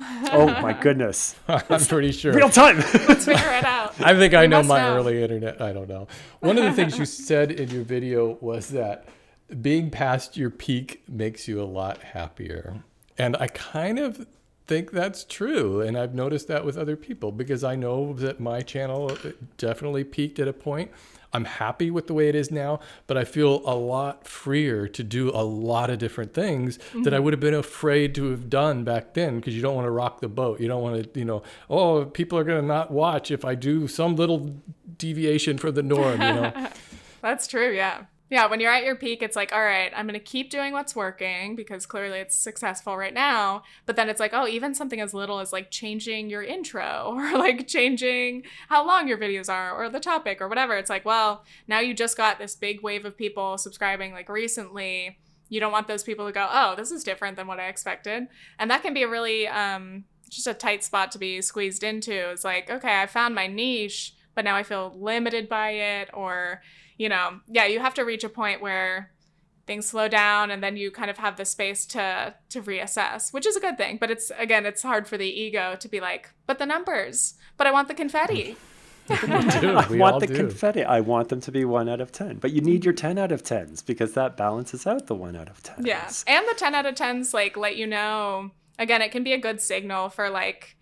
oh 0.32 0.46
my 0.62 0.72
goodness 0.72 1.36
I'm 1.46 1.60
pretty 1.84 2.10
sure. 2.10 2.32
real 2.32 2.48
time 2.48 2.78
Let's 2.78 3.26
figure 3.26 3.52
it 3.52 3.64
out. 3.66 3.94
I 4.00 4.14
think 4.14 4.32
I 4.32 4.46
know 4.46 4.62
my 4.62 4.80
know. 4.80 4.96
early 4.96 5.22
internet. 5.22 5.60
I 5.60 5.74
don't 5.74 5.90
know. 5.90 6.08
One 6.40 6.56
of 6.56 6.64
the 6.64 6.72
things 6.72 6.96
you 6.98 7.04
said 7.04 7.50
in 7.52 7.68
your 7.68 7.84
video 7.84 8.38
was 8.40 8.70
that 8.70 9.04
being 9.60 9.90
past 9.90 10.36
your 10.36 10.50
peak 10.50 11.02
makes 11.08 11.48
you 11.48 11.60
a 11.60 11.64
lot 11.64 11.98
happier. 11.98 12.82
And 13.18 13.36
I 13.38 13.48
kind 13.48 13.98
of 13.98 14.26
think 14.66 14.92
that's 14.92 15.24
true. 15.24 15.80
And 15.80 15.98
I've 15.98 16.14
noticed 16.14 16.48
that 16.48 16.64
with 16.64 16.78
other 16.78 16.96
people 16.96 17.32
because 17.32 17.64
I 17.64 17.74
know 17.74 18.12
that 18.14 18.38
my 18.38 18.60
channel 18.60 19.10
uh, 19.10 19.30
definitely 19.58 20.04
peaked 20.04 20.38
at 20.38 20.46
a 20.46 20.52
point. 20.52 20.90
I'm 21.32 21.44
happy 21.44 21.90
with 21.90 22.06
the 22.06 22.14
way 22.14 22.28
it 22.28 22.34
is 22.34 22.50
now, 22.50 22.80
but 23.06 23.16
I 23.16 23.24
feel 23.24 23.62
a 23.64 23.74
lot 23.74 24.26
freer 24.26 24.88
to 24.88 25.04
do 25.04 25.30
a 25.30 25.42
lot 25.42 25.90
of 25.90 25.98
different 25.98 26.34
things 26.34 26.78
that 27.02 27.12
I 27.12 27.16
mm-hmm. 27.16 27.24
would 27.24 27.32
have 27.32 27.40
been 27.40 27.54
afraid 27.54 28.14
to 28.16 28.30
have 28.30 28.50
done 28.50 28.84
back 28.84 29.14
then 29.14 29.36
because 29.36 29.54
you 29.54 29.62
don't 29.62 29.74
want 29.74 29.86
to 29.86 29.90
rock 29.90 30.20
the 30.20 30.28
boat. 30.28 30.60
You 30.60 30.68
don't 30.68 30.82
want 30.82 31.12
to, 31.12 31.18
you 31.18 31.24
know, 31.24 31.42
oh, 31.68 32.04
people 32.04 32.38
are 32.38 32.44
going 32.44 32.60
to 32.60 32.66
not 32.66 32.90
watch 32.90 33.30
if 33.30 33.44
I 33.44 33.54
do 33.54 33.86
some 33.86 34.16
little 34.16 34.56
deviation 34.98 35.58
from 35.58 35.74
the 35.74 35.82
norm, 35.82 36.20
you 36.20 36.32
know. 36.32 36.68
That's 37.22 37.46
true, 37.46 37.74
yeah. 37.74 38.04
Yeah, 38.30 38.46
when 38.46 38.60
you're 38.60 38.70
at 38.70 38.84
your 38.84 38.94
peak, 38.94 39.22
it's 39.22 39.34
like, 39.34 39.52
all 39.52 39.62
right, 39.62 39.92
I'm 39.94 40.06
going 40.06 40.18
to 40.18 40.24
keep 40.24 40.50
doing 40.50 40.72
what's 40.72 40.94
working 40.94 41.56
because 41.56 41.84
clearly 41.84 42.20
it's 42.20 42.36
successful 42.36 42.96
right 42.96 43.12
now. 43.12 43.64
But 43.86 43.96
then 43.96 44.08
it's 44.08 44.20
like, 44.20 44.30
oh, 44.32 44.46
even 44.46 44.72
something 44.72 45.00
as 45.00 45.12
little 45.12 45.40
as 45.40 45.52
like 45.52 45.72
changing 45.72 46.30
your 46.30 46.44
intro 46.44 47.12
or 47.16 47.36
like 47.36 47.66
changing 47.66 48.44
how 48.68 48.86
long 48.86 49.08
your 49.08 49.18
videos 49.18 49.52
are 49.52 49.72
or 49.72 49.90
the 49.90 49.98
topic 49.98 50.40
or 50.40 50.46
whatever. 50.46 50.76
It's 50.76 50.88
like, 50.88 51.04
well, 51.04 51.44
now 51.66 51.80
you 51.80 51.92
just 51.92 52.16
got 52.16 52.38
this 52.38 52.54
big 52.54 52.82
wave 52.82 53.04
of 53.04 53.16
people 53.16 53.58
subscribing 53.58 54.12
like 54.12 54.28
recently. 54.28 55.18
You 55.48 55.58
don't 55.58 55.72
want 55.72 55.88
those 55.88 56.04
people 56.04 56.26
to 56.26 56.32
go, 56.32 56.46
oh, 56.48 56.76
this 56.76 56.92
is 56.92 57.02
different 57.02 57.36
than 57.36 57.48
what 57.48 57.58
I 57.58 57.66
expected. 57.66 58.28
And 58.60 58.70
that 58.70 58.82
can 58.82 58.94
be 58.94 59.02
a 59.02 59.08
really, 59.08 59.48
um, 59.48 60.04
just 60.28 60.46
a 60.46 60.54
tight 60.54 60.84
spot 60.84 61.10
to 61.10 61.18
be 61.18 61.42
squeezed 61.42 61.82
into. 61.82 62.30
It's 62.30 62.44
like, 62.44 62.70
okay, 62.70 63.02
I 63.02 63.06
found 63.08 63.34
my 63.34 63.48
niche, 63.48 64.14
but 64.36 64.44
now 64.44 64.54
I 64.54 64.62
feel 64.62 64.94
limited 64.96 65.48
by 65.48 65.70
it 65.70 66.10
or, 66.14 66.62
you 67.00 67.08
know, 67.08 67.40
yeah, 67.48 67.64
you 67.64 67.80
have 67.80 67.94
to 67.94 68.04
reach 68.04 68.24
a 68.24 68.28
point 68.28 68.60
where 68.60 69.10
things 69.66 69.86
slow 69.86 70.06
down 70.06 70.50
and 70.50 70.62
then 70.62 70.76
you 70.76 70.90
kind 70.90 71.10
of 71.10 71.16
have 71.16 71.36
the 71.36 71.44
space 71.44 71.86
to 71.86 72.34
to 72.48 72.60
reassess 72.60 73.32
which 73.32 73.46
is 73.46 73.54
a 73.54 73.60
good 73.60 73.76
thing 73.76 73.98
but 74.00 74.10
it's 74.10 74.32
again 74.36 74.66
it's 74.66 74.82
hard 74.82 75.06
for 75.06 75.16
the 75.16 75.28
ego 75.28 75.76
to 75.78 75.86
be 75.86 76.00
like 76.00 76.30
but 76.48 76.58
the 76.58 76.66
numbers 76.66 77.34
but 77.56 77.68
i 77.68 77.70
want 77.70 77.86
the 77.86 77.94
confetti 77.94 78.56
do. 79.08 79.76
I 79.76 79.86
want 79.90 80.20
the 80.20 80.28
do. 80.28 80.34
confetti. 80.34 80.84
I 80.84 81.00
want 81.00 81.30
them 81.30 81.40
to 81.40 81.50
be 81.50 81.64
one 81.64 81.88
out 81.88 82.00
of 82.00 82.12
10. 82.12 82.36
But 82.36 82.52
you 82.52 82.60
need 82.60 82.84
your 82.84 82.94
10 82.94 83.18
out 83.18 83.32
of 83.32 83.42
10s 83.42 83.84
because 83.84 84.14
that 84.14 84.36
balances 84.36 84.86
out 84.86 85.08
the 85.08 85.16
one 85.16 85.34
out 85.34 85.48
of 85.48 85.60
10s. 85.64 85.84
Yeah. 85.84 86.08
And 86.28 86.46
the 86.46 86.54
10 86.54 86.76
out 86.76 86.86
of 86.86 86.94
10s 86.94 87.34
like 87.34 87.56
let 87.56 87.76
you 87.76 87.88
know 87.88 88.52
again, 88.78 89.02
it 89.02 89.10
can 89.10 89.24
be 89.24 89.32
a 89.32 89.38
good 89.38 89.60
signal 89.60 90.10
for 90.10 90.30
like 90.30 90.76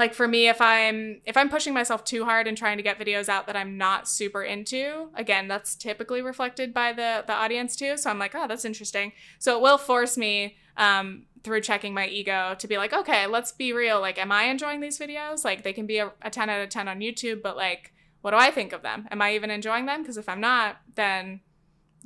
like 0.00 0.14
for 0.14 0.26
me 0.26 0.48
if 0.48 0.62
I'm 0.62 1.20
if 1.26 1.36
I'm 1.36 1.50
pushing 1.50 1.74
myself 1.74 2.04
too 2.04 2.24
hard 2.24 2.46
and 2.48 2.56
trying 2.56 2.78
to 2.78 2.82
get 2.82 2.98
videos 2.98 3.28
out 3.28 3.46
that 3.46 3.54
I'm 3.54 3.76
not 3.76 4.08
super 4.08 4.42
into, 4.42 5.10
again, 5.14 5.46
that's 5.46 5.74
typically 5.76 6.22
reflected 6.22 6.72
by 6.72 6.94
the 6.94 7.22
the 7.26 7.34
audience 7.34 7.76
too. 7.76 7.98
So 7.98 8.08
I'm 8.08 8.18
like, 8.18 8.34
"Oh, 8.34 8.48
that's 8.48 8.64
interesting." 8.64 9.12
So 9.38 9.56
it 9.56 9.62
will 9.62 9.76
force 9.76 10.16
me 10.16 10.56
um 10.78 11.26
through 11.44 11.60
checking 11.60 11.92
my 11.92 12.06
ego 12.06 12.56
to 12.58 12.66
be 12.66 12.78
like, 12.78 12.94
"Okay, 12.94 13.26
let's 13.26 13.52
be 13.52 13.74
real. 13.74 14.00
Like 14.00 14.18
am 14.18 14.32
I 14.32 14.44
enjoying 14.44 14.80
these 14.80 14.98
videos? 14.98 15.44
Like 15.44 15.64
they 15.64 15.74
can 15.74 15.86
be 15.86 15.98
a, 15.98 16.10
a 16.22 16.30
10 16.30 16.48
out 16.48 16.62
of 16.62 16.70
10 16.70 16.88
on 16.88 17.00
YouTube, 17.00 17.42
but 17.42 17.58
like 17.58 17.92
what 18.22 18.30
do 18.30 18.38
I 18.38 18.50
think 18.50 18.72
of 18.72 18.80
them? 18.80 19.06
Am 19.10 19.20
I 19.20 19.34
even 19.34 19.50
enjoying 19.50 19.84
them? 19.84 20.00
Because 20.00 20.16
if 20.16 20.30
I'm 20.30 20.40
not, 20.40 20.80
then 20.94 21.40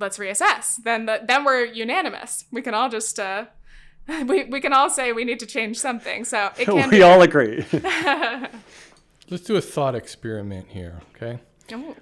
let's 0.00 0.18
reassess. 0.18 0.82
Then 0.82 1.06
the, 1.06 1.22
then 1.24 1.44
we're 1.44 1.64
unanimous. 1.64 2.44
We 2.50 2.62
can 2.62 2.74
all 2.74 2.88
just 2.88 3.20
uh, 3.20 3.46
we 4.26 4.44
we 4.44 4.60
can 4.60 4.72
all 4.72 4.90
say 4.90 5.12
we 5.12 5.24
need 5.24 5.40
to 5.40 5.46
change 5.46 5.78
something. 5.78 6.24
So 6.24 6.50
it 6.58 6.64
can 6.66 6.90
we 6.90 6.98
be. 6.98 7.02
all 7.02 7.22
agree. 7.22 7.64
Let's 9.30 9.44
do 9.44 9.56
a 9.56 9.60
thought 9.60 9.94
experiment 9.94 10.68
here, 10.68 11.00
okay? 11.14 11.40
Ooh. 11.72 11.96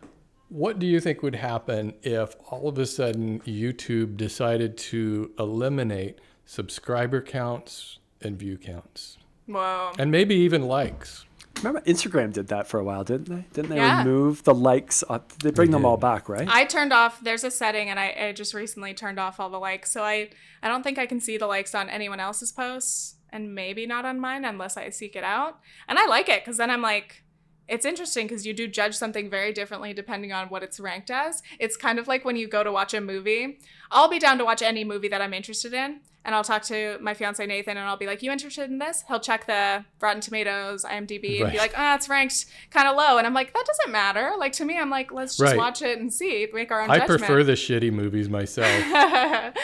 What 0.49 0.79
do 0.79 0.87
you 0.87 1.01
think 1.01 1.23
would 1.23 1.37
happen 1.37 1.95
if 2.03 2.35
all 2.51 2.69
of 2.69 2.77
a 2.79 2.85
sudden 2.85 3.41
YouTube 3.41 4.17
decided 4.17 4.77
to 4.79 5.31
eliminate 5.39 6.19
subscriber 6.45 7.23
counts 7.23 8.01
and 8.21 8.39
view 8.39 8.59
counts? 8.59 9.19
Whoa. 9.47 9.93
And 9.99 10.11
maybe 10.11 10.35
even 10.35 10.63
likes? 10.63 11.25
Remember, 11.63 11.81
Instagram 11.89 12.33
did 12.33 12.49
that 12.49 12.67
for 12.67 12.81
a 12.81 12.85
while, 12.85 13.05
didn't 13.05 13.29
they? 13.29 13.45
Didn't 13.53 13.71
they 13.71 13.77
Yeah. 13.77 13.99
remove 13.99 14.43
the 14.45 14.55
likes? 14.55 15.05
Up? 15.09 15.33
They 15.39 15.51
bring 15.51 15.71
them 15.71 15.85
all 15.85 15.97
back, 15.97 16.29
right? 16.29 16.49
I 16.49 16.65
turned 16.65 16.93
off. 16.93 17.21
There's 17.23 17.45
a 17.45 17.51
setting, 17.51 17.89
and 17.89 17.99
I, 18.01 18.15
I 18.29 18.33
just 18.33 18.53
recently 18.55 18.95
turned 18.95 19.19
off 19.21 19.39
all 19.39 19.51
the 19.51 19.59
likes. 19.61 19.93
So 19.93 20.03
I 20.03 20.31
I 20.63 20.69
don't 20.69 20.83
think 20.83 20.99
I 20.99 21.07
can 21.07 21.21
see 21.21 21.37
the 21.37 21.47
likes 21.47 21.75
on 21.75 21.89
anyone 21.89 22.21
else's 22.21 22.53
posts, 22.53 23.17
and 23.31 23.55
maybe 23.55 23.87
not 23.87 24.05
on 24.05 24.21
mine 24.21 24.45
unless 24.45 24.77
I 24.77 24.91
seek 24.91 25.17
it 25.17 25.25
out. 25.25 25.59
And 25.89 25.99
I 25.99 26.07
like 26.07 26.29
it 26.29 26.43
because 26.45 26.57
then 26.57 26.71
I'm 26.71 26.83
like, 26.83 27.23
it's 27.69 27.87
interesting 27.87 28.27
because 28.27 28.45
you 28.47 28.53
do 28.53 28.67
judge 28.69 28.95
something 28.97 29.31
very 29.31 29.53
differently 29.53 29.93
depending 29.95 30.33
on 30.33 30.49
what 30.49 30.63
it's 30.63 30.79
ranked 30.81 31.11
as. 31.11 31.43
It's 31.59 31.77
kind 31.77 31.99
of 31.99 32.09
like 32.09 32.25
when 32.25 32.37
you 32.37 32.49
go 32.49 32.63
to 32.65 32.73
watch 32.73 32.93
a 32.93 33.01
movie. 33.01 33.61
I'll 33.91 34.09
be 34.09 34.19
down 34.19 34.37
to 34.39 34.45
watch 34.45 34.63
any 34.63 34.85
movie 34.85 35.09
that 35.09 35.23
I'm 35.23 35.33
interested 35.33 35.73
in, 35.73 36.01
and 36.25 36.35
I'll 36.35 36.45
talk 36.45 36.63
to 36.65 36.99
my 37.01 37.15
fiance 37.15 37.45
Nathan, 37.45 37.77
and 37.77 37.87
I'll 37.87 37.97
be 37.97 38.07
like, 38.07 38.23
"You 38.23 38.31
interested 38.31 38.71
in 38.71 38.79
this?" 38.79 39.05
He'll 39.09 39.21
check 39.21 39.47
the 39.47 39.85
Rotten 40.01 40.21
Tomatoes, 40.21 40.85
IMDb, 40.85 41.43
and 41.43 41.51
be 41.53 41.59
like, 41.59 41.75
"Ah, 41.77 41.95
it's 41.97 42.09
ranked 42.09 42.47
kind 42.71 42.87
of 42.89 42.97
low," 42.97 43.19
and 43.19 43.27
I'm 43.27 43.35
like, 43.35 43.53
"That 43.53 43.65
doesn't 43.67 43.93
matter." 43.93 44.33
Like 44.39 44.53
to 44.55 44.65
me, 44.65 44.79
I'm 44.79 44.91
like, 44.91 45.13
"Let's 45.13 45.37
just 45.37 45.51
Right. 45.53 45.57
watch 45.57 45.83
it 45.83 45.99
and 45.99 46.13
see, 46.13 46.49
make 46.53 46.71
our 46.71 46.83
own 46.83 46.91
I 46.91 46.99
judgment." 46.99 47.21
prefer 47.21 47.45
the 47.45 47.53
shitty 47.53 47.93
movies 47.93 48.29
myself. 48.29 48.69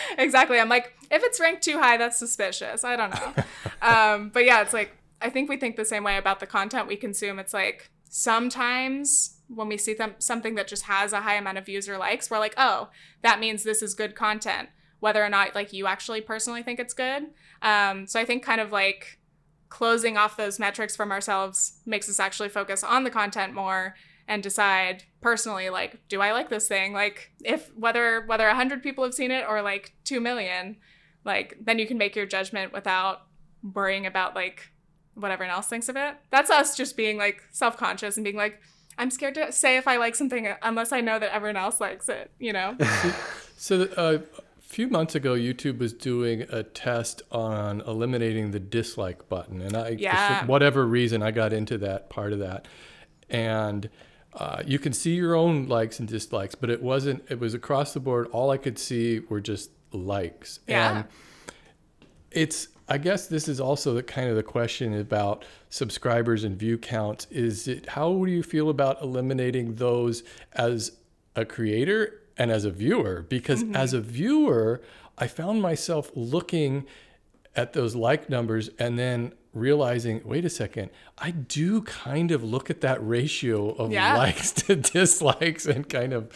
exactly. 0.19 0.59
I'm 0.59 0.69
like, 0.69 0.95
if 1.11 1.23
it's 1.23 1.39
ranked 1.41 1.63
too 1.63 1.79
high, 1.79 1.97
that's 1.97 2.19
suspicious. 2.19 2.85
I 2.85 2.97
don't 2.97 3.11
know. 3.15 3.35
um, 3.83 4.31
but 4.31 4.45
yeah, 4.45 4.63
it's 4.63 4.73
like 4.73 4.97
I 5.21 5.31
think 5.31 5.49
we 5.49 5.57
think 5.57 5.77
the 5.77 5.85
same 5.85 6.05
way 6.05 6.17
about 6.17 6.41
the 6.41 6.47
content 6.47 6.87
we 6.87 6.97
consume. 6.97 7.39
It's 7.39 7.55
like 7.55 7.91
sometimes 8.09 9.37
when 9.49 9.69
we 9.69 9.77
see 9.79 9.95
them 9.95 10.15
something 10.19 10.55
that 10.57 10.69
just 10.69 10.85
has 10.85 11.13
a 11.13 11.23
high 11.23 11.35
amount 11.37 11.59
of 11.59 11.65
views 11.67 11.89
or 11.89 11.97
likes, 11.99 12.31
we're 12.31 12.39
like, 12.39 12.55
oh, 12.57 12.89
that 13.23 13.41
means 13.41 13.63
this 13.65 13.83
is 13.83 13.95
good 13.95 14.15
content, 14.15 14.69
whether 15.01 15.25
or 15.25 15.29
not 15.29 15.55
like 15.55 15.73
you 15.73 15.87
actually 15.87 16.21
personally 16.21 16.63
think 16.63 16.81
it's 16.81 16.95
good. 16.95 17.27
Um, 17.63 18.07
so 18.07 18.19
I 18.21 18.25
think 18.25 18.43
kind 18.43 18.61
of 18.61 18.73
like 18.73 19.19
closing 19.69 20.17
off 20.17 20.37
those 20.37 20.59
metrics 20.59 20.97
from 20.97 21.13
ourselves 21.13 21.81
makes 21.85 22.09
us 22.09 22.19
actually 22.19 22.49
focus 22.49 22.83
on 22.83 23.05
the 23.05 23.11
content 23.11 23.53
more 23.53 23.95
and 24.27 24.43
decide 24.43 25.05
personally 25.21 25.71
like 25.71 26.01
do 26.09 26.21
i 26.21 26.33
like 26.33 26.49
this 26.49 26.69
thing? 26.69 26.93
Like 26.93 27.33
if 27.45 27.75
whether 27.77 28.25
whether 28.27 28.47
100 28.47 28.83
people 28.83 29.05
have 29.05 29.15
seen 29.15 29.31
it 29.31 29.45
or 29.49 29.63
like 29.63 29.95
2 30.05 30.21
million 30.21 30.77
like 31.25 31.57
then 31.61 31.79
you 31.79 31.87
can 31.87 31.99
make 31.99 32.17
your 32.17 32.27
judgment 32.27 32.73
without 32.73 33.23
worrying 33.75 34.07
about 34.07 34.35
like 34.35 34.71
what 35.15 35.31
everyone 35.31 35.55
else 35.55 35.67
thinks 35.67 35.89
of 35.89 35.97
it. 35.97 36.15
That's 36.31 36.51
us 36.51 36.77
just 36.77 36.97
being 36.97 37.19
like 37.19 37.43
self-conscious 37.51 38.17
and 38.17 38.25
being 38.25 38.37
like 38.37 38.61
i'm 39.01 39.11
scared 39.11 39.35
to 39.35 39.53
say 39.53 39.77
if 39.77 39.87
i 39.87 39.97
like 39.97 40.17
something 40.17 40.53
unless 40.63 40.91
i 40.91 41.01
know 41.01 41.21
that 41.21 41.33
everyone 41.33 41.57
else 41.57 41.81
likes 41.81 42.09
it 42.09 42.33
you 42.41 42.53
know? 42.53 42.77
So 43.59 43.83
uh, 43.97 44.19
few 44.69 44.87
months 44.89 45.15
ago, 45.15 45.35
YouTube 45.35 45.79
was 45.79 45.93
doing 45.93 46.43
a 46.51 46.63
test 46.63 47.23
on 47.33 47.81
eliminating 47.83 48.51
the 48.51 48.61
dislike 48.61 49.29
button, 49.29 49.61
and 49.63 49.77
I, 49.77 49.89
Yeah. 49.99 50.41
for 50.41 50.47
whatever 50.47 50.87
reason, 50.87 51.23
I 51.23 51.31
got 51.31 51.53
into 51.53 51.79
that 51.79 52.11
part 52.11 52.33
of 52.33 52.39
that, 52.41 52.69
and 53.31 53.89
uh, 54.35 54.63
you 54.67 54.79
can 54.79 54.93
see 54.93 55.15
your 55.15 55.35
own 55.35 55.67
likes 55.67 55.99
and 55.99 56.07
dislikes, 56.07 56.55
but 56.55 56.69
it 56.71 56.83
wasn't. 56.83 57.25
It 57.31 57.41
was 57.41 57.55
across 57.55 57.95
the 57.95 58.01
board. 58.01 58.29
All 58.31 58.51
I 58.51 58.59
could 58.59 58.79
see 58.79 59.21
were 59.21 59.41
just 59.41 59.71
likes, 59.91 60.61
Yeah. 60.69 60.99
and 60.99 61.05
it's. 62.31 62.69
I 62.91 62.97
guess 62.97 63.27
this 63.27 63.49
is 63.49 63.61
also 63.61 63.93
the 63.93 64.03
kind 64.03 64.31
of 64.31 64.37
the 64.37 64.43
question 64.43 64.95
about 64.99 65.45
subscribers 65.69 66.45
and 66.45 66.57
view 66.59 66.79
counts. 66.79 67.27
Is 67.31 67.69
it 67.69 67.85
how 67.87 68.25
do 68.25 68.31
you 68.31 68.43
feel 68.43 68.71
about 68.71 69.03
eliminating 69.03 69.75
those 69.75 70.23
as 70.55 70.93
a 71.37 71.45
creator 71.45 72.23
and 72.39 72.51
as 72.51 72.65
a 72.65 72.71
viewer? 72.71 73.27
Because 73.29 73.63
mm-hmm. 73.65 73.77
as 73.77 73.93
a 73.93 74.01
viewer, 74.01 74.81
I 75.17 75.27
found 75.27 75.61
myself 75.61 76.11
looking 76.15 76.87
at 77.57 77.73
those 77.73 77.95
like 77.95 78.31
numbers 78.31 78.71
and 78.79 78.99
then 78.99 79.33
realizing, 79.53 80.23
wait 80.25 80.45
a 80.45 80.51
second, 80.51 80.91
I 81.19 81.33
do 81.33 81.83
kind 81.83 82.31
of 82.31 82.45
look 82.45 82.71
at 82.71 82.81
that 82.83 83.07
ratio 83.07 83.71
of 83.71 83.91
Yeah. 83.91 84.17
likes 84.17 84.53
to 84.63 84.77
dislikes 84.77 85.67
and 85.67 85.89
kind 85.89 86.13
of 86.13 86.31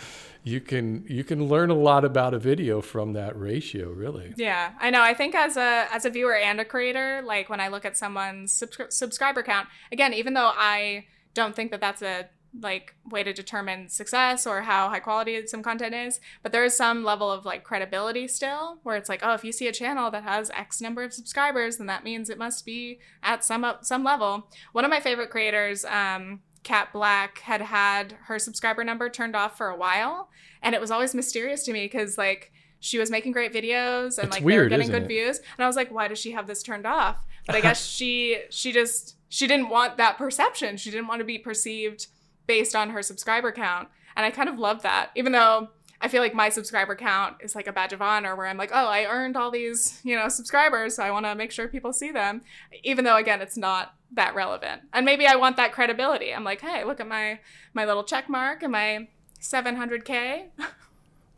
you 0.45 0.61
can 0.61 1.05
you 1.09 1.23
can 1.23 1.47
learn 1.47 1.71
a 1.71 1.75
lot 1.75 2.05
about 2.05 2.35
a 2.35 2.39
video 2.39 2.81
from 2.81 3.13
that 3.13 3.39
ratio, 3.39 3.93
really. 3.93 4.35
Yeah, 4.37 4.73
I 4.81 4.91
know. 4.91 5.01
I 5.01 5.15
think 5.15 5.37
as 5.37 5.57
a 5.57 5.87
as 5.93 6.05
a 6.05 6.11
viewer 6.11 6.35
and 6.35 6.61
a 6.61 6.65
creator, 6.65 7.23
like 7.25 7.49
when 7.49 7.61
I 7.61 7.69
look 7.69 7.85
at 7.85 7.97
someone's 7.97 8.53
subscri- 8.53 8.93
subscriber 8.93 9.45
count, 9.45 9.69
again, 9.93 10.13
even 10.13 10.35
though 10.35 10.51
I 10.53 11.07
don't 11.35 11.55
think 11.55 11.71
that 11.71 11.81
that's 11.81 12.03
a 12.03 12.29
like 12.61 12.95
way 13.11 13.23
to 13.23 13.33
determine 13.33 13.89
success 13.89 14.47
or 14.47 14.63
how 14.63 14.89
high 14.89 15.01
quality 15.01 15.47
some 15.47 15.63
content 15.63 15.95
is, 15.95 16.21
but 16.43 16.53
there 16.53 16.65
is 16.65 16.77
some 16.77 17.03
level 17.05 17.31
of 17.31 17.45
like 17.45 17.65
credibility 17.65 18.29
still, 18.29 18.79
where 18.83 18.97
it's 18.97 19.09
like, 19.09 19.21
oh, 19.23 19.35
if 19.35 19.45
you 19.45 19.53
see 19.53 19.69
a 19.69 19.73
channel 19.73 20.11
that 20.11 20.23
has 20.25 20.51
X 20.51 20.81
number 20.81 21.03
of 21.03 21.13
subscribers, 21.13 21.79
then 21.79 21.87
that 21.87 22.05
means 22.05 22.29
it 22.29 22.39
must 22.39 22.67
be 22.67 22.99
at 23.23 23.45
some 23.45 23.65
up 23.65 23.85
some 23.85 24.05
level. 24.05 24.49
One 24.73 24.85
of 24.85 24.91
my 24.91 25.01
favorite 25.01 25.31
creators, 25.31 25.85
um, 25.87 26.41
Kat 26.63 26.93
Blaque, 26.93 27.39
had 27.39 27.63
had 27.63 28.17
her 28.25 28.39
subscriber 28.39 28.85
number 28.85 29.09
turned 29.09 29.35
off 29.35 29.57
for 29.57 29.69
a 29.69 29.77
while, 29.77 30.29
and 30.63 30.75
it 30.75 30.81
was 30.81 30.91
always 30.91 31.15
mysterious 31.15 31.65
to 31.65 31.73
me 31.73 31.85
because 31.87 32.19
like 32.19 32.53
she 32.81 32.99
was 32.99 33.11
making 33.11 33.31
great 33.33 33.53
videos 33.53 34.19
and 34.19 34.27
It's 34.27 34.37
like 34.37 34.45
they 34.45 34.59
were 34.59 34.69
getting 34.69 34.91
good 34.91 35.05
it? 35.05 35.09
views 35.09 35.39
and 35.39 35.65
i 35.65 35.69
was 35.69 35.77
like 35.77 35.93
why 35.93 36.09
does 36.09 36.19
she 36.19 36.33
have 36.33 36.49
this 36.49 36.65
turned 36.65 36.85
off 36.85 37.25
but 37.47 37.55
i 37.55 37.61
guess 37.67 37.87
she 37.87 38.39
she 38.51 38.73
just 38.73 39.17
she 39.29 39.47
didn't 39.47 39.69
want 39.69 39.97
that 39.99 40.19
perception 40.19 40.77
she 40.77 40.91
didn't 40.91 41.07
want 41.07 41.21
to 41.21 41.25
be 41.25 41.39
perceived 41.39 42.09
based 42.47 42.75
on 42.75 42.91
her 42.91 43.03
subscriber 43.03 43.53
count 43.53 43.89
and 44.17 44.25
i 44.27 44.31
kind 44.31 44.49
of 44.49 44.59
love 44.59 44.83
that 44.83 45.11
even 45.15 45.33
though 45.33 45.69
i 46.01 46.09
feel 46.09 46.21
like 46.23 46.35
my 46.35 46.49
subscriber 46.49 46.95
count 46.97 47.37
is 47.41 47.55
like 47.55 47.67
a 47.67 47.73
badge 47.73 47.93
of 47.93 48.03
honor 48.03 48.35
where 48.37 48.47
i'm 48.47 48.57
like 48.59 48.71
oh 48.73 48.87
i 48.87 49.05
earned 49.05 49.37
all 49.37 49.51
these 49.51 50.01
you 50.05 50.17
know 50.17 50.29
subscribers 50.29 50.97
so 50.97 51.03
i 51.03 51.11
want 51.11 51.25
to 51.27 51.35
make 51.35 51.51
sure 51.53 51.69
people 51.69 51.93
see 51.93 52.11
them 52.11 52.43
even 52.83 53.05
though 53.05 53.17
again 53.17 53.41
it's 53.41 53.57
not 53.57 53.95
that 54.13 54.35
relevant 54.35 54.83
and 54.93 55.07
maybe 55.07 55.27
i 55.27 55.35
want 55.37 55.57
that 55.57 55.73
credibility 55.73 56.35
i'm 56.35 56.45
like 56.45 56.61
hey 56.61 56.85
look 56.85 57.01
at 57.01 57.09
my 57.09 57.39
my 57.75 57.85
little 57.85 58.05
check 58.05 58.29
mark 58.29 58.63
and 58.63 58.73
my 58.73 59.09
700k 59.41 60.49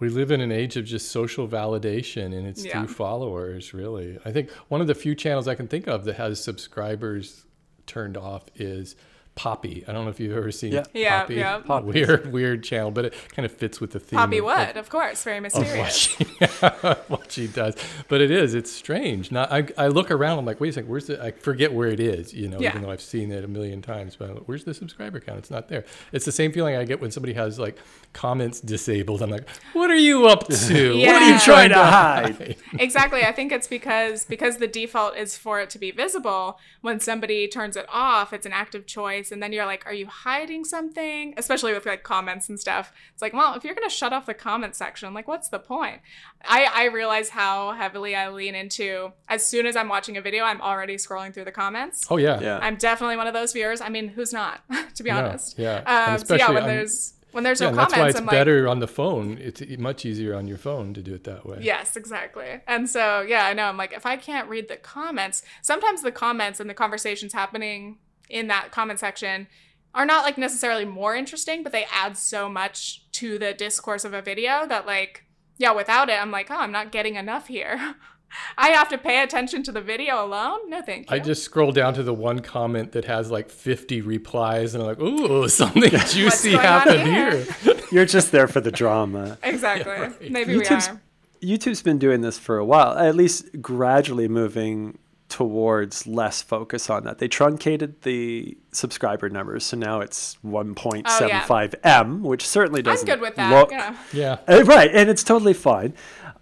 We 0.00 0.08
live 0.08 0.32
in 0.32 0.40
an 0.40 0.50
age 0.50 0.76
of 0.76 0.84
just 0.84 1.12
social 1.12 1.46
validation 1.46 2.36
and 2.36 2.46
it's 2.48 2.64
Yeah. 2.64 2.80
through 2.84 2.92
followers, 2.92 3.72
really. 3.72 4.18
I 4.24 4.32
think 4.32 4.50
one 4.68 4.80
of 4.80 4.88
the 4.88 4.94
few 4.94 5.14
channels 5.14 5.46
I 5.46 5.54
can 5.54 5.68
think 5.68 5.86
of 5.86 6.04
that 6.04 6.16
has 6.16 6.42
subscribers 6.42 7.46
turned 7.86 8.16
off 8.16 8.44
is 8.56 8.96
Poppy. 9.36 9.84
I 9.88 9.92
don't 9.92 10.04
know 10.04 10.10
if 10.10 10.20
you've 10.20 10.36
ever 10.36 10.52
seen 10.52 10.72
Yeah. 10.72 10.84
Yeah, 10.92 11.20
Poppy. 11.22 11.34
yeah. 11.34 11.58
Poppy. 11.58 11.86
Weird, 11.92 12.32
weird 12.32 12.62
channel, 12.62 12.90
but 12.92 13.06
it 13.06 13.14
kind 13.34 13.44
of 13.44 13.50
fits 13.52 13.80
with 13.80 13.90
the 13.90 13.98
theme. 13.98 14.18
Poppy 14.18 14.38
of- 14.38 14.44
Wood, 14.44 14.76
of 14.76 14.88
course, 14.88 15.24
very 15.24 15.38
of 15.38 15.44
what 15.52 15.60
mysterious. 15.60 15.96
she, 15.96 16.24
what 17.08 17.32
she 17.32 17.46
does. 17.48 17.74
But 18.08 18.20
it 18.20 18.30
is, 18.30 18.54
it's 18.54 18.70
strange. 18.70 19.32
Now 19.32 19.48
I, 19.50 19.66
I 19.76 19.88
look 19.88 20.10
around, 20.12 20.38
I'm 20.38 20.44
like, 20.44 20.60
wait 20.60 20.68
a 20.68 20.72
second, 20.74 20.88
where's 20.88 21.06
the, 21.08 21.20
I 21.22 21.32
forget 21.32 21.72
where 21.72 21.88
it 21.88 21.98
is, 21.98 22.32
you 22.32 22.48
know, 22.48 22.60
Yeah. 22.60 22.70
even 22.70 22.82
though 22.82 22.90
I've 22.90 23.00
seen 23.00 23.32
it 23.32 23.42
a 23.44 23.48
million 23.48 23.82
times, 23.82 24.14
but 24.16 24.30
like, 24.32 24.42
where's 24.46 24.62
the 24.64 24.72
subscriber 24.74 25.18
count? 25.18 25.38
It's 25.38 25.50
not 25.50 25.68
there. 25.68 25.84
It's 26.12 26.24
the 26.24 26.32
same 26.32 26.52
feeling 26.52 26.76
I 26.76 26.84
get 26.84 27.00
when 27.00 27.10
somebody 27.10 27.32
has 27.34 27.58
like 27.58 27.76
comments 28.12 28.60
disabled. 28.60 29.20
I'm 29.20 29.30
like, 29.30 29.48
what 29.72 29.90
are 29.90 29.96
you 29.96 30.26
up 30.28 30.46
to? 30.48 30.94
Yeah. 30.96 31.12
What 31.14 31.22
are 31.22 31.32
you 31.32 31.38
trying 31.40 31.68
to 31.70 31.76
hide? 31.76 32.56
exactly. 32.78 33.22
I 33.24 33.32
think 33.32 33.50
it's 33.52 33.66
because 33.68 34.24
because 34.24 34.58
the 34.58 34.66
default 34.66 35.16
is 35.16 35.36
for 35.36 35.60
it 35.60 35.70
to 35.70 35.78
be 35.78 35.90
visible. 35.90 36.58
When 36.80 37.00
somebody 37.00 37.46
turns 37.48 37.76
it 37.76 37.86
off, 37.88 38.32
it's 38.32 38.44
an 38.46 38.52
active 38.52 38.84
choice 38.86 39.23
voice 39.24 39.32
and 39.32 39.42
then 39.42 39.52
you're 39.52 39.66
like, 39.66 39.86
are 39.86 39.92
you 39.94 40.06
hiding 40.06 40.64
something? 40.64 41.34
Especially 41.36 41.72
with 41.72 41.86
like 41.86 42.02
comments 42.02 42.48
and 42.48 42.58
stuff. 42.58 42.92
It's 43.12 43.22
like, 43.22 43.32
well, 43.32 43.54
if 43.54 43.64
you're 43.64 43.74
gonna 43.74 43.90
shut 43.90 44.12
off 44.12 44.26
the 44.26 44.34
comment 44.34 44.74
section, 44.74 45.14
like 45.14 45.28
what's 45.28 45.48
the 45.48 45.58
point? 45.58 46.00
I, 46.44 46.64
I 46.72 46.84
realize 46.86 47.30
how 47.30 47.72
heavily 47.72 48.14
I 48.14 48.28
lean 48.30 48.54
into 48.54 49.12
as 49.28 49.44
soon 49.46 49.66
as 49.66 49.76
I'm 49.76 49.88
watching 49.88 50.16
a 50.16 50.20
video, 50.20 50.44
I'm 50.44 50.60
already 50.60 50.96
scrolling 50.96 51.32
through 51.32 51.44
the 51.46 51.52
comments. 51.52 52.06
Oh 52.10 52.16
yeah. 52.16 52.40
Yeah. 52.40 52.58
I'm 52.62 52.76
definitely 52.76 53.16
one 53.16 53.26
of 53.26 53.34
those 53.34 53.52
viewers. 53.52 53.80
I 53.80 53.88
mean, 53.88 54.08
who's 54.08 54.32
not, 54.32 54.60
to 54.94 55.02
be 55.02 55.08
Yeah, 55.08 55.18
honest. 55.18 55.58
yeah. 55.58 55.82
And 55.86 55.88
Um, 55.88 56.26
so 56.26 56.34
yeah, 56.34 56.36
especially 56.36 56.54
when 56.54 56.62
on- 56.64 56.68
there's 56.68 57.10
when 57.32 57.42
there's 57.42 57.60
Yeah, 57.60 57.66
no 57.66 57.70
and 57.70 57.78
that's 57.80 57.96
why 57.96 58.08
it's 58.08 58.16
I'm 58.16 58.26
like, 58.26 58.32
better 58.32 58.68
on 58.68 58.78
the 58.78 58.86
phone. 58.86 59.38
It's 59.40 59.60
much 59.76 60.06
easier 60.06 60.36
on 60.36 60.46
your 60.46 60.56
phone 60.56 60.94
to 60.94 61.02
do 61.02 61.14
it 61.14 61.24
that 61.24 61.44
way. 61.44 61.58
Yes, 61.62 61.96
exactly. 61.96 62.60
And 62.68 62.88
so, 62.88 63.22
yeah, 63.22 63.44
I 63.46 63.54
know. 63.54 63.64
I'm 63.64 63.76
like, 63.76 63.92
if 63.92 64.06
I 64.06 64.16
can't 64.16 64.48
read 64.48 64.68
the 64.68 64.76
comments, 64.76 65.42
sometimes 65.60 66.02
the 66.02 66.12
comments 66.12 66.60
and 66.60 66.70
the 66.70 66.74
conversations 66.74 67.32
happening 67.32 67.98
in 68.28 68.48
that 68.48 68.70
comment 68.70 68.98
section 68.98 69.46
are 69.94 70.06
not 70.06 70.24
like 70.24 70.36
necessarily 70.36 70.84
more 70.84 71.14
interesting, 71.14 71.62
but 71.62 71.72
they 71.72 71.86
add 71.92 72.16
so 72.16 72.48
much 72.48 73.10
to 73.12 73.38
the 73.38 73.54
discourse 73.54 74.04
of 74.04 74.12
a 74.12 74.20
video 74.20 74.66
that, 74.66 74.86
like, 74.86 75.24
yeah, 75.56 75.72
without 75.72 76.08
it, 76.08 76.20
I'm 76.20 76.30
like, 76.30 76.50
oh, 76.50 76.56
I'm 76.56 76.72
not 76.72 76.90
getting 76.90 77.14
enough 77.14 77.46
here. 77.46 77.94
I 78.58 78.70
have 78.70 78.88
to 78.88 78.98
pay 78.98 79.22
attention 79.22 79.62
to 79.64 79.72
the 79.72 79.80
video 79.80 80.24
alone? 80.24 80.68
No, 80.68 80.82
thank 80.82 81.08
you. 81.08 81.16
I 81.16 81.20
just 81.20 81.44
scroll 81.44 81.70
down 81.70 81.94
to 81.94 82.02
the 82.02 82.14
one 82.14 82.40
comment 82.40 82.90
that 82.92 83.04
has 83.04 83.30
like 83.30 83.48
50 83.48 84.00
replies, 84.00 84.74
and 84.74 84.82
I'm 84.82 84.88
like, 84.88 85.00
"Ooh, 85.00 85.48
something 85.48 85.90
juicy 86.08 86.52
happened 86.52 87.02
here?" 87.02 87.44
here." 87.44 87.74
You're 87.92 88.06
just 88.06 88.32
there 88.32 88.48
for 88.48 88.60
the 88.60 88.72
drama. 88.72 89.38
exactly. 89.42 89.92
right. 89.92 90.30
Maybe 90.32 90.56
we 90.56 90.66
are. 90.66 91.00
YouTube's 91.42 91.82
been 91.82 91.98
doing 91.98 92.22
this 92.22 92.38
for 92.38 92.58
a 92.58 92.64
while, 92.64 92.96
at 92.98 93.14
least 93.14 93.60
gradually 93.60 94.28
moving 94.28 94.98
towards 95.34 96.06
less 96.06 96.42
focus 96.42 96.88
on 96.88 97.02
that. 97.02 97.18
They 97.18 97.26
truncated 97.26 98.02
the 98.02 98.56
subscriber 98.70 99.28
numbers, 99.28 99.64
so 99.64 99.76
now 99.76 100.00
it's 100.00 100.38
1.75 100.46 101.74
m, 101.82 102.22
which 102.22 102.46
certainly 102.46 102.78
I'm 102.78 102.84
doesn't 102.84 103.06
good 103.06 103.20
with 103.20 103.34
that. 103.34 103.50
look 103.50 103.72
yeah. 103.72 103.96
Yeah. 104.12 104.38
Right, 104.62 104.94
and 104.94 105.10
it's 105.10 105.24
totally 105.24 105.52
fine. 105.52 105.92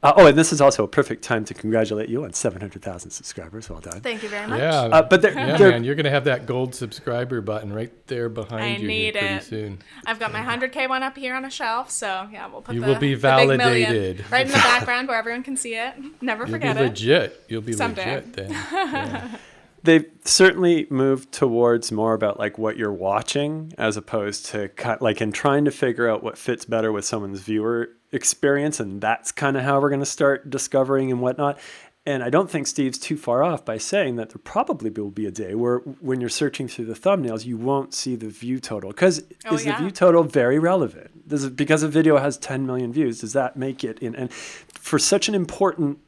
Uh, 0.02 0.12
oh, 0.16 0.26
and 0.26 0.36
this 0.36 0.52
is 0.52 0.60
also 0.60 0.82
a 0.82 0.88
perfect 0.88 1.22
time 1.22 1.44
to 1.44 1.54
congratulate 1.54 2.08
you 2.08 2.24
on 2.24 2.32
700,000 2.32 3.10
subscribers. 3.12 3.70
Well 3.70 3.78
done. 3.80 4.00
Thank 4.00 4.24
you 4.24 4.28
very 4.28 4.48
much. 4.48 4.58
Yeah. 4.58 4.80
Uh, 4.82 5.02
but 5.02 5.22
they're, 5.22 5.32
yeah, 5.32 5.56
they're 5.56 5.70
man, 5.70 5.84
you're 5.84 5.94
gonna 5.94 6.10
have 6.10 6.24
that 6.24 6.44
gold 6.46 6.74
subscriber 6.74 7.40
button 7.40 7.72
right 7.72 7.92
there 8.08 8.28
behind 8.28 8.64
I 8.64 8.68
you 8.70 8.78
here 8.78 8.88
need 8.88 9.12
pretty 9.14 9.26
it. 9.28 9.42
soon. 9.44 9.78
I've 10.04 10.18
got 10.18 10.32
my 10.32 10.40
100k 10.40 10.88
one 10.88 11.04
up 11.04 11.16
here 11.16 11.34
on 11.36 11.44
a 11.44 11.50
shelf, 11.50 11.90
so 11.92 12.28
yeah, 12.32 12.48
we'll 12.48 12.62
put 12.62 12.74
You 12.74 12.80
the, 12.80 12.86
will 12.88 12.98
be 12.98 13.14
the 13.14 13.20
big 13.28 13.46
million 13.46 13.58
validated. 13.58 14.24
right 14.32 14.44
in 14.46 14.50
the 14.50 14.58
background 14.58 15.06
where 15.06 15.18
everyone 15.18 15.44
can 15.44 15.56
see 15.56 15.76
it. 15.76 15.94
Never 16.20 16.44
You'll 16.46 16.52
forget 16.54 16.76
be 16.76 16.82
it. 16.82 16.86
legit. 16.88 17.44
You'll 17.48 17.62
be 17.62 17.72
Someday. 17.72 18.16
legit 18.16 18.32
then. 18.32 18.50
Yeah. 18.72 19.36
they've 19.84 20.06
certainly 20.24 20.86
moved 20.90 21.30
towards 21.32 21.90
more 21.92 22.14
about 22.14 22.38
like 22.40 22.58
what 22.58 22.76
you're 22.76 22.92
watching 22.92 23.72
as 23.78 23.96
opposed 23.96 24.46
to 24.46 24.68
ki- 24.70 24.94
like 25.00 25.20
in 25.20 25.30
trying 25.32 25.64
to 25.64 25.70
figure 25.70 26.08
out 26.08 26.22
what 26.24 26.36
fits 26.38 26.64
better 26.64 26.90
with 26.92 27.04
someone's 27.04 27.40
viewer 27.40 27.90
experience 28.12 28.78
and 28.80 29.00
that's 29.00 29.32
kind 29.32 29.56
of 29.56 29.62
how 29.64 29.80
we're 29.80 29.88
going 29.88 30.00
to 30.00 30.06
start 30.06 30.48
discovering 30.50 31.10
and 31.10 31.20
whatnot 31.20 31.58
and 32.04 32.22
i 32.22 32.28
don't 32.28 32.50
think 32.50 32.66
steve's 32.66 32.98
too 32.98 33.16
far 33.16 33.42
off 33.42 33.64
by 33.64 33.78
saying 33.78 34.16
that 34.16 34.28
there 34.30 34.40
probably 34.44 34.90
will 34.90 35.10
be 35.10 35.24
a 35.26 35.30
day 35.30 35.54
where 35.54 35.78
when 36.00 36.20
you're 36.20 36.28
searching 36.28 36.68
through 36.68 36.84
the 36.84 36.94
thumbnails 36.94 37.46
you 37.46 37.56
won't 37.56 37.94
see 37.94 38.14
the 38.16 38.28
view 38.28 38.60
total 38.60 38.90
because 38.90 39.24
Oh, 39.46 39.54
is 39.54 39.64
yeah. 39.64 39.72
the 39.76 39.82
view 39.84 39.90
total 39.90 40.22
very 40.24 40.58
relevant 40.58 41.26
does 41.28 41.44
it, 41.44 41.56
because 41.56 41.82
a 41.82 41.88
video 41.88 42.18
has 42.18 42.36
10 42.36 42.66
million 42.66 42.92
views 42.92 43.20
does 43.20 43.32
that 43.32 43.56
make 43.56 43.82
it 43.82 43.98
in 44.00 44.14
and 44.14 44.30
for 44.32 44.98
such 44.98 45.28
an 45.28 45.34
important 45.34 45.98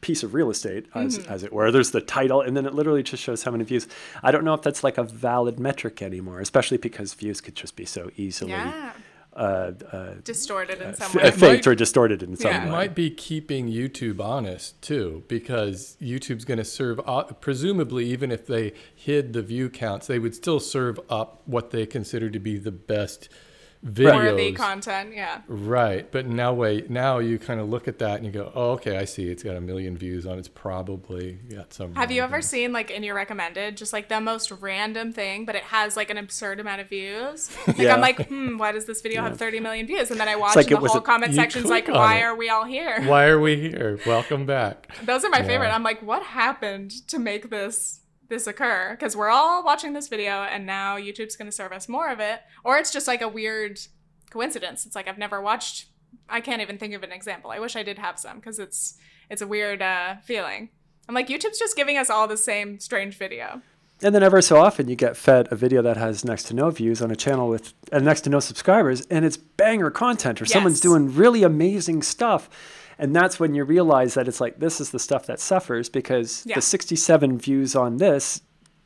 piece 0.00 0.22
of 0.22 0.32
real 0.32 0.48
estate, 0.48 0.86
as, 0.94 1.18
Mm-hmm. 1.18 1.30
as 1.30 1.42
it 1.42 1.52
were. 1.52 1.70
There's 1.70 1.90
the 1.90 2.00
title, 2.00 2.40
and 2.40 2.56
then 2.56 2.64
it 2.64 2.72
literally 2.72 3.02
just 3.02 3.22
shows 3.22 3.42
how 3.42 3.50
many 3.50 3.64
views. 3.64 3.86
I 4.22 4.30
don't 4.30 4.44
know 4.44 4.54
if 4.54 4.62
that's 4.62 4.82
like 4.82 4.96
a 4.96 5.02
valid 5.02 5.60
metric 5.60 6.00
anymore, 6.00 6.40
especially 6.40 6.78
because 6.78 7.12
views 7.12 7.42
could 7.42 7.54
just 7.54 7.76
be 7.76 7.84
so 7.84 8.10
easily 8.16 8.52
yeah, 8.52 8.92
uh, 9.40 9.72
uh, 9.90 10.14
distorted 10.22 10.82
in 10.82 10.94
some 10.94 11.06
f- 11.06 11.14
way. 11.14 11.30
faked 11.30 11.40
might- 11.40 11.66
or 11.66 11.74
distorted 11.74 12.22
in 12.22 12.36
some 12.36 12.50
Yeah. 12.50 12.62
It 12.62 12.66
way. 12.66 12.70
might 12.72 12.94
be 12.94 13.10
keeping 13.10 13.68
YouTube 13.68 14.20
honest 14.20 14.80
too, 14.82 15.24
because 15.28 15.96
YouTube's 16.00 16.44
going 16.44 16.58
to 16.58 16.64
serve, 16.64 17.00
uh, 17.06 17.22
presumably, 17.40 18.04
even 18.06 18.30
if 18.30 18.46
they 18.46 18.72
hid 18.94 19.32
the 19.32 19.42
view 19.42 19.70
counts, 19.70 20.06
they 20.06 20.18
would 20.18 20.34
still 20.34 20.60
serve 20.60 21.00
up 21.08 21.40
what 21.46 21.70
they 21.70 21.86
consider 21.86 22.28
to 22.28 22.38
be 22.38 22.58
the 22.58 22.70
best 22.70 23.28
videos. 23.84 24.14
Worthy 24.14 24.52
content, 24.52 25.14
yeah. 25.14 25.40
Right, 25.48 26.10
but 26.10 26.26
now 26.26 26.52
wait, 26.52 26.90
now 26.90 27.18
you 27.18 27.38
kind 27.38 27.60
of 27.60 27.68
look 27.68 27.88
at 27.88 27.98
that 28.00 28.16
and 28.16 28.26
you 28.26 28.30
go, 28.32 28.52
"Oh, 28.54 28.72
okay, 28.72 28.98
I 28.98 29.04
see. 29.06 29.28
It's 29.28 29.42
got 29.42 29.56
a 29.56 29.60
million 29.60 29.96
views 29.96 30.26
on. 30.26 30.38
It's 30.38 30.48
probably 30.48 31.32
got 31.50 31.72
some." 31.72 31.94
Have 31.94 32.10
you 32.10 32.22
ever 32.22 32.32
random- 32.32 32.42
seen 32.48 32.72
like 32.72 32.90
in 32.90 33.02
your 33.02 33.14
recommended 33.14 33.76
just 33.76 33.92
like 33.92 34.08
the 34.08 34.20
most 34.20 34.50
random 34.50 35.12
thing, 35.12 35.44
but 35.44 35.54
it 35.54 35.62
has 35.64 35.96
like 35.96 36.10
an 36.10 36.18
absurd 36.18 36.60
amount 36.60 36.80
of 36.80 36.88
views? 36.88 37.50
Like 37.66 37.78
Yeah. 37.78 37.94
I'm 37.94 38.00
like, 38.00 38.28
hmm, 38.28 38.58
why 38.58 38.72
does 38.72 38.84
this 38.84 39.00
video 39.00 39.22
have 39.22 39.38
30 39.38 39.60
million 39.60 39.86
views? 39.86 40.10
And 40.10 40.18
then 40.20 40.28
I 40.28 40.36
watch 40.36 40.56
like 40.56 40.66
the 40.68 40.76
whole 40.76 40.96
a- 40.98 41.00
comment 41.00 41.30
you 41.32 41.36
section's 41.36 41.66
like, 41.66 41.88
why 41.88 42.16
it. 42.18 42.22
are 42.24 42.34
we 42.34 42.48
all 42.50 42.64
here? 42.64 43.00
Why 43.08 43.26
are 43.26 43.40
we 43.40 43.56
here? 43.56 43.98
Welcome 44.06 44.44
back. 44.44 44.88
Those 45.04 45.24
are 45.24 45.30
my 45.30 45.42
favorite. 45.42 45.68
I'm 45.68 45.82
like, 45.82 46.02
what 46.02 46.22
happened 46.22 46.90
to 47.08 47.18
make 47.18 47.48
this 47.48 47.99
this 48.30 48.46
occur? 48.46 48.96
Because 48.98 49.14
we're 49.14 49.28
all 49.28 49.62
watching 49.62 49.92
this 49.92 50.08
video, 50.08 50.42
and 50.42 50.64
now 50.64 50.96
YouTube's 50.96 51.36
going 51.36 51.50
to 51.50 51.52
serve 51.52 51.72
us 51.72 51.88
more 51.88 52.08
of 52.08 52.20
it, 52.20 52.40
or 52.64 52.78
it's 52.78 52.90
just 52.90 53.06
like 53.06 53.20
a 53.20 53.28
weird 53.28 53.78
coincidence. 54.30 54.86
It's 54.86 54.94
like 54.94 55.06
I've 55.06 55.18
never 55.18 55.42
watched. 55.42 55.86
I 56.28 56.40
can't 56.40 56.62
even 56.62 56.78
think 56.78 56.94
of 56.94 57.02
an 57.02 57.12
example. 57.12 57.50
I 57.50 57.58
wish 57.58 57.76
I 57.76 57.82
did 57.82 57.98
have 57.98 58.18
some 58.18 58.36
because 58.36 58.58
it's 58.58 58.96
it's 59.28 59.42
a 59.42 59.46
weird 59.46 59.82
uh, 59.82 60.16
feeling. 60.24 60.70
I'm 61.08 61.14
like, 61.14 61.28
YouTube's 61.28 61.58
just 61.58 61.76
giving 61.76 61.98
us 61.98 62.08
all 62.08 62.26
the 62.26 62.36
same 62.36 62.78
strange 62.78 63.18
video. 63.18 63.62
And 64.02 64.14
then 64.14 64.22
ever 64.22 64.40
so 64.40 64.56
often 64.58 64.88
you 64.88 64.96
get 64.96 65.16
fed 65.16 65.48
a 65.50 65.56
video 65.56 65.82
that 65.82 65.98
has 65.98 66.24
next 66.24 66.44
to 66.44 66.54
no 66.54 66.70
views 66.70 67.02
on 67.02 67.10
a 67.10 67.16
channel 67.16 67.48
with 67.48 67.74
and 67.92 68.04
next 68.04 68.22
to 68.22 68.30
no 68.30 68.40
subscribers, 68.40 69.02
and 69.02 69.24
it's 69.24 69.36
banger 69.36 69.90
content 69.90 70.40
or 70.40 70.46
someone's 70.46 70.80
doing 70.80 71.14
really 71.14 71.42
amazing 71.42 72.02
stuff. 72.02 72.48
And 73.00 73.16
that's 73.16 73.40
when 73.40 73.54
you 73.54 73.64
realize 73.64 74.12
that 74.14 74.28
it's 74.28 74.40
like 74.42 74.58
this 74.60 74.78
is 74.80 74.90
the 74.90 74.98
stuff 74.98 75.24
that 75.26 75.40
suffers 75.40 75.88
because 75.88 76.44
Yeah. 76.46 76.56
the 76.56 76.60
67 76.60 77.38
views 77.38 77.74
on 77.74 77.96
this, 77.96 78.42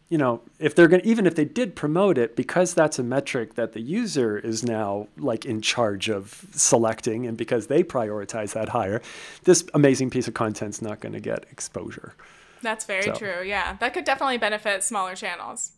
you 0.09 0.17
know, 0.19 0.41
if 0.61 0.75
they're 0.77 0.87
going 0.87 1.03
to 1.03 1.09
even 1.09 1.27
if 1.27 1.35
they 1.35 1.45
did 1.45 1.75
promote 1.75 2.17
it 2.17 2.37
because 2.37 2.75
that's 2.75 2.97
a 3.01 3.03
metric 3.03 3.55
that 3.57 3.73
the 3.73 3.81
user 3.81 4.39
is 4.39 4.63
now 4.63 5.09
like 5.19 5.45
in 5.45 5.61
charge 5.61 6.09
of 6.09 6.47
selecting 6.53 7.27
and 7.27 7.37
because 7.37 7.67
they 7.67 7.83
prioritize 7.83 8.53
that 8.53 8.69
higher, 8.69 9.03
this 9.43 9.65
amazing 9.75 10.11
piece 10.11 10.29
of 10.29 10.35
content's 10.35 10.81
not 10.81 11.01
going 11.01 11.13
to 11.15 11.21
get 11.21 11.45
exposure. 11.51 12.15
That's 12.63 12.85
very 12.85 13.03
So- 13.03 13.15
true. 13.15 13.43
Yeah, 13.45 13.77
that 13.81 13.93
could 13.95 14.05
definitely 14.05 14.39
benefit 14.39 14.85
smaller 14.85 15.17
channels. 15.17 15.73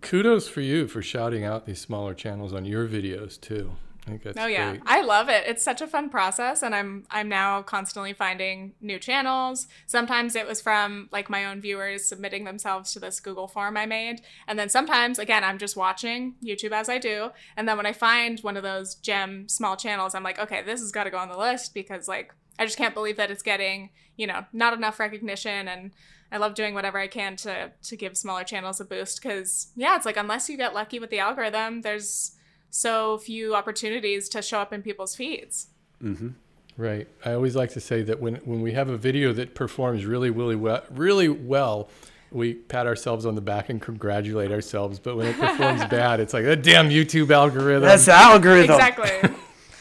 Kudos 0.00 0.48
for 0.48 0.60
you 0.60 0.88
for 0.88 1.00
shouting 1.02 1.44
out 1.44 1.66
these 1.66 1.80
smaller 1.80 2.14
channels 2.14 2.52
on 2.52 2.64
your 2.64 2.88
videos 2.88 3.40
too. 3.40 3.76
I 4.06 4.10
think 4.10 4.22
that's 4.22 4.38
Oh 4.38 4.46
yeah, 4.46 4.70
great. 4.70 4.82
I 4.86 5.02
love 5.02 5.28
it. 5.28 5.44
It's 5.46 5.64
such 5.64 5.80
a 5.80 5.86
fun 5.86 6.08
process, 6.10 6.62
and 6.62 6.74
I'm 6.74 7.04
I'm 7.10 7.28
now 7.28 7.62
constantly 7.62 8.12
finding 8.12 8.74
new 8.80 8.98
channels. 9.00 9.66
Sometimes 9.86 10.36
it 10.36 10.46
was 10.46 10.60
from 10.60 11.08
like 11.10 11.28
my 11.28 11.44
own 11.44 11.60
viewers 11.60 12.04
submitting 12.04 12.44
themselves 12.44 12.92
to 12.92 13.00
this 13.00 13.18
Google 13.18 13.48
form 13.48 13.76
I 13.76 13.84
made, 13.84 14.20
and 14.46 14.58
then 14.58 14.68
sometimes 14.68 15.18
again 15.18 15.42
I'm 15.42 15.58
just 15.58 15.76
watching 15.76 16.34
YouTube 16.42 16.70
as 16.70 16.88
I 16.88 16.98
do, 16.98 17.30
and 17.56 17.68
then 17.68 17.76
when 17.76 17.86
I 17.86 17.92
find 17.92 18.38
one 18.40 18.56
of 18.56 18.62
those 18.62 18.94
gem 18.94 19.48
small 19.48 19.76
channels, 19.76 20.14
I'm 20.14 20.22
like, 20.22 20.38
okay, 20.38 20.62
this 20.62 20.80
has 20.80 20.92
got 20.92 21.04
to 21.04 21.10
go 21.10 21.18
on 21.18 21.28
the 21.28 21.38
list 21.38 21.74
because 21.74 22.06
like 22.06 22.32
I 22.60 22.64
just 22.64 22.78
can't 22.78 22.94
believe 22.94 23.16
that 23.16 23.32
it's 23.32 23.42
getting 23.42 23.90
you 24.16 24.28
know 24.28 24.44
not 24.52 24.72
enough 24.74 25.00
recognition 25.00 25.68
and. 25.68 25.92
I 26.32 26.38
love 26.38 26.54
doing 26.54 26.74
whatever 26.74 26.98
I 26.98 27.06
can 27.06 27.36
to 27.36 27.70
to 27.84 27.96
give 27.96 28.16
smaller 28.16 28.42
channels 28.42 28.80
a 28.80 28.84
boost 28.84 29.22
because 29.22 29.68
yeah, 29.76 29.94
it's 29.94 30.04
like 30.04 30.16
unless 30.16 30.50
you 30.50 30.56
get 30.56 30.74
lucky 30.74 30.98
with 30.98 31.10
the 31.10 31.20
algorithm, 31.20 31.82
there's 31.82 32.32
so 32.70 33.18
few 33.18 33.54
opportunities 33.54 34.28
to 34.30 34.42
show 34.42 34.58
up 34.58 34.72
in 34.72 34.82
people's 34.82 35.14
feeds. 35.14 35.68
Mm-hmm. 36.02 36.30
Right. 36.76 37.08
I 37.24 37.32
always 37.32 37.56
like 37.56 37.70
to 37.70 37.80
say 37.80 38.02
that 38.02 38.20
when 38.20 38.36
when 38.36 38.60
we 38.60 38.72
have 38.72 38.88
a 38.88 38.98
video 38.98 39.32
that 39.32 39.54
performs 39.54 40.04
really 40.04 40.30
really 40.30 40.56
well, 40.56 40.82
really 40.90 41.28
well, 41.28 41.88
we 42.30 42.54
pat 42.54 42.86
ourselves 42.86 43.24
on 43.24 43.34
the 43.34 43.40
back 43.40 43.70
and 43.70 43.80
congratulate 43.80 44.52
ourselves. 44.52 44.98
But 44.98 45.16
when 45.16 45.26
it 45.26 45.38
performs 45.38 45.84
bad, 45.90 46.20
it's 46.20 46.34
like 46.34 46.44
a 46.44 46.56
damn 46.56 46.90
YouTube 46.90 47.30
algorithm. 47.30 47.82
That's 47.82 48.06
the 48.06 48.12
algorithm. 48.12 48.74
Exactly. 48.74 49.30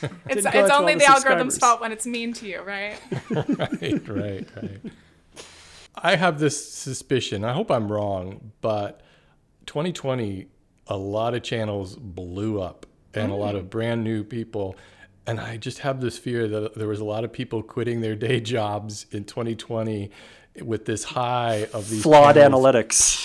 it's 0.30 0.46
it's 0.46 0.72
only 0.72 0.94
the 0.94 1.00
the 1.00 1.12
algorithm's 1.12 1.58
fault 1.58 1.82
when 1.82 1.92
it's 1.92 2.06
mean 2.06 2.34
to 2.34 2.48
you, 2.48 2.62
right? 2.62 2.98
right, 3.30 4.08
right, 4.08 4.48
right. 4.56 4.82
I 5.96 6.16
have 6.16 6.40
this 6.40 6.74
suspicion. 6.74 7.44
I 7.44 7.54
hope 7.54 7.72
I'm 7.72 7.92
wrong, 7.92 8.52
but 8.62 9.02
2020, 9.66 10.48
a 10.88 10.98
lot 10.98 11.34
of 11.34 11.44
channels 11.44 11.96
blew 11.96 12.62
up 12.62 12.86
and 13.14 13.32
a 13.32 13.36
lot 13.36 13.56
of 13.56 13.70
brand 13.70 14.04
new 14.04 14.24
people. 14.24 14.76
And 15.28 15.40
I 15.40 15.58
just 15.58 15.80
have 15.80 16.02
this 16.02 16.18
fear 16.18 16.48
that 16.48 16.76
there 16.76 16.88
was 16.88 17.00
a 17.00 17.06
lot 17.06 17.24
of 17.24 17.32
people 17.32 17.64
quitting 17.64 18.02
their 18.02 18.16
day 18.16 18.40
jobs 18.40 19.06
in 19.12 19.24
2020 19.24 20.12
with 20.62 20.86
this 20.86 21.04
high 21.04 21.68
of 21.74 21.90
these 21.90 22.04
Flawed 22.04 22.36
analytics. 22.36 23.24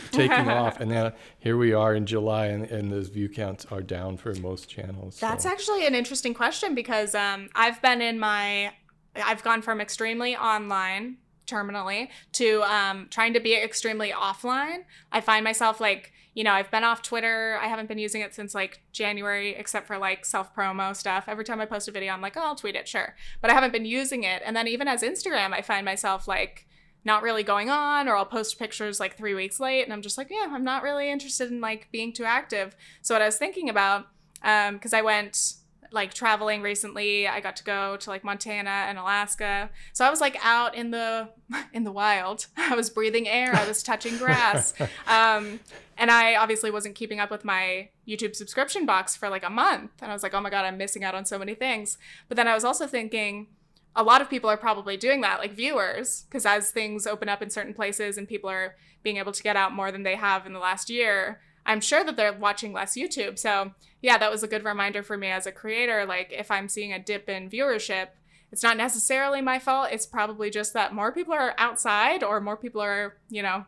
taking 0.10 0.30
off. 0.48 0.80
And 0.80 0.90
then 0.90 1.12
here 1.38 1.56
we 1.56 1.72
are 1.72 1.94
in 1.94 2.06
July, 2.06 2.46
and, 2.46 2.64
and 2.70 2.92
those 2.92 3.08
view 3.08 3.28
counts 3.28 3.66
are 3.70 3.82
down 3.82 4.16
for 4.16 4.34
most 4.36 4.68
channels. 4.68 5.18
That's 5.20 5.44
so. 5.44 5.50
actually 5.50 5.86
an 5.86 5.94
interesting 5.94 6.34
question 6.34 6.74
because 6.74 7.14
um, 7.14 7.48
I've 7.54 7.80
been 7.82 8.02
in 8.02 8.18
my, 8.18 8.72
I've 9.16 9.42
gone 9.42 9.62
from 9.62 9.80
extremely 9.80 10.36
online 10.36 11.18
terminally 11.50 12.08
to 12.32 12.62
um, 12.62 13.08
trying 13.10 13.34
to 13.34 13.40
be 13.40 13.54
extremely 13.54 14.10
offline. 14.10 14.84
I 15.10 15.20
find 15.20 15.44
myself 15.44 15.80
like, 15.80 16.12
you 16.34 16.44
know, 16.44 16.52
I've 16.52 16.70
been 16.70 16.84
off 16.84 17.02
Twitter. 17.02 17.58
I 17.60 17.66
haven't 17.66 17.88
been 17.88 17.98
using 17.98 18.20
it 18.20 18.34
since 18.34 18.54
like 18.54 18.80
January, 18.92 19.54
except 19.54 19.86
for 19.86 19.98
like 19.98 20.24
self 20.24 20.54
promo 20.54 20.94
stuff. 20.94 21.24
Every 21.26 21.44
time 21.44 21.60
I 21.60 21.66
post 21.66 21.88
a 21.88 21.92
video, 21.92 22.12
I'm 22.12 22.20
like, 22.20 22.36
oh, 22.36 22.42
I'll 22.42 22.54
tweet 22.54 22.76
it, 22.76 22.86
sure. 22.86 23.16
But 23.40 23.50
I 23.50 23.54
haven't 23.54 23.72
been 23.72 23.84
using 23.84 24.22
it. 24.22 24.42
And 24.44 24.54
then 24.54 24.68
even 24.68 24.88
as 24.88 25.02
Instagram, 25.02 25.52
I 25.52 25.62
find 25.62 25.84
myself 25.84 26.28
like, 26.28 26.66
not 27.04 27.22
really 27.22 27.42
going 27.42 27.70
on 27.70 28.08
or 28.08 28.16
I'll 28.16 28.26
post 28.26 28.58
pictures 28.58 29.00
like 29.00 29.16
3 29.16 29.34
weeks 29.34 29.58
late 29.58 29.84
and 29.84 29.92
I'm 29.92 30.02
just 30.02 30.18
like, 30.18 30.28
yeah, 30.30 30.48
I'm 30.50 30.64
not 30.64 30.82
really 30.82 31.10
interested 31.10 31.50
in 31.50 31.60
like 31.60 31.88
being 31.90 32.12
too 32.12 32.24
active. 32.24 32.76
So 33.00 33.14
what 33.14 33.22
I 33.22 33.26
was 33.26 33.38
thinking 33.38 33.68
about 33.68 34.06
um 34.42 34.78
cuz 34.78 34.92
I 34.92 35.02
went 35.02 35.54
like 35.92 36.14
traveling 36.14 36.62
recently, 36.62 37.26
I 37.26 37.40
got 37.40 37.56
to 37.56 37.64
go 37.64 37.96
to 37.96 38.10
like 38.10 38.24
Montana 38.24 38.86
and 38.88 38.98
Alaska. 38.98 39.70
So 39.92 40.04
I 40.04 40.10
was 40.10 40.20
like 40.20 40.36
out 40.42 40.74
in 40.74 40.90
the 40.90 41.28
in 41.72 41.84
the 41.84 41.92
wild. 41.92 42.46
I 42.56 42.74
was 42.74 42.90
breathing 42.90 43.28
air, 43.28 43.54
I 43.54 43.66
was 43.66 43.82
touching 43.82 44.16
grass. 44.18 44.74
Um 45.06 45.60
and 45.96 46.10
I 46.10 46.36
obviously 46.36 46.70
wasn't 46.70 46.94
keeping 46.94 47.20
up 47.20 47.30
with 47.30 47.44
my 47.44 47.88
YouTube 48.08 48.34
subscription 48.34 48.86
box 48.86 49.16
for 49.16 49.28
like 49.28 49.44
a 49.44 49.50
month. 49.50 49.90
And 50.00 50.10
I 50.10 50.14
was 50.14 50.22
like, 50.22 50.32
"Oh 50.32 50.40
my 50.40 50.48
god, 50.48 50.64
I'm 50.64 50.78
missing 50.78 51.04
out 51.04 51.14
on 51.14 51.26
so 51.26 51.38
many 51.38 51.54
things." 51.54 51.98
But 52.28 52.36
then 52.36 52.48
I 52.48 52.54
was 52.54 52.64
also 52.64 52.86
thinking 52.86 53.48
a 53.96 54.02
lot 54.02 54.22
of 54.22 54.30
people 54.30 54.48
are 54.48 54.56
probably 54.56 54.96
doing 54.96 55.20
that, 55.22 55.40
like 55.40 55.52
viewers, 55.52 56.24
because 56.28 56.46
as 56.46 56.70
things 56.70 57.06
open 57.06 57.28
up 57.28 57.42
in 57.42 57.50
certain 57.50 57.74
places 57.74 58.16
and 58.16 58.28
people 58.28 58.48
are 58.48 58.76
being 59.02 59.16
able 59.16 59.32
to 59.32 59.42
get 59.42 59.56
out 59.56 59.72
more 59.72 59.90
than 59.90 60.02
they 60.02 60.16
have 60.16 60.46
in 60.46 60.52
the 60.52 60.58
last 60.58 60.88
year, 60.90 61.40
I'm 61.70 61.80
sure 61.80 62.02
that 62.02 62.16
they're 62.16 62.32
watching 62.32 62.72
less 62.72 62.94
YouTube. 62.94 63.38
So, 63.38 63.70
yeah, 64.02 64.18
that 64.18 64.30
was 64.32 64.42
a 64.42 64.48
good 64.48 64.64
reminder 64.64 65.04
for 65.04 65.16
me 65.16 65.28
as 65.28 65.46
a 65.46 65.52
creator. 65.52 66.04
Like, 66.04 66.32
if 66.36 66.50
I'm 66.50 66.68
seeing 66.68 66.92
a 66.92 66.98
dip 66.98 67.28
in 67.28 67.48
viewership, 67.48 68.08
it's 68.50 68.64
not 68.64 68.76
necessarily 68.76 69.40
my 69.40 69.60
fault. 69.60 69.90
It's 69.92 70.04
probably 70.04 70.50
just 70.50 70.72
that 70.72 70.92
more 70.92 71.12
people 71.12 71.32
are 71.32 71.54
outside 71.58 72.24
or 72.24 72.40
more 72.40 72.56
people 72.56 72.80
are, 72.80 73.18
you 73.28 73.40
know, 73.40 73.66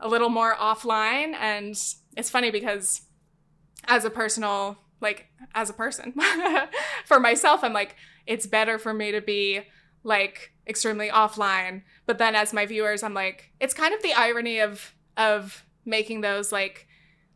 a 0.00 0.08
little 0.08 0.30
more 0.30 0.54
offline. 0.54 1.34
And 1.34 1.76
it's 2.16 2.30
funny 2.30 2.50
because 2.50 3.02
as 3.84 4.06
a 4.06 4.10
personal, 4.10 4.78
like, 5.02 5.26
as 5.54 5.68
a 5.68 5.74
person, 5.74 6.14
for 7.04 7.20
myself, 7.20 7.62
I'm 7.62 7.74
like, 7.74 7.96
it's 8.26 8.46
better 8.46 8.78
for 8.78 8.94
me 8.94 9.12
to 9.12 9.20
be 9.20 9.60
like 10.04 10.54
extremely 10.66 11.10
offline. 11.10 11.82
But 12.06 12.16
then 12.16 12.34
as 12.34 12.54
my 12.54 12.64
viewers, 12.64 13.02
I'm 13.02 13.12
like, 13.12 13.50
it's 13.60 13.74
kind 13.74 13.92
of 13.92 14.02
the 14.02 14.14
irony 14.14 14.58
of 14.58 14.94
of 15.18 15.66
making 15.84 16.22
those 16.22 16.50
like 16.50 16.86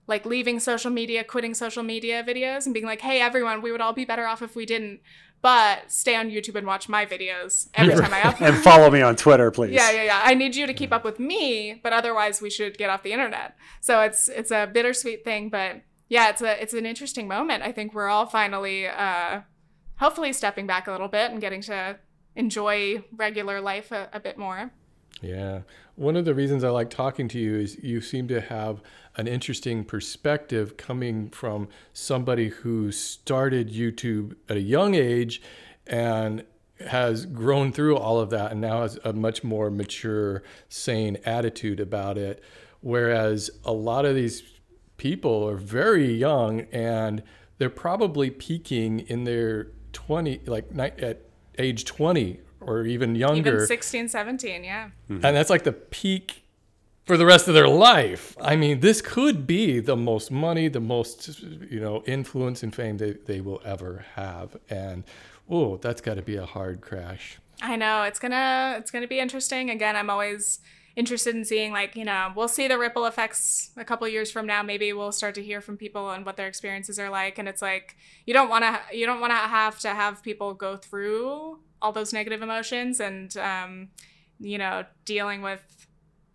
like 0.06 0.24
leaving 0.24 0.60
social 0.60 0.90
media, 0.90 1.24
quitting 1.24 1.54
social 1.54 1.82
media 1.82 2.22
videos 2.22 2.64
and 2.64 2.74
being 2.74 2.86
like, 2.86 3.00
hey 3.00 3.20
everyone, 3.20 3.62
we 3.62 3.72
would 3.72 3.80
all 3.80 3.92
be 3.92 4.04
better 4.04 4.26
off 4.26 4.42
if 4.42 4.54
we 4.54 4.66
didn't. 4.66 5.00
But 5.42 5.92
stay 5.92 6.16
on 6.16 6.30
YouTube 6.30 6.56
and 6.56 6.66
watch 6.66 6.88
my 6.88 7.04
videos 7.04 7.68
every 7.74 7.94
time 7.94 8.12
I 8.12 8.20
upload. 8.20 8.48
and 8.48 8.56
follow 8.64 8.90
me 8.90 9.02
on 9.02 9.16
Twitter, 9.16 9.50
please. 9.50 9.72
Yeah, 9.72 9.90
yeah, 9.90 10.04
yeah. 10.04 10.20
I 10.24 10.34
need 10.34 10.56
you 10.56 10.66
to 10.66 10.74
keep 10.74 10.92
up 10.92 11.04
with 11.04 11.20
me, 11.20 11.78
but 11.82 11.92
otherwise 11.92 12.40
we 12.40 12.50
should 12.50 12.78
get 12.78 12.90
off 12.90 13.02
the 13.02 13.12
internet. 13.12 13.54
So 13.80 14.00
it's 14.00 14.28
it's 14.28 14.50
a 14.50 14.66
bittersweet 14.72 15.24
thing, 15.24 15.50
but 15.50 15.82
yeah, 16.08 16.30
it's 16.30 16.42
a 16.42 16.60
it's 16.60 16.74
an 16.74 16.86
interesting 16.86 17.28
moment. 17.28 17.62
I 17.62 17.72
think 17.72 17.94
we're 17.94 18.08
all 18.08 18.26
finally 18.26 18.86
uh 18.88 19.42
hopefully 19.96 20.32
stepping 20.32 20.66
back 20.66 20.86
a 20.86 20.92
little 20.92 21.08
bit 21.08 21.30
and 21.30 21.40
getting 21.40 21.62
to 21.62 21.98
enjoy 22.34 23.02
regular 23.16 23.60
life 23.60 23.92
a, 23.92 24.08
a 24.12 24.20
bit 24.20 24.38
more. 24.38 24.72
Yeah. 25.22 25.60
One 25.94 26.16
of 26.16 26.24
the 26.24 26.34
reasons 26.34 26.62
I 26.62 26.68
like 26.68 26.90
talking 26.90 27.26
to 27.28 27.38
you 27.38 27.56
is 27.56 27.82
you 27.82 28.00
seem 28.00 28.28
to 28.28 28.40
have 28.40 28.82
an 29.16 29.26
interesting 29.26 29.84
perspective 29.84 30.76
coming 30.76 31.30
from 31.30 31.68
somebody 31.92 32.48
who 32.48 32.92
started 32.92 33.70
YouTube 33.70 34.36
at 34.48 34.56
a 34.56 34.60
young 34.60 34.94
age 34.94 35.40
and 35.86 36.44
has 36.88 37.24
grown 37.24 37.72
through 37.72 37.96
all 37.96 38.20
of 38.20 38.28
that 38.30 38.52
and 38.52 38.60
now 38.60 38.82
has 38.82 38.98
a 39.04 39.12
much 39.14 39.42
more 39.42 39.70
mature, 39.70 40.42
sane 40.68 41.16
attitude 41.24 41.80
about 41.80 42.18
it. 42.18 42.42
Whereas 42.82 43.50
a 43.64 43.72
lot 43.72 44.04
of 44.04 44.14
these 44.14 44.42
people 44.98 45.48
are 45.48 45.56
very 45.56 46.12
young 46.12 46.62
and 46.72 47.22
they're 47.58 47.70
probably 47.70 48.30
peaking 48.30 49.00
in 49.00 49.24
their 49.24 49.68
20 49.92 50.42
like 50.46 50.66
at 50.76 51.22
age 51.58 51.86
20 51.86 52.40
or 52.66 52.84
even 52.84 53.14
younger. 53.14 53.54
even 53.54 53.66
16 53.66 54.08
17 54.08 54.64
yeah. 54.64 54.90
Mm-hmm. 55.08 55.24
and 55.24 55.36
that's 55.36 55.50
like 55.50 55.64
the 55.64 55.72
peak 55.72 56.42
for 57.04 57.16
the 57.16 57.24
rest 57.24 57.46
of 57.46 57.54
their 57.54 57.68
life. 57.68 58.36
I 58.40 58.56
mean 58.56 58.80
this 58.80 59.00
could 59.00 59.46
be 59.46 59.80
the 59.80 59.96
most 59.96 60.30
money 60.30 60.68
the 60.68 60.80
most 60.80 61.40
you 61.70 61.80
know 61.80 62.02
influence 62.06 62.62
and 62.62 62.74
fame 62.74 62.98
they, 62.98 63.12
they 63.12 63.40
will 63.40 63.62
ever 63.64 64.04
have. 64.14 64.56
And 64.68 65.04
oh 65.48 65.76
that's 65.78 66.00
got 66.00 66.14
to 66.14 66.22
be 66.22 66.36
a 66.36 66.46
hard 66.46 66.80
crash. 66.80 67.38
I 67.62 67.76
know. 67.76 68.02
It's 68.02 68.18
gonna 68.18 68.76
it's 68.78 68.90
gonna 68.90 69.08
be 69.08 69.20
interesting. 69.20 69.70
Again 69.70 69.96
i'm 69.96 70.10
always 70.10 70.60
interested 70.96 71.36
in 71.36 71.44
seeing 71.44 71.72
like 71.72 71.94
you 71.94 72.06
know 72.06 72.32
we'll 72.34 72.48
see 72.48 72.66
the 72.66 72.78
ripple 72.78 73.04
effects 73.04 73.70
a 73.76 73.84
couple 73.84 74.08
years 74.08 74.30
from 74.30 74.46
now. 74.46 74.62
Maybe 74.62 74.92
we'll 74.92 75.12
start 75.12 75.34
to 75.36 75.42
hear 75.42 75.60
from 75.60 75.76
people 75.76 76.10
and 76.10 76.26
what 76.26 76.36
their 76.36 76.48
experiences 76.48 76.98
are 76.98 77.10
like. 77.10 77.38
And 77.38 77.48
it's 77.48 77.62
like 77.62 77.96
you 78.24 78.34
don't 78.34 78.48
want 78.48 78.64
to 78.64 78.96
you 78.96 79.06
don't 79.06 79.20
want 79.20 79.30
to 79.30 79.36
have 79.36 79.78
to 79.80 79.90
have 79.90 80.22
people 80.22 80.54
go 80.54 80.76
through 80.76 81.60
all 81.86 81.92
those 81.92 82.12
negative 82.12 82.42
emotions 82.42 82.98
and 82.98 83.36
um, 83.36 83.88
you 84.40 84.58
know 84.58 84.84
dealing 85.04 85.40
with 85.40 85.86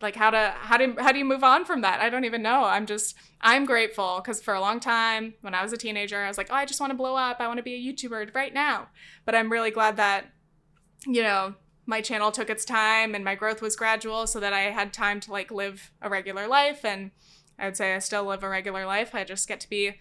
like 0.02 0.16
how 0.16 0.30
to 0.32 0.54
how 0.58 0.78
do 0.78 0.96
how 0.98 1.12
do 1.12 1.20
you 1.20 1.26
move 1.26 1.44
on 1.44 1.66
from 1.66 1.82
that? 1.82 2.00
I 2.00 2.10
don't 2.10 2.26
even 2.26 2.42
know. 2.42 2.64
I'm 2.64 2.86
just 2.86 3.16
i'm 3.42 3.66
grateful 3.66 4.22
because 4.24 4.42
for 4.42 4.54
a 4.54 4.62
long 4.62 4.80
time 4.80 5.34
when 5.42 5.56
i 5.56 5.64
was 5.64 5.74
a 5.74 5.78
teenager 5.78 6.22
i 6.22 6.28
was 6.28 6.38
like 6.38 6.50
oh 6.52 6.54
i 6.54 6.64
just 6.64 6.80
want 6.80 6.92
to 6.92 6.98
blow 6.98 7.16
up. 7.16 7.38
I 7.40 7.48
want 7.48 7.58
to 7.58 7.64
be 7.64 7.76
a 7.76 7.94
youtuber 7.94 8.34
right 8.34 8.54
now. 8.54 8.88
But 9.26 9.36
i'm 9.36 9.52
really 9.52 9.72
glad 9.72 9.98
that 9.98 10.26
you 11.06 11.22
know 11.22 11.56
my 11.86 12.02
channel 12.02 12.32
took 12.32 12.50
its 12.50 12.66
time 12.66 13.16
and 13.16 13.26
my 13.26 13.36
growth 13.36 13.62
was 13.62 13.76
gradual 13.76 14.28
so 14.28 14.40
that 14.40 14.54
I 14.54 14.62
had 14.72 14.94
time 14.94 15.20
to 15.22 15.32
like 15.32 15.52
live 15.52 15.92
a 16.02 16.10
regular 16.10 16.48
life. 16.48 16.86
And 16.86 17.12
I 17.58 17.66
would 17.66 17.78
say 17.78 17.94
I 17.94 18.00
still 18.00 18.24
live 18.24 18.44
a 18.44 18.50
regular 18.50 18.86
life. 18.86 19.14
I 19.14 19.24
just 19.24 19.48
get 19.48 19.60
to 19.62 19.70
be 19.70 19.96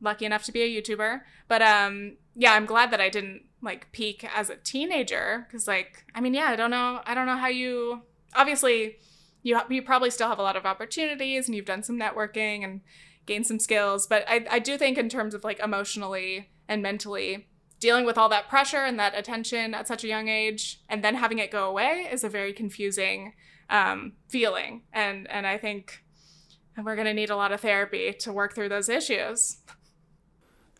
lucky 0.00 0.24
enough 0.24 0.44
to 0.44 0.52
be 0.52 0.62
a 0.62 0.82
YouTuber. 0.82 1.22
But 1.48 1.62
um 1.62 2.16
yeah, 2.34 2.52
I'm 2.52 2.66
glad 2.66 2.90
that 2.90 3.00
I 3.00 3.08
didn't 3.08 3.42
like 3.62 3.92
peak 3.92 4.26
as 4.34 4.50
a 4.50 4.56
teenager 4.56 5.46
cuz 5.50 5.66
like 5.66 6.04
I 6.14 6.20
mean, 6.20 6.34
yeah, 6.34 6.46
I 6.46 6.56
don't 6.56 6.70
know 6.70 7.02
I 7.04 7.14
don't 7.14 7.26
know 7.26 7.36
how 7.36 7.48
you 7.48 8.02
obviously 8.34 8.98
you 9.42 9.58
you 9.68 9.82
probably 9.82 10.10
still 10.10 10.28
have 10.28 10.38
a 10.38 10.42
lot 10.42 10.56
of 10.56 10.66
opportunities 10.66 11.46
and 11.46 11.54
you've 11.54 11.64
done 11.64 11.82
some 11.82 11.98
networking 11.98 12.64
and 12.64 12.80
gained 13.26 13.46
some 13.46 13.58
skills, 13.58 14.06
but 14.06 14.24
I 14.28 14.46
I 14.50 14.58
do 14.58 14.78
think 14.78 14.98
in 14.98 15.08
terms 15.08 15.34
of 15.34 15.44
like 15.44 15.60
emotionally 15.60 16.50
and 16.68 16.82
mentally 16.82 17.48
dealing 17.80 18.04
with 18.04 18.18
all 18.18 18.28
that 18.28 18.48
pressure 18.48 18.84
and 18.84 18.98
that 18.98 19.16
attention 19.18 19.74
at 19.74 19.88
such 19.88 20.04
a 20.04 20.08
young 20.08 20.28
age 20.28 20.82
and 20.88 21.02
then 21.02 21.14
having 21.14 21.38
it 21.38 21.50
go 21.50 21.68
away 21.68 22.06
is 22.12 22.22
a 22.22 22.28
very 22.28 22.52
confusing 22.52 23.32
um, 23.70 24.12
feeling. 24.28 24.82
And 24.92 25.30
and 25.30 25.46
i 25.46 25.56
think 25.56 26.02
we're 26.84 26.94
going 26.94 27.06
to 27.06 27.14
need 27.14 27.30
a 27.30 27.36
lot 27.36 27.52
of 27.52 27.60
therapy 27.60 28.12
to 28.12 28.32
work 28.32 28.54
through 28.54 28.68
those 28.68 28.88
issues 28.88 29.58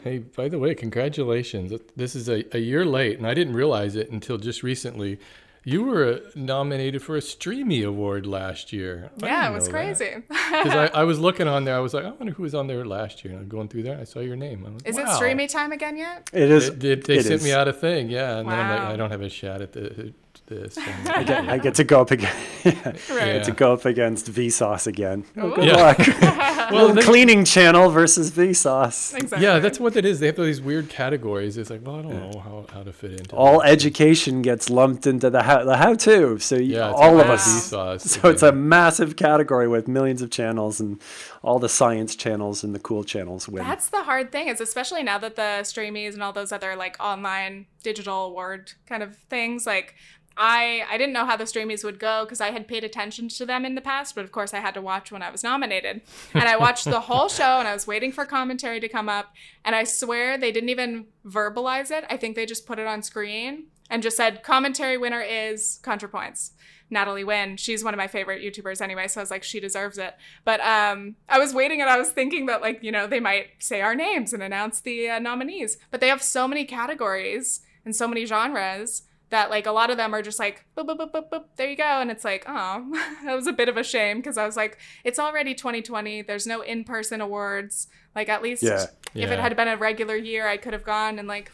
hey 0.03 0.19
by 0.19 0.49
the 0.49 0.59
way 0.59 0.75
congratulations 0.75 1.73
this 1.97 2.15
is 2.15 2.29
a, 2.29 2.45
a 2.57 2.59
year 2.59 2.85
late 2.85 3.19
and 3.19 3.27
i 3.27 3.35
didn't 3.35 3.55
realize 3.55 3.97
it 3.97 4.11
until 4.11 4.39
just 4.39 4.63
recently 4.63 5.19
you 5.65 5.85
were 5.85 6.15
uh, 6.15 6.19
nominated 6.35 7.03
for 7.03 7.17
a 7.17 7.21
Streamy 7.21 7.83
Award 7.83 8.25
last 8.25 8.73
year. 8.73 9.11
yeah, 9.19 9.49
it 9.49 9.53
was 9.53 9.69
crazy. 9.69 10.23
Because 10.51 10.75
I, 10.75 11.01
I, 11.01 11.05
was 11.05 11.21
looking 11.21 11.47
on 11.47 11.65
there, 11.65 11.77
I 11.77 11.79
was 11.79 11.95
like, 11.95 12.05
I 12.05 12.11
wonder 12.11 12.33
who 12.33 12.43
was 12.43 12.55
on 12.57 12.67
there 12.67 12.85
last 12.85 13.25
year. 13.25 13.35
And 13.35 13.43
I'm 13.43 13.49
going 13.49 13.69
through 13.69 13.85
there, 13.85 13.99
I 14.01 14.05
saw 14.05 14.19
your 14.19 14.35
name. 14.37 14.65
Like, 14.65 14.87
is 14.87 14.97
wow. 14.97 15.05
it 15.05 15.17
Streamy 15.17 15.47
time 15.47 15.71
again 15.71 15.97
yet? 15.97 16.29
It 16.33 16.51
is. 16.51 16.69
It, 16.69 16.85
it, 16.85 17.05
they 17.05 17.19
it 17.19 17.23
sent 17.23 17.37
is. 17.37 17.45
me 17.45 17.53
out 17.53 17.69
a 17.69 17.73
thing, 17.73 18.11
yeah. 18.11 18.39
And 18.39 18.47
wow. 18.47 18.57
then 18.57 18.61
I'm 18.61 18.71
like, 18.71 18.89
I 18.95 18.97
don't 18.97 19.11
have 19.11 19.23
a 19.23 19.29
shot 19.29 19.63
at 19.63 19.73
the 19.73 20.13
this. 20.51 20.77
I, 21.07 21.23
get, 21.23 21.49
I 21.49 21.59
get 21.59 21.75
to 21.77 21.85
go 21.85 22.03
up 22.03 22.11
again. 22.11 22.35
right. 22.65 23.07
yeah. 23.09 23.43
to 23.43 23.53
go 23.53 23.73
up 23.73 23.87
against 23.87 24.31
Vsauce 24.31 24.87
again. 24.87 25.25
Oh, 25.37 25.55
good 25.55 25.65
yeah. 25.65 25.77
luck. 25.77 25.99
well, 26.71 26.93
they, 26.93 27.01
cleaning 27.01 27.45
channel 27.45 27.89
versus 27.89 28.31
Vsauce. 28.33 29.15
Exactly. 29.15 29.47
Yeah, 29.47 29.61
that's 29.61 29.81
what 29.81 29.97
it 29.97 30.05
is. 30.05 30.21
They 30.21 30.27
have 30.27 30.37
these 30.37 30.61
weird 30.61 30.91
categories. 30.91 31.57
It's 31.57 31.71
like, 31.71 31.87
well, 31.87 31.97
I 31.97 32.03
don't 32.03 32.13
yeah. 32.13 32.31
know 32.31 32.41
how, 32.41 32.67
how 32.73 32.83
to 32.83 32.93
fit 32.93 33.13
into. 33.13 33.35
All 33.35 33.61
that. 33.61 33.71
education 33.71 34.43
gets 34.43 34.69
lumped 34.69 35.07
into 35.07 35.31
the 35.31 35.43
how 35.43 35.65
the 35.65 35.77
how 35.79 35.95
to. 35.95 36.39
So 36.39 36.57
you, 36.57 36.77
yeah, 36.77 36.91
all 36.91 37.19
of 37.19 37.31
us. 37.31 37.71
Vsauce, 37.71 38.03
so 38.03 38.29
it's 38.29 38.43
a 38.43 38.53
massive 38.53 39.17
category 39.17 39.69
with 39.69 39.89
millions 39.89 40.21
of 40.21 40.31
channels 40.31 40.81
and 40.81 41.01
all 41.43 41.59
the 41.59 41.69
science 41.69 42.15
channels 42.15 42.63
and 42.63 42.75
the 42.75 42.81
cool 42.81 43.05
channels 43.05 43.49
win. 43.49 43.65
That's 43.65 43.89
the 43.89 44.03
hard 44.03 44.33
thing 44.33 44.49
is 44.49 44.61
especially 44.61 45.03
now 45.03 45.19
that 45.19 45.37
the 45.37 45.61
streamies 45.63 46.15
and 46.15 46.23
all 46.23 46.33
those 46.33 46.53
other 46.53 46.77
like 46.77 46.97
online 47.01 47.67
digital 47.83 48.27
award 48.27 48.73
kind 48.87 49.03
of 49.03 49.17
things 49.17 49.67
like 49.67 49.95
I 50.43 50.87
I 50.91 50.97
didn't 50.97 51.13
know 51.13 51.27
how 51.27 51.37
the 51.37 51.45
streamies 51.45 51.85
would 51.85 51.99
go 51.99 52.25
because 52.25 52.41
I 52.41 52.51
had 52.51 52.67
paid 52.67 52.83
attention 52.83 53.29
to 53.29 53.45
them 53.45 53.67
in 53.67 53.75
the 53.75 53.83
past, 53.83 54.15
but 54.15 54.25
of 54.25 54.33
course 54.33 54.55
I 54.55 54.61
had 54.61 54.73
to 54.75 54.81
watch 54.81 55.13
when 55.13 55.23
I 55.23 55.31
was 55.31 55.45
nominated. 55.45 56.01
And 56.33 56.45
I 56.45 56.57
watched 56.57 56.87
the 56.87 57.01
whole 57.01 57.29
show 57.41 57.59
and 57.59 57.69
I 57.69 57.75
was 57.75 57.87
waiting 57.87 58.11
for 58.11 58.25
commentary 58.25 58.81
to 58.81 58.89
come 58.89 59.09
up, 59.09 59.35
and 59.67 59.77
I 59.77 59.85
swear 59.85 60.39
they 60.39 60.51
didn't 60.51 60.71
even 60.71 61.07
verbalize 61.27 61.91
it. 61.91 62.05
I 62.09 62.17
think 62.17 62.37
they 62.37 62.47
just 62.47 62.67
put 62.67 62.79
it 62.79 62.87
on 62.87 63.03
screen 63.03 63.67
and 63.91 64.03
just 64.03 64.17
said 64.17 64.43
commentary 64.43 64.97
winner 64.97 65.21
is 65.21 65.79
ContraPoints. 65.83 66.53
Natalie 66.93 67.23
Wynn. 67.23 67.57
She's 67.57 67.85
one 67.85 67.95
of 67.95 67.99
my 67.99 68.09
favorite 68.09 68.43
YouTubers 68.43 68.81
anyway, 68.81 69.07
so 69.07 69.21
I 69.21 69.23
was 69.23 69.31
like, 69.31 69.45
she 69.45 69.61
deserves 69.61 69.97
it. 69.97 70.15
But 70.45 70.61
um, 70.61 71.17
I 71.29 71.39
was 71.39 71.55
waiting 71.55 71.81
and 71.81 71.89
I 71.89 71.97
was 71.97 72.11
thinking 72.11 72.47
that, 72.47 72.63
like, 72.63 72.83
you 72.83 72.91
know, 72.91 73.07
they 73.07 73.21
might 73.21 73.51
say 73.61 73.81
our 73.81 73.95
names 73.95 74.33
and 74.33 74.43
announce 74.43 74.81
the 74.81 75.09
uh, 75.09 75.19
nominees. 75.21 75.77
But 75.93 76.01
they 76.01 76.09
have 76.09 76.23
so 76.23 76.49
many 76.49 76.65
categories 76.65 77.61
and 77.85 77.95
so 77.95 78.09
many 78.09 78.25
genres 78.25 79.03
that 79.31 79.49
like 79.51 79.67
a 79.67 79.73
lot 79.73 79.91
of 79.91 79.97
them 79.97 80.15
are 80.15 80.23
just 80.23 80.39
like 80.39 80.65
boop, 80.77 80.87
boop, 80.87 80.99
boop, 80.99 81.13
boop, 81.13 81.31
boop, 81.31 81.45
there 81.57 81.71
you 81.71 81.77
go. 81.77 81.85
And 82.01 82.11
it's 82.11 82.25
like 82.25 82.45
oh 82.49 82.85
that 83.25 83.35
was 83.35 83.47
a 83.47 83.53
bit 83.53 83.69
of 83.69 83.77
a 83.77 83.85
shame 83.85 84.19
because 84.19 84.37
i 84.37 84.45
was 84.45 84.57
like 84.57 84.79
it's 85.05 85.19
already 85.19 85.55
2020 85.55 86.23
there's 86.23 86.47
no 86.47 86.61
in-person 86.63 87.21
awards. 87.21 87.89
Like 88.15 88.29
at 88.29 88.43
least 88.43 88.63
Yeah. 88.63 88.87
if 89.15 89.31
it 89.31 89.39
had 89.39 89.57
been 89.57 89.69
a 89.69 89.77
regular 89.77 90.17
year 90.17 90.47
i 90.49 90.57
could 90.57 90.73
have 90.73 90.85
gone 90.85 91.19
and 91.19 91.27
like 91.29 91.53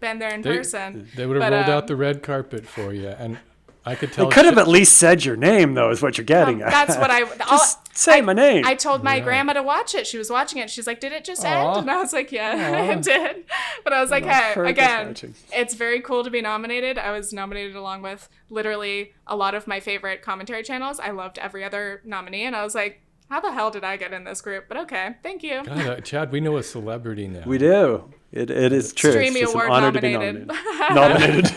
been 0.00 0.18
there 0.18 0.32
in 0.34 0.42
They, 0.42 0.56
person. 0.58 1.08
they 1.16 1.26
would 1.26 1.36
have 1.36 1.50
But, 1.50 1.52
rolled 1.56 1.66
um, 1.70 1.70
out 1.72 1.86
the 1.86 1.96
red 1.96 2.22
carpet 2.22 2.66
for 2.66 2.92
you, 2.92 3.08
and 3.08 3.38
I 3.86 3.94
could 3.94 4.12
tell. 4.12 4.28
They 4.28 4.34
could 4.34 4.44
have 4.46 4.58
at 4.58 4.66
least 4.66 4.96
said 4.98 5.24
your 5.24 5.36
name, 5.36 5.74
though, 5.74 5.90
is 5.90 6.02
what 6.02 6.18
you're 6.18 6.24
getting 6.24 6.60
at. 6.60 6.70
That's 6.70 6.96
what 6.96 7.10
i 7.10 7.22
all, 7.22 7.28
Just 7.58 7.96
say 7.96 8.18
I- 8.18 8.20
my 8.20 8.32
name. 8.32 8.66
I 8.66 8.74
told 8.74 9.04
my 9.04 9.14
Right. 9.14 9.24
grandma 9.24 9.52
to 9.52 9.62
watch 9.62 9.94
it. 9.94 10.06
She 10.06 10.18
was 10.18 10.28
watching 10.28 10.58
it. 10.58 10.68
She's 10.70 10.86
like, 10.86 10.98
"Did 11.00 11.12
it 11.12 11.24
just 11.24 11.44
Aw. 11.44 11.48
end?" 11.70 11.82
And 11.82 11.90
I 11.90 11.96
was 11.98 12.12
like, 12.12 12.32
"Yeah, 12.32 12.52
Aw. 12.88 12.92
it 12.98 13.02
did." 13.02 13.44
But 13.84 13.92
I 13.92 14.00
was 14.00 14.10
like, 14.10 14.24
Love 14.24 14.34
"Hey, 14.54 14.68
again, 14.70 15.14
it's 15.52 15.74
very 15.74 16.00
cool 16.00 16.24
to 16.24 16.30
be 16.30 16.40
nominated. 16.42 16.98
I 16.98 17.12
was 17.12 17.32
nominated 17.32 17.76
along 17.76 18.02
with 18.02 18.28
literally 18.50 19.12
a 19.26 19.36
lot 19.36 19.54
of 19.54 19.66
my 19.66 19.78
favorite 19.80 20.20
commentary 20.22 20.62
channels. 20.64 20.98
I 20.98 21.10
loved 21.10 21.38
every 21.38 21.62
other 21.64 22.02
nominee, 22.04 22.44
and 22.44 22.56
I 22.56 22.64
was 22.64 22.74
like, 22.74 23.00
"How 23.30 23.40
the 23.40 23.52
hell 23.52 23.70
did 23.70 23.84
I 23.84 23.96
get 23.96 24.12
in 24.12 24.24
this 24.24 24.40
group?" 24.40 24.64
But 24.68 24.78
okay, 24.78 25.14
thank 25.22 25.42
you. 25.44 25.62
God, 25.64 25.78
uh, 25.86 26.00
Chad, 26.00 26.32
we 26.32 26.40
know 26.40 26.56
a 26.56 26.62
celebrity 26.64 27.28
now. 27.28 27.44
we 27.46 27.58
do. 27.58 28.12
It, 28.32 28.50
it 28.50 28.72
is 28.72 28.92
true. 28.92 29.10
It's 29.10 29.16
Streamy 29.16 29.40
just 29.40 29.54
an 29.54 29.60
Award 29.60 29.70
honor 29.70 29.92
to 29.92 30.00
be 30.00 30.12
nominated. 30.12 30.46
nominated. 30.48 30.94
nominated. 30.94 31.54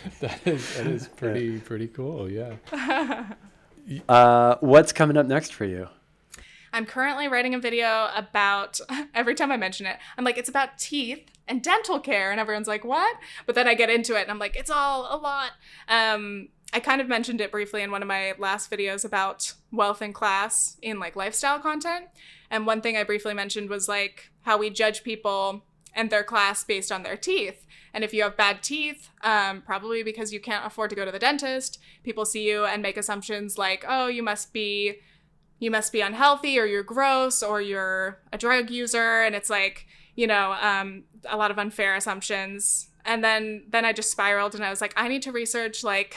that 0.20 0.46
is 0.46 0.76
that 0.76 0.86
is 0.86 1.08
pretty 1.08 1.58
pretty 1.58 1.88
cool. 1.88 2.30
Yeah. 2.30 2.54
Uh, 4.08 4.56
what's 4.60 4.92
coming 4.92 5.16
up 5.16 5.26
next 5.26 5.52
for 5.52 5.64
you? 5.64 5.88
I'm 6.72 6.86
currently 6.86 7.28
writing 7.28 7.54
a 7.54 7.58
video 7.58 8.08
about 8.14 8.80
every 9.14 9.34
time 9.34 9.52
I 9.52 9.56
mention 9.56 9.86
it, 9.86 9.96
I'm 10.16 10.24
like, 10.24 10.38
it's 10.38 10.48
about 10.48 10.78
teeth 10.78 11.28
and 11.48 11.62
dental 11.62 11.98
care, 11.98 12.30
and 12.30 12.40
everyone's 12.40 12.68
like, 12.68 12.84
what? 12.84 13.16
But 13.44 13.54
then 13.54 13.66
I 13.66 13.74
get 13.74 13.90
into 13.90 14.14
it 14.16 14.22
and 14.22 14.30
I'm 14.30 14.38
like, 14.38 14.56
it's 14.56 14.70
all 14.70 15.08
a 15.10 15.18
lot. 15.18 15.50
Um, 15.88 16.48
I 16.72 16.80
kind 16.80 17.00
of 17.00 17.08
mentioned 17.08 17.40
it 17.40 17.50
briefly 17.50 17.82
in 17.82 17.90
one 17.90 18.00
of 18.00 18.08
my 18.08 18.34
last 18.38 18.70
videos 18.70 19.04
about 19.04 19.52
wealth 19.70 20.00
and 20.00 20.14
class 20.14 20.78
in 20.80 20.98
like 20.98 21.16
lifestyle 21.16 21.58
content. 21.58 22.06
And 22.50 22.66
one 22.66 22.80
thing 22.80 22.96
I 22.96 23.04
briefly 23.04 23.34
mentioned 23.34 23.68
was 23.68 23.88
like 23.88 24.30
how 24.42 24.56
we 24.56 24.70
judge 24.70 25.02
people 25.02 25.64
and 25.94 26.10
their 26.10 26.24
class 26.24 26.64
based 26.64 26.90
on 26.90 27.02
their 27.02 27.16
teeth. 27.16 27.66
And 27.94 28.04
if 28.04 28.14
you 28.14 28.22
have 28.22 28.36
bad 28.36 28.62
teeth, 28.62 29.10
um, 29.22 29.62
probably 29.62 30.02
because 30.02 30.32
you 30.32 30.40
can't 30.40 30.66
afford 30.66 30.90
to 30.90 30.96
go 30.96 31.04
to 31.04 31.12
the 31.12 31.18
dentist, 31.18 31.78
people 32.02 32.24
see 32.24 32.48
you 32.48 32.64
and 32.64 32.82
make 32.82 32.96
assumptions 32.96 33.58
like, 33.58 33.84
oh, 33.86 34.06
you 34.06 34.22
must 34.22 34.52
be 34.52 35.00
you 35.58 35.70
must 35.70 35.92
be 35.92 36.00
unhealthy 36.00 36.58
or 36.58 36.64
you're 36.64 36.82
gross 36.82 37.40
or 37.40 37.60
you're 37.60 38.18
a 38.32 38.38
drug 38.38 38.68
user. 38.70 39.22
And 39.22 39.34
it's 39.34 39.50
like 39.50 39.86
you 40.16 40.26
know 40.26 40.52
um, 40.60 41.04
a 41.28 41.36
lot 41.36 41.50
of 41.50 41.58
unfair 41.58 41.94
assumptions. 41.94 42.88
And 43.04 43.22
then 43.22 43.64
then 43.68 43.84
i 43.84 43.92
just 43.92 44.12
spiraled 44.12 44.54
and 44.54 44.64
i 44.64 44.70
was 44.70 44.80
like 44.80 44.94
i 44.96 45.08
need 45.08 45.22
to 45.22 45.32
research 45.32 45.82
like 45.82 46.14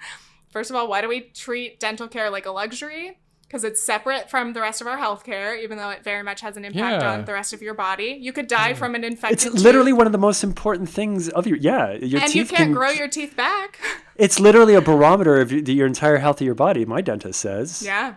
first 0.50 0.68
of 0.68 0.76
all 0.76 0.86
why 0.86 1.00
do 1.00 1.08
we 1.08 1.22
treat 1.22 1.80
dental 1.80 2.08
care 2.08 2.28
like 2.28 2.44
a 2.44 2.50
luxury 2.50 3.18
because 3.48 3.62
it's 3.64 3.82
separate 3.82 4.28
from 4.28 4.52
the 4.54 4.60
rest 4.60 4.80
of 4.80 4.86
our 4.86 4.98
healthcare 4.98 5.60
even 5.62 5.78
though 5.78 5.90
it 5.90 6.02
very 6.02 6.22
much 6.22 6.40
has 6.40 6.56
an 6.56 6.64
impact 6.64 7.02
Yeah. 7.02 7.12
on 7.12 7.24
the 7.24 7.32
rest 7.32 7.52
of 7.52 7.62
your 7.62 7.74
body 7.74 8.18
you 8.20 8.32
could 8.32 8.48
die 8.48 8.74
from 8.74 8.94
an 8.94 9.04
infected 9.04 9.34
It's 9.36 9.44
tooth, 9.44 9.62
literally 9.62 9.92
one 9.92 10.06
of 10.06 10.12
the 10.12 10.18
most 10.18 10.42
important 10.44 10.88
things 10.88 11.28
of 11.28 11.46
your 11.46 11.56
yeah. 11.58 11.92
Your 11.92 12.20
and 12.20 12.30
teeth 12.30 12.34
you 12.34 12.44
can't 12.46 12.56
can 12.58 12.72
grow 12.72 12.90
your 12.90 13.08
teeth 13.08 13.36
back 13.36 13.78
It's 14.16 14.40
literally 14.40 14.74
a 14.74 14.80
barometer 14.80 15.40
of 15.40 15.52
your, 15.52 15.60
your 15.62 15.86
entire 15.86 16.16
health 16.18 16.40
of 16.40 16.46
your 16.46 16.54
body. 16.54 16.84
My 16.86 17.02
dentist 17.02 17.38
says. 17.38 17.82
Yeah. 17.84 18.14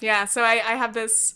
Yeah. 0.00 0.24
So 0.24 0.42
I, 0.42 0.54
I 0.54 0.74
have 0.74 0.94
this. 0.94 1.34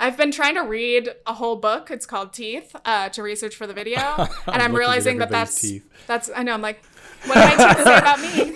I've 0.00 0.16
been 0.16 0.32
trying 0.32 0.54
to 0.54 0.62
read 0.62 1.10
a 1.26 1.34
whole 1.34 1.56
book. 1.56 1.90
It's 1.90 2.06
called 2.06 2.32
Teeth 2.32 2.74
uh, 2.86 3.10
to 3.10 3.22
research 3.22 3.54
for 3.54 3.66
the 3.66 3.74
video, 3.74 4.00
and 4.46 4.62
I'm 4.62 4.72
at 4.74 4.78
realizing 4.78 5.18
that 5.18 5.28
that's 5.30 5.60
teeth. 5.60 5.86
that's. 6.06 6.30
I 6.34 6.42
know. 6.42 6.54
I'm 6.54 6.62
like, 6.62 6.82
what 7.26 7.34
do 7.34 7.40
my 7.40 7.74
teeth 7.74 7.84
say 7.84 7.98
about 7.98 8.20
me? 8.20 8.54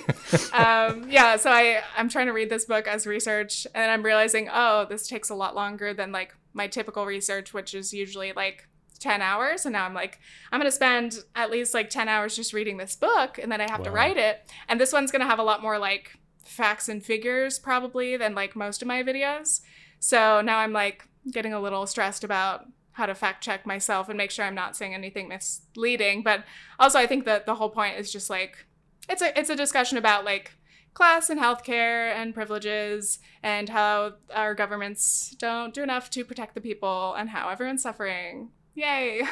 Um, 0.53 1.11
yeah. 1.11 1.37
So 1.37 1.51
I 1.51 1.83
I'm 1.97 2.09
trying 2.09 2.27
to 2.27 2.33
read 2.33 2.51
this 2.51 2.65
book 2.65 2.87
as 2.87 3.07
research, 3.07 3.67
and 3.75 3.91
I'm 3.91 4.03
realizing, 4.03 4.49
oh, 4.53 4.87
this 4.89 5.09
takes 5.09 5.31
a 5.31 5.35
lot 5.35 5.55
longer 5.55 5.95
than 5.95 6.13
like 6.13 6.35
my 6.53 6.67
typical 6.67 7.07
research, 7.07 7.55
which 7.55 7.75
is 7.75 7.95
usually 7.95 8.33
like 8.33 8.69
10 8.99 9.23
hours 9.23 9.65
and 9.65 9.73
now 9.73 9.85
i'm 9.85 9.95
like 9.95 10.19
i'm 10.51 10.59
going 10.59 10.67
to 10.69 10.75
spend 10.75 11.23
at 11.37 11.51
least 11.51 11.73
like 11.73 11.89
10 11.89 12.09
hours 12.09 12.35
just 12.35 12.53
reading 12.53 12.79
this 12.79 12.97
book 12.97 13.39
and 13.41 13.51
then 13.51 13.61
i 13.61 13.71
have 13.71 13.83
to 13.83 13.93
write 13.93 14.17
it 14.17 14.51
and 14.69 14.81
this 14.81 14.93
one's 14.93 15.13
going 15.13 15.21
to 15.21 15.27
have 15.27 15.39
a 15.39 15.43
lot 15.43 15.63
more 15.63 15.79
like 15.79 16.19
facts 16.45 16.89
and 16.89 17.05
figures 17.05 17.59
probably 17.59 18.17
than 18.17 18.35
like 18.35 18.57
most 18.57 18.83
of 18.83 18.89
my 18.89 19.03
videos 19.03 19.61
so 20.01 20.41
now 20.41 20.59
i'm 20.59 20.73
like 20.73 21.07
getting 21.31 21.53
a 21.53 21.61
little 21.61 21.87
stressed 21.87 22.25
about 22.25 22.67
how 22.99 23.07
to 23.07 23.15
fact 23.15 23.43
check 23.43 23.65
myself 23.65 24.09
and 24.09 24.19
make 24.19 24.31
sure 24.31 24.45
i'm 24.45 24.55
not 24.55 24.77
saying 24.77 24.93
anything 24.93 25.29
misleading 25.29 26.23
but 26.23 26.45
also 26.79 26.99
i 26.99 27.07
think 27.07 27.25
that 27.25 27.47
the 27.47 27.55
whole 27.55 27.71
point 27.71 27.97
is 27.97 28.13
just 28.13 28.29
like 28.29 28.67
it's 29.09 29.23
a 29.23 29.39
it's 29.39 29.51
a 29.51 29.57
discussion 29.57 29.97
about 29.97 30.25
like 30.25 30.53
class 30.95 31.31
and 31.31 31.41
healthcare 31.41 32.13
and 32.15 32.35
privileges 32.35 33.21
and 33.43 33.69
how 33.69 34.15
our 34.35 34.53
governments 34.53 35.35
don't 35.39 35.73
do 35.73 35.83
enough 35.83 36.11
to 36.11 36.25
protect 36.25 36.55
the 36.55 36.61
people 36.61 37.15
and 37.15 37.31
how 37.31 37.49
everyone's 37.49 37.83
suffering. 37.83 38.51
Yay. 38.75 39.23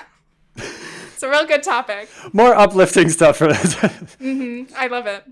it's 0.57 1.23
a 1.25 1.29
real 1.29 1.45
good 1.45 1.65
topic. 1.65 2.09
More 2.33 2.55
uplifting 2.55 3.09
stuff 3.09 3.39
for 3.39 3.49
this. 3.49 3.75
hmm 4.19 4.63
I 4.77 4.87
love 4.87 5.07
it. 5.07 5.25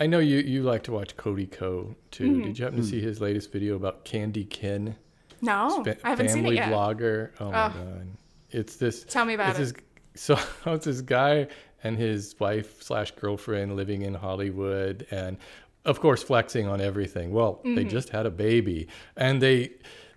I 0.00 0.06
know 0.06 0.18
you 0.18 0.38
you 0.38 0.64
like 0.64 0.82
to 0.84 0.92
watch 0.92 1.16
Cody 1.16 1.46
Ko 1.46 1.94
too. 2.10 2.24
Mm-hmm. 2.24 2.42
Did 2.42 2.58
you 2.58 2.64
happen 2.64 2.80
to 2.80 2.86
see 2.86 3.00
his 3.00 3.20
latest 3.20 3.52
video 3.52 3.76
about 3.76 4.04
Candy 4.04 4.44
Ken? 4.44 4.96
No, 5.42 5.84
I 6.04 6.08
haven't 6.10 6.28
seen 6.28 6.42
family 6.44 6.56
it 6.56 6.60
yet. 6.60 6.72
vlogger. 6.72 7.30
Oh 7.40 7.50
my 7.50 7.66
Oh. 7.66 7.68
god. 7.70 8.06
It's 8.50 8.76
this 8.76 9.04
Tell 9.04 9.24
me 9.24 9.34
about 9.34 9.56
it. 9.56 9.58
this 9.58 9.72
so 10.14 10.38
it's 10.66 10.84
this 10.86 11.00
guy 11.00 11.48
and 11.84 11.96
his 11.98 12.34
wife 12.38 12.82
slash 12.82 13.10
girlfriend 13.12 13.76
living 13.76 14.02
in 14.02 14.14
Hollywood 14.14 15.06
and 15.10 15.36
of 15.84 16.00
course 16.00 16.22
flexing 16.22 16.68
on 16.68 16.80
everything. 16.80 17.32
Well, 17.32 17.54
Mm-hmm. 17.56 17.74
they 17.74 17.84
just 17.84 18.10
had 18.10 18.24
a 18.26 18.30
baby 18.30 18.88
and 19.16 19.42
they 19.42 19.72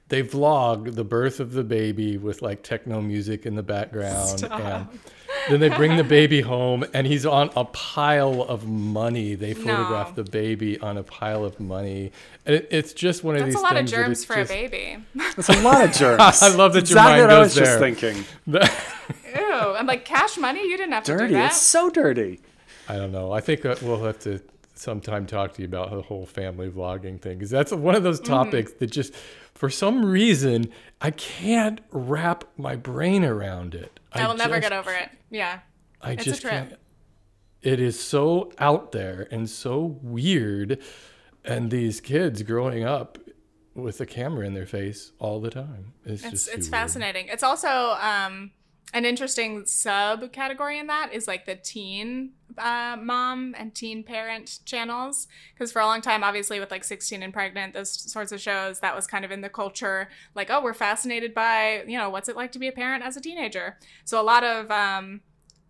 they 0.10 0.22
vlog 0.24 0.96
the 0.96 1.04
birth 1.04 1.40
of 1.40 1.54
the 1.54 1.64
baby 1.64 2.18
with 2.18 2.42
like 2.42 2.62
techno 2.64 3.02
music 3.02 3.46
in 3.46 3.56
the 3.56 3.64
background 3.64 4.44
and 4.44 4.88
then 5.50 5.60
they 5.60 5.70
bring 5.70 5.96
the 5.98 6.04
baby 6.04 6.42
home 6.42 6.84
and 6.94 7.06
he's 7.06 7.26
on 7.26 7.50
a 7.56 7.66
pile 7.66 8.42
of 8.44 8.68
money. 8.68 9.36
They 9.36 9.54
photograph 9.54 10.16
No. 10.16 10.24
the 10.24 10.30
baby 10.32 10.80
on 10.80 10.98
a 10.98 11.04
pile 11.04 11.44
of 11.44 11.60
money. 11.60 12.12
And 12.46 12.56
it, 12.56 12.68
it's 12.72 12.94
just 12.94 13.24
one 13.24 13.36
of 13.36 13.42
That's 13.42 13.54
these 13.56 13.62
that's 13.62 13.72
a 13.72 13.76
lot 13.76 13.84
of 13.84 13.88
germs 13.90 14.26
for 14.26 14.36
just- 14.36 14.52
a 14.52 14.54
baby. 14.54 14.98
That's 15.36 15.50
a 15.50 15.62
lot 15.62 15.84
of 15.84 15.92
germs. 15.92 16.20
I 16.42 16.56
love 16.56 16.74
that 16.74 16.90
your 16.90 16.98
exactly 16.98 17.12
mind 17.14 17.22
what 17.24 17.30
I 17.32 17.36
goes 17.36 17.46
was 17.46 17.56
just 17.56 17.80
there. 17.80 17.80
thinking. 17.80 18.26
Ew. 19.36 19.52
I'm 19.76 19.86
like, 19.88 20.06
cash 20.06 20.38
money? 20.38 20.62
You 20.68 20.78
didn't 20.78 20.94
have 20.94 21.04
to 21.06 21.14
Dirty. 21.14 21.28
do 21.30 21.34
that. 21.36 21.52
It's 21.52 21.62
so 21.62 21.90
dirty. 21.90 22.40
I 22.88 22.96
don't 22.96 23.12
know. 23.12 23.32
I 23.32 23.42
think 23.42 23.66
uh, 23.66 23.76
we'll 23.82 24.04
have 24.04 24.20
to 24.20 24.40
sometime 24.74 25.26
talk 25.26 25.54
to 25.54 25.62
you 25.62 25.68
about 25.68 25.92
the 25.92 26.02
whole 26.02 26.26
family 26.26 26.70
vlogging 26.70 27.20
thing 27.22 27.38
because 27.38 27.50
that's 27.50 27.72
one 27.72 27.96
of 27.96 28.04
those 28.04 28.20
Mm-hmm. 28.22 28.34
topics 28.34 28.72
that 28.74 28.88
just, 28.88 29.14
for 29.56 29.70
some 29.70 30.06
reason, 30.06 30.70
I 31.02 31.12
can't 31.12 31.80
wrap 31.92 32.44
my 32.58 32.76
brain 32.76 33.24
around 33.24 33.74
it. 33.74 34.00
I 34.12 34.28
will 34.28 34.36
never 34.36 34.56
just- 34.60 34.70
get 34.70 34.74
over 34.78 34.92
it. 34.94 35.10
Yeah. 35.30 35.60
I 36.02 36.12
It's 36.12 36.22
a 36.24 36.26
just 36.26 36.42
trip. 36.42 36.52
can't. 36.54 36.74
It 37.62 37.80
is 37.80 38.00
so 38.00 38.52
out 38.60 38.92
there 38.92 39.28
and 39.32 39.50
so 39.50 39.98
weird, 40.04 40.80
and 41.44 41.72
these 41.72 42.00
kids 42.00 42.44
growing 42.44 42.84
up 42.84 43.18
with 43.74 44.00
a 44.00 44.06
camera 44.06 44.46
in 44.46 44.54
their 44.54 44.68
face 44.68 45.12
all 45.20 45.40
the 45.42 45.50
time. 45.50 45.94
It's, 46.06 46.22
It's 46.24 46.32
just 46.32 46.48
it's 46.50 46.58
weird. 46.58 46.72
fascinating. 46.72 47.28
It's 47.28 47.44
also 47.44 47.98
um 48.00 48.52
an 48.94 49.04
interesting 49.04 49.64
subcategory 49.64 50.80
in 50.80 50.88
that 50.88 51.12
is 51.12 51.28
like 51.28 51.46
the 51.46 51.56
teen 51.56 52.34
uh, 52.58 52.98
mom 53.02 53.56
and 53.58 53.74
teen 53.74 54.04
parent 54.04 54.60
channels. 54.66 55.28
Because 55.54 55.72
for 55.72 55.82
a 55.82 55.86
long 55.86 56.02
time 56.02 56.24
obviously 56.24 56.60
with 56.60 56.72
like 56.72 56.84
16 56.84 57.22
and 57.24 57.34
pregnant 57.34 57.74
those 57.74 57.90
sorts 57.90 58.32
of 58.32 58.42
shows 58.42 58.80
that 58.80 58.96
was 58.96 59.08
kind 59.08 59.26
of 59.26 59.32
in 59.32 59.42
the 59.42 59.50
culture 59.50 60.10
like 60.34 60.50
oh 60.50 60.62
we're 60.62 60.74
fascinated 60.74 61.34
by 61.34 61.84
you 61.88 61.98
know 61.98 62.10
what's 62.10 62.30
it 62.30 62.36
like 62.36 62.52
to 62.52 62.60
be 62.60 62.68
a 62.68 62.72
parent 62.72 63.04
as 63.04 63.18
a 63.18 63.22
teenager. 63.22 63.78
So 64.04 64.20
a 64.20 64.24
lot 64.24 64.44
of 64.44 64.72
um 64.72 65.22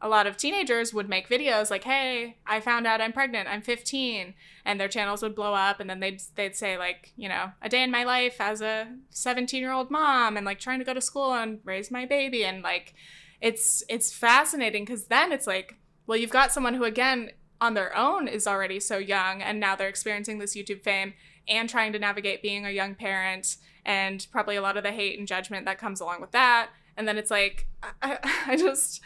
a 0.02 0.10
lot 0.10 0.28
of 0.28 0.38
teenagers 0.38 0.94
would 0.94 1.10
make 1.10 1.30
videos 1.30 1.72
like 1.72 1.84
hey 1.84 2.38
i 2.46 2.60
found 2.60 2.86
out 2.86 3.02
i'm 3.02 3.14
pregnant 3.14 3.48
i'm 3.48 3.62
15 3.62 4.34
and 4.66 4.80
their 4.80 4.88
channels 4.88 5.22
would 5.22 5.34
blow 5.34 5.54
up 5.54 5.80
and 5.80 5.90
then 5.90 6.00
they'd 6.00 6.22
they'd 6.36 6.56
say 6.56 6.78
like 6.78 7.14
you 7.16 7.30
know 7.30 7.52
a 7.62 7.70
day 7.70 7.82
in 7.82 7.92
my 7.92 8.04
life 8.04 8.40
as 8.40 8.62
a 8.62 8.88
17 9.10 9.60
year 9.60 9.72
old 9.72 9.90
mom 9.90 10.38
and 10.38 10.46
like 10.46 10.60
trying 10.60 10.80
to 10.80 10.86
go 10.86 10.94
to 10.94 11.02
school 11.02 11.34
and 11.34 11.60
raise 11.64 11.90
my 11.90 12.06
baby 12.06 12.44
and 12.44 12.62
like 12.62 12.94
it's 13.42 13.84
it's 13.90 14.14
fascinating 14.14 14.84
because 14.84 15.06
then 15.06 15.32
it's 15.32 15.48
like 15.48 15.78
well 16.08 16.18
you've 16.18 16.30
got 16.30 16.52
someone 16.52 16.74
who 16.74 16.84
again 16.84 17.32
on 17.62 17.74
their 17.74 17.96
own 17.96 18.28
is 18.28 18.48
already 18.48 18.80
so 18.80 18.98
young 18.98 19.42
and 19.42 19.60
now 19.60 19.76
they're 19.76 19.88
experiencing 19.88 20.40
this 20.40 20.56
youtube 20.56 20.82
fame 20.82 21.14
and 21.48 21.70
trying 21.70 21.94
to 21.94 22.00
navigate 22.00 22.42
being 22.42 22.66
a 22.66 22.72
young 22.72 22.96
parent 22.96 23.58
and 23.86 24.28
probably 24.32 24.56
a 24.56 24.62
lot 24.62 24.78
of 24.78 24.84
the 24.84 24.92
hate 24.92 25.20
and 25.20 25.28
judgment 25.28 25.66
that 25.66 25.78
comes 25.78 26.02
along 26.02 26.20
with 26.20 26.32
that. 26.32 26.70
And 26.98 27.08
then 27.08 27.18
it's 27.18 27.32
like 27.32 27.68
i, 28.02 28.18
I 28.48 28.56
just 28.58 29.02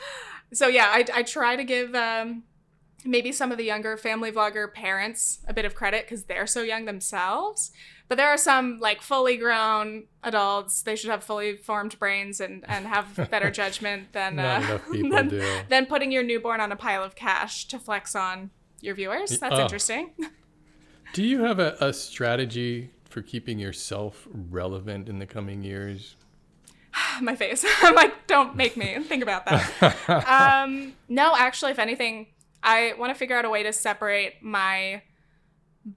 so 0.53 0.67
yeah 0.67 0.89
i, 0.91 1.05
I 1.13 1.23
try 1.23 1.55
to 1.55 1.63
give 1.63 1.95
um, 1.95 2.43
maybe 3.03 3.31
some 3.31 3.51
of 3.51 3.57
the 3.57 3.63
younger 3.63 3.97
family 3.97 4.31
vlogger 4.31 4.71
parents 4.71 5.39
a 5.47 5.53
bit 5.53 5.65
of 5.65 5.75
credit 5.75 6.05
because 6.05 6.25
they're 6.25 6.47
so 6.47 6.61
young 6.61 6.85
themselves 6.85 7.71
but 8.09 8.17
there 8.17 8.27
are 8.27 8.37
some 8.37 8.79
like 8.81 9.01
fully 9.01 9.37
grown 9.37 10.03
adults 10.23 10.81
they 10.81 10.95
should 10.97 11.09
have 11.09 11.23
fully 11.23 11.55
formed 11.55 11.97
brains 11.99 12.41
and, 12.41 12.65
and 12.67 12.85
have 12.87 13.29
better 13.31 13.49
judgment 13.61 14.11
than 14.11 14.37
uh, 14.39 14.79
than, 14.91 15.41
than 15.69 15.85
putting 15.85 16.11
your 16.11 16.23
newborn 16.23 16.59
on 16.59 16.71
a 16.73 16.75
pile 16.75 17.03
of 17.03 17.15
cash 17.15 17.65
to 17.69 17.79
flex 17.79 18.15
on 18.15 18.49
your 18.81 18.95
viewers. 18.95 19.39
That's 19.39 19.55
Oh. 19.55 19.61
interesting. 19.61 20.11
Do 21.13 21.23
you 21.23 21.43
have 21.43 21.59
a, 21.59 21.75
a 21.79 21.93
strategy 21.93 22.91
for 23.05 23.21
keeping 23.21 23.57
yourself 23.57 24.27
relevant 24.31 25.09
in 25.09 25.17
the 25.19 25.25
coming 25.25 25.63
years? 25.63 26.15
my 27.21 27.35
face. 27.35 27.65
I'm 27.81 27.95
like, 27.95 28.27
don't 28.27 28.55
make 28.55 28.77
me 28.77 28.97
think 29.03 29.23
about 29.23 29.45
that. 29.45 30.63
um, 30.63 30.93
no, 31.07 31.35
actually, 31.35 31.71
if 31.71 31.79
anything, 31.79 32.27
I 32.61 32.93
want 32.97 33.11
to 33.11 33.15
figure 33.17 33.35
out 33.37 33.45
a 33.45 33.49
way 33.49 33.63
to 33.63 33.73
separate 33.73 34.43
my 34.43 35.01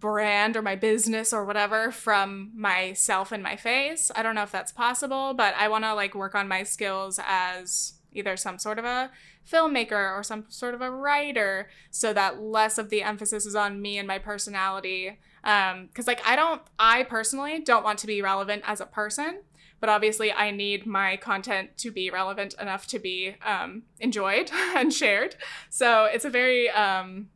brand 0.01 0.57
or 0.57 0.63
my 0.63 0.77
business 0.77 1.33
or 1.33 1.45
whatever 1.45 1.91
from 1.91 2.51
myself 2.55 3.33
and 3.33 3.43
my 3.43 3.57
face. 3.57 4.11
I 4.15 4.23
don't 4.23 4.35
know 4.35 4.43
if 4.43 4.53
that's 4.53 4.73
possible, 4.73 5.35
but 5.35 5.55
I 5.59 5.69
want 5.69 5.85
to 5.85 5.95
like 5.95 6.15
work 6.15 6.35
on 6.35 6.49
my 6.49 6.63
skills 6.63 7.21
as 7.27 7.95
either 8.13 8.37
some 8.37 8.59
sort 8.59 8.79
of 8.79 8.85
a 8.85 9.11
filmmaker 9.51 10.17
or 10.17 10.23
some 10.23 10.45
sort 10.49 10.75
of 10.75 10.81
a 10.81 10.91
writer 10.91 11.69
so 11.91 12.13
that 12.13 12.41
less 12.41 12.79
of 12.79 12.91
the 12.91 13.03
emphasis 13.03 13.47
is 13.47 13.55
on 13.55 13.83
me 13.83 13.99
and 13.99 14.07
my 14.07 14.19
personality 14.19 15.19
um 15.43 15.89
cuz 15.95 16.07
like 16.07 16.21
I 16.25 16.37
don't 16.37 16.63
I 16.79 17.03
personally 17.03 17.59
don't 17.59 17.83
want 17.83 17.99
to 18.01 18.07
be 18.07 18.23
relevant 18.23 18.63
as 18.65 18.81
a 18.81 18.87
person 18.87 19.41
but 19.83 19.89
obviously 19.89 20.33
I 20.33 20.53
need 20.53 20.87
my 20.87 21.17
content 21.17 21.77
to 21.79 21.91
be 21.91 22.09
relevant 22.09 22.55
enough 22.61 22.87
to 22.87 23.01
be 23.01 23.35
um, 23.45 23.83
enjoyed 23.99 24.49
and 24.77 24.95
shared. 24.95 25.35
So 25.71 26.05
it's 26.05 26.25
a 26.25 26.31
very 26.31 26.71
um, 26.71 27.31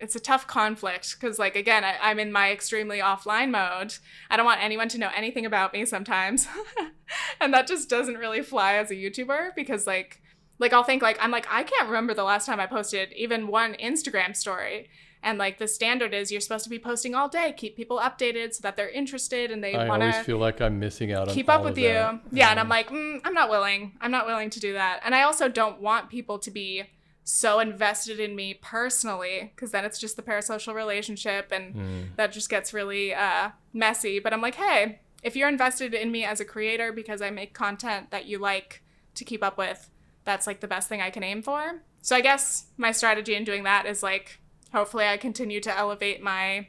it's 0.00 0.14
a 0.14 0.20
tough 0.20 0.46
conflict 0.46 1.16
because 1.18 1.38
like 1.38 1.56
again 1.56 1.84
I, 1.84 1.96
i'm 2.00 2.18
in 2.18 2.32
my 2.32 2.50
extremely 2.50 2.98
offline 2.98 3.50
mode 3.50 3.94
i 4.30 4.36
don't 4.36 4.46
want 4.46 4.62
anyone 4.62 4.88
to 4.90 4.98
know 4.98 5.10
anything 5.14 5.46
about 5.46 5.72
me 5.72 5.84
sometimes 5.84 6.46
and 7.40 7.52
that 7.52 7.66
just 7.66 7.88
doesn't 7.88 8.16
really 8.16 8.42
fly 8.42 8.74
as 8.74 8.90
a 8.90 8.94
youtuber 8.94 9.54
because 9.54 9.86
like 9.86 10.20
like 10.58 10.72
i'll 10.72 10.84
think 10.84 11.02
like 11.02 11.18
i'm 11.20 11.30
like 11.30 11.46
i 11.50 11.62
can't 11.62 11.88
remember 11.88 12.14
the 12.14 12.24
last 12.24 12.46
time 12.46 12.60
i 12.60 12.66
posted 12.66 13.12
even 13.12 13.48
one 13.48 13.74
instagram 13.74 14.34
story 14.34 14.88
and 15.22 15.38
like 15.38 15.58
the 15.58 15.66
standard 15.66 16.14
is 16.14 16.30
you're 16.30 16.40
supposed 16.40 16.64
to 16.64 16.70
be 16.70 16.78
posting 16.78 17.14
all 17.14 17.28
day 17.28 17.52
keep 17.56 17.76
people 17.76 17.98
updated 17.98 18.54
so 18.54 18.60
that 18.62 18.76
they're 18.76 18.88
interested 18.88 19.50
and 19.50 19.62
they 19.62 19.74
I 19.74 19.88
want 19.88 20.02
always 20.02 20.16
to 20.16 20.24
feel 20.24 20.38
like 20.38 20.60
I'm 20.60 20.78
missing 20.78 21.12
out 21.12 21.28
on 21.28 21.34
keep 21.34 21.48
up 21.48 21.64
with 21.64 21.76
you. 21.76 21.88
that. 21.88 22.20
Yeah, 22.30 22.50
and 22.50 22.60
I'm 22.60 22.68
like, 22.68 22.88
mm, 22.88 23.20
I'm 23.24 23.34
not 23.34 23.50
willing. 23.50 23.96
I'm 24.00 24.10
not 24.10 24.26
willing 24.26 24.50
to 24.50 24.60
do 24.60 24.74
that. 24.74 25.00
And 25.04 25.14
I 25.14 25.22
also 25.22 25.48
don't 25.48 25.80
want 25.80 26.08
people 26.08 26.38
to 26.38 26.50
be 26.50 26.84
so 27.30 27.60
invested 27.60 28.18
in 28.18 28.34
me 28.34 28.54
personally, 28.54 29.52
because 29.54 29.70
then 29.70 29.84
it's 29.84 29.98
just 29.98 30.16
the 30.16 30.22
parasocial 30.22 30.74
relationship, 30.74 31.52
and 31.52 31.74
Mm. 31.74 32.16
that 32.16 32.32
just 32.32 32.48
gets 32.48 32.72
really 32.72 33.12
uh, 33.12 33.50
messy. 33.74 34.18
But 34.18 34.32
I'm 34.32 34.40
like, 34.40 34.54
hey, 34.54 35.00
if 35.22 35.36
you're 35.36 35.48
invested 35.50 35.92
in 35.92 36.10
me 36.10 36.24
as 36.24 36.40
a 36.40 36.44
creator 36.46 36.90
because 36.90 37.20
I 37.20 37.28
make 37.30 37.52
content 37.52 38.10
that 38.12 38.24
you 38.24 38.38
like 38.38 38.82
to 39.16 39.24
keep 39.26 39.42
up 39.44 39.58
with, 39.58 39.90
that's 40.24 40.46
like 40.46 40.60
the 40.60 40.68
best 40.68 40.88
thing 40.88 41.02
I 41.02 41.10
can 41.10 41.22
aim 41.22 41.42
for. 41.42 41.82
So 42.00 42.16
I 42.16 42.22
guess 42.22 42.66
my 42.78 42.92
strategy 42.92 43.34
in 43.34 43.44
doing 43.44 43.64
that 43.64 43.84
is 43.84 44.02
like, 44.02 44.40
hopefully, 44.72 45.04
I 45.06 45.18
continue 45.18 45.60
to 45.60 45.76
elevate 45.76 46.22
my 46.22 46.68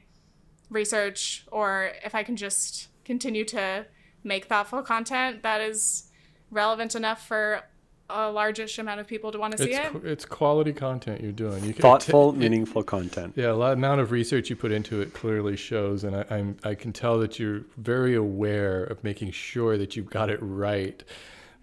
research, 0.69 1.45
or 1.51 1.91
if 2.03 2.13
I 2.13 2.23
can 2.23 2.35
just 2.35 2.89
continue 3.05 3.45
to 3.45 3.85
make 4.25 4.45
thoughtful 4.45 4.81
content 4.81 5.41
that 5.43 5.61
is 5.61 6.09
relevant 6.51 6.95
enough 6.95 7.25
for 7.25 7.63
a 8.09 8.31
largish 8.31 8.77
amount 8.79 8.99
of 8.99 9.07
people 9.07 9.31
to 9.31 9.37
want 9.37 9.55
to 9.57 9.63
see 9.63 9.71
It's, 9.73 9.95
it. 9.95 10.05
it's 10.05 10.25
quality 10.25 10.73
content 10.73 11.21
you're 11.21 11.31
doing. 11.31 11.63
You 11.63 11.73
can, 11.73 11.81
Thoughtful, 11.81 12.31
it- 12.31 12.37
meaningful 12.37 12.83
content. 12.83 13.33
Yeah, 13.35 13.51
a 13.51 13.53
lot 13.53 13.73
amount 13.73 14.01
of 14.01 14.11
research 14.11 14.49
you 14.49 14.55
put 14.55 14.71
into 14.71 15.01
it 15.01 15.13
clearly 15.13 15.55
shows, 15.55 16.03
and 16.03 16.15
I, 16.15 16.25
I'm 16.29 16.57
I 16.63 16.75
can 16.75 16.91
tell 16.93 17.19
that 17.19 17.39
you're 17.39 17.61
very 17.77 18.15
aware 18.15 18.83
of 18.83 19.03
making 19.03 19.31
sure 19.31 19.77
that 19.77 19.95
you've 19.95 20.09
got 20.09 20.29
it 20.29 20.39
right, 20.41 21.03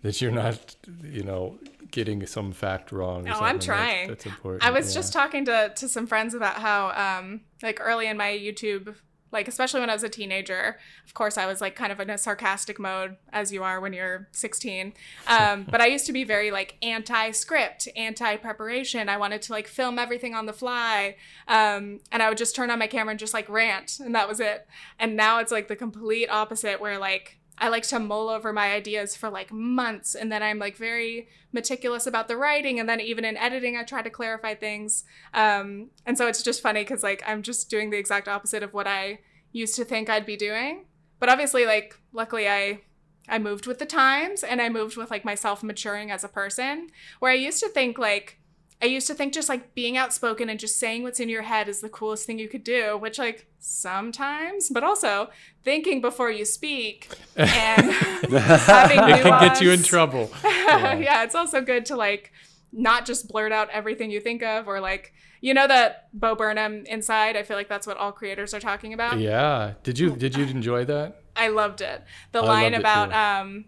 that 0.02 0.20
you're 0.22 0.30
not, 0.30 0.76
you 1.02 1.22
know, 1.22 1.58
getting 1.90 2.26
some 2.26 2.52
fact 2.52 2.92
wrong. 2.92 3.20
or 3.26 3.30
No, 3.30 3.32
I'm 3.32 3.38
something. 3.38 3.58
That's- 3.58 3.64
trying. 3.64 4.08
That's, 4.08 4.26
important. 4.26 4.64
I 4.64 4.70
was 4.70 4.94
yeah. 4.94 5.00
just 5.00 5.12
talking 5.12 5.44
to 5.46 5.72
to 5.76 5.88
some 5.88 6.06
friends 6.06 6.34
about 6.34 6.56
how 6.56 6.90
um 7.20 7.40
like 7.62 7.78
early 7.80 8.06
in 8.06 8.16
my 8.16 8.30
YouTube 8.30 8.94
like 9.36 9.48
especially 9.48 9.80
when 9.80 9.90
I 9.90 9.92
was 9.92 10.02
a 10.02 10.08
teenager, 10.08 10.78
of 11.04 11.12
course 11.12 11.36
I 11.36 11.44
was 11.44 11.60
like 11.60 11.76
kind 11.76 11.92
of 11.92 12.00
in 12.00 12.08
a 12.08 12.16
sarcastic 12.16 12.78
mode 12.78 13.16
as 13.32 13.52
you 13.52 13.62
are 13.62 13.80
when 13.80 13.92
you're 13.92 14.28
16. 14.32 14.94
Um, 15.28 15.66
but 15.70 15.82
I 15.82 15.86
used 15.88 16.06
to 16.06 16.12
be 16.12 16.24
very 16.24 16.50
like 16.50 16.76
anti-script, 16.82 17.86
anti-preparation. 17.94 19.10
I 19.10 19.18
wanted 19.18 19.42
to 19.42 19.52
like 19.52 19.68
film 19.68 19.98
everything 19.98 20.34
on 20.34 20.46
the 20.46 20.54
fly. 20.54 21.16
Um, 21.48 22.00
and 22.10 22.22
I 22.22 22.30
would 22.30 22.38
just 22.38 22.56
turn 22.56 22.70
on 22.70 22.78
my 22.78 22.86
camera 22.86 23.10
and 23.10 23.20
just 23.20 23.34
like 23.34 23.46
rant 23.50 24.00
and 24.00 24.14
that 24.14 24.26
was 24.26 24.40
it. 24.40 24.66
And 24.98 25.16
now 25.16 25.38
it's 25.40 25.52
like 25.52 25.68
the 25.68 25.76
complete 25.76 26.28
opposite 26.30 26.80
where 26.80 26.98
like 26.98 27.38
I 27.58 27.68
like 27.68 27.84
to 27.84 27.98
mull 27.98 28.28
over 28.28 28.52
my 28.52 28.72
ideas 28.72 29.16
for 29.16 29.30
like 29.30 29.52
months 29.52 30.14
and 30.14 30.30
then 30.30 30.42
I'm 30.42 30.58
like 30.58 30.76
very 30.76 31.28
meticulous 31.52 32.06
about 32.06 32.28
the 32.28 32.36
writing 32.36 32.78
and 32.78 32.88
then 32.88 33.00
even 33.00 33.24
in 33.24 33.36
editing 33.36 33.76
I 33.76 33.84
try 33.84 34.02
to 34.02 34.10
clarify 34.10 34.54
things. 34.54 35.04
Um, 35.32 35.90
and 36.04 36.18
so 36.18 36.26
it's 36.26 36.42
just 36.42 36.60
funny 36.60 36.82
because 36.82 37.02
like 37.02 37.22
I'm 37.26 37.42
just 37.42 37.70
doing 37.70 37.90
the 37.90 37.98
exact 37.98 38.28
opposite 38.28 38.62
of 38.62 38.74
what 38.74 38.86
I 38.86 39.20
used 39.56 39.74
to 39.76 39.84
think 39.84 40.08
I'd 40.08 40.26
be 40.26 40.36
doing. 40.36 40.84
But 41.18 41.28
obviously 41.28 41.66
like 41.66 41.98
luckily 42.12 42.48
I 42.48 42.80
I 43.28 43.38
moved 43.38 43.66
with 43.66 43.78
the 43.78 43.86
times 43.86 44.44
and 44.44 44.62
I 44.62 44.68
moved 44.68 44.96
with 44.96 45.10
like 45.10 45.24
myself 45.24 45.62
maturing 45.62 46.10
as 46.10 46.22
a 46.22 46.28
person 46.28 46.88
where 47.18 47.32
I 47.32 47.34
used 47.34 47.60
to 47.60 47.68
think 47.68 47.98
like 47.98 48.38
I 48.82 48.86
used 48.86 49.06
to 49.06 49.14
think 49.14 49.32
just 49.32 49.48
like 49.48 49.74
being 49.74 49.96
outspoken 49.96 50.50
and 50.50 50.60
just 50.60 50.76
saying 50.76 51.02
what's 51.02 51.18
in 51.18 51.30
your 51.30 51.42
head 51.42 51.66
is 51.66 51.80
the 51.80 51.88
coolest 51.88 52.26
thing 52.26 52.38
you 52.38 52.48
could 52.48 52.62
do, 52.62 52.98
which 52.98 53.18
like 53.18 53.46
sometimes, 53.58 54.68
but 54.68 54.84
also 54.84 55.30
thinking 55.64 56.02
before 56.02 56.30
you 56.30 56.44
speak 56.44 57.08
and 57.36 57.90
having 57.90 58.98
nuance. 58.98 59.20
It 59.20 59.22
can 59.22 59.48
get 59.48 59.60
you 59.62 59.70
in 59.70 59.82
trouble. 59.82 60.30
yeah. 60.44 61.24
it's 61.24 61.34
also 61.34 61.62
good 61.62 61.86
to 61.86 61.96
like 61.96 62.32
not 62.70 63.06
just 63.06 63.28
blurt 63.28 63.50
out 63.50 63.70
everything 63.70 64.10
you 64.10 64.20
think 64.20 64.42
of 64.42 64.68
or 64.68 64.80
like 64.80 65.14
you 65.46 65.54
know 65.54 65.68
that 65.68 66.08
Bo 66.12 66.34
Burnham 66.34 66.84
inside. 66.86 67.36
I 67.36 67.44
feel 67.44 67.56
like 67.56 67.68
that's 67.68 67.86
what 67.86 67.96
all 67.98 68.10
creators 68.10 68.52
are 68.52 68.58
talking 68.58 68.92
about. 68.92 69.20
Yeah. 69.20 69.74
Did 69.84 69.96
you 69.96 70.16
did 70.16 70.36
you 70.36 70.44
enjoy 70.44 70.84
that? 70.86 71.22
I 71.36 71.48
loved 71.48 71.80
it. 71.80 72.02
The 72.32 72.40
I 72.40 72.46
line 72.46 72.74
about 72.74 73.12
um 73.12 73.66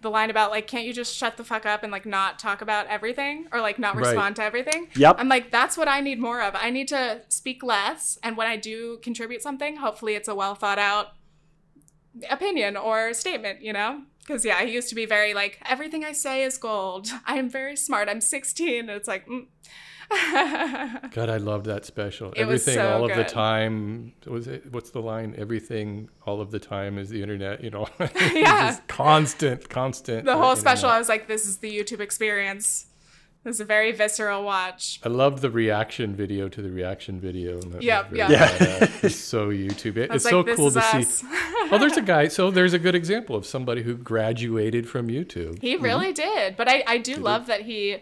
the 0.00 0.10
line 0.10 0.28
about 0.28 0.50
like 0.50 0.66
can't 0.66 0.84
you 0.84 0.92
just 0.92 1.14
shut 1.14 1.36
the 1.36 1.44
fuck 1.44 1.66
up 1.66 1.84
and 1.84 1.92
like 1.92 2.04
not 2.04 2.40
talk 2.40 2.62
about 2.62 2.88
everything 2.88 3.46
or 3.52 3.60
like 3.60 3.78
not 3.78 3.94
Right. 3.94 4.06
respond 4.06 4.34
to 4.36 4.42
everything? 4.42 4.88
Yep. 4.96 5.14
I'm 5.20 5.28
like 5.28 5.52
that's 5.52 5.76
what 5.76 5.86
I 5.86 6.00
need 6.00 6.18
more 6.18 6.42
of. 6.42 6.56
I 6.56 6.70
need 6.70 6.88
to 6.88 7.20
speak 7.28 7.62
less 7.62 8.18
and 8.24 8.36
when 8.36 8.48
I 8.48 8.56
do 8.56 8.98
contribute 9.00 9.40
something, 9.40 9.76
hopefully 9.76 10.16
it's 10.16 10.26
a 10.26 10.34
well 10.34 10.56
thought 10.56 10.80
out 10.80 11.12
opinion 12.28 12.76
or 12.76 13.14
statement, 13.14 13.62
you 13.62 13.72
know? 13.72 14.02
Cuz 14.26 14.44
yeah, 14.44 14.56
I 14.58 14.62
used 14.62 14.88
to 14.88 14.96
be 14.96 15.06
very 15.06 15.32
like 15.32 15.60
everything 15.64 16.04
I 16.04 16.10
say 16.10 16.42
is 16.42 16.58
gold. 16.58 17.06
I 17.24 17.38
am 17.38 17.48
very 17.48 17.76
smart. 17.76 18.08
I'm 18.08 18.20
16 18.20 18.80
and 18.80 18.90
it's 18.90 19.06
like 19.06 19.28
mm. 19.28 19.46
God, 21.12 21.28
I 21.28 21.36
loved 21.38 21.66
that 21.66 21.84
special. 21.84 22.32
It 22.32 22.44
was 22.44 22.66
Everything 22.66 22.74
so 22.74 22.92
all 22.94 23.10
of 23.10 23.16
the 23.16 23.24
time. 23.24 24.12
Was 24.26 24.46
it? 24.46 24.70
What's 24.72 24.90
the 24.90 25.00
line? 25.00 25.34
Everything 25.36 26.08
all 26.26 26.40
of 26.40 26.50
the 26.50 26.58
time 26.58 26.98
is 26.98 27.08
the 27.08 27.22
internet. 27.22 27.62
You 27.62 27.70
know. 27.70 27.86
Yeah. 28.34 28.68
Just 28.70 28.86
constant, 28.88 29.68
constant. 29.68 30.24
the 30.24 30.32
uh, 30.32 30.38
whole 30.38 30.56
special. 30.56 30.88
I 30.88 30.98
was 30.98 31.08
like 31.08 31.28
this 31.28 31.46
is 31.46 31.58
the 31.58 31.70
YouTube 31.70 32.00
experience. 32.00 32.86
This 33.44 33.56
is 33.56 33.60
a 33.60 33.64
very 33.66 33.92
visceral 33.92 34.42
watch. 34.42 35.00
I 35.04 35.10
loved 35.10 35.42
the 35.42 35.50
reaction 35.50 36.16
video 36.16 36.48
to 36.48 36.62
the 36.62 36.70
reaction 36.70 37.20
video. 37.20 37.60
and 37.60 37.72
that 37.72 37.76
was 37.76 37.84
Yep, 37.84 38.10
very 38.10 38.18
yeah. 38.20 38.56
Yeah. 38.58 38.88
It's 39.02 39.16
so 39.16 39.50
YouTube. 39.50 39.98
It- 39.98 40.10
it's 40.10 40.24
like, 40.24 40.30
so 40.32 40.42
this 40.42 40.56
cool 40.56 40.68
is 40.68 40.74
to 40.74 40.80
see. 40.80 40.98
us. 40.98 41.22
Oh, 41.70 41.76
there's 41.78 41.98
a 41.98 42.02
guy. 42.02 42.28
So 42.28 42.50
there's 42.50 42.72
a 42.72 42.78
good 42.78 42.94
example 42.94 43.36
of 43.36 43.44
somebody 43.44 43.82
who 43.82 43.96
graduated 43.96 44.88
from 44.88 45.08
YouTube. 45.08 45.60
He 45.60 45.76
really 45.76 46.14
did. 46.14 46.56
But 46.56 46.68
I, 46.70 46.84
I 46.86 46.96
do 46.96 47.16
love 47.16 47.46
that 47.46 47.62
he 47.62 47.98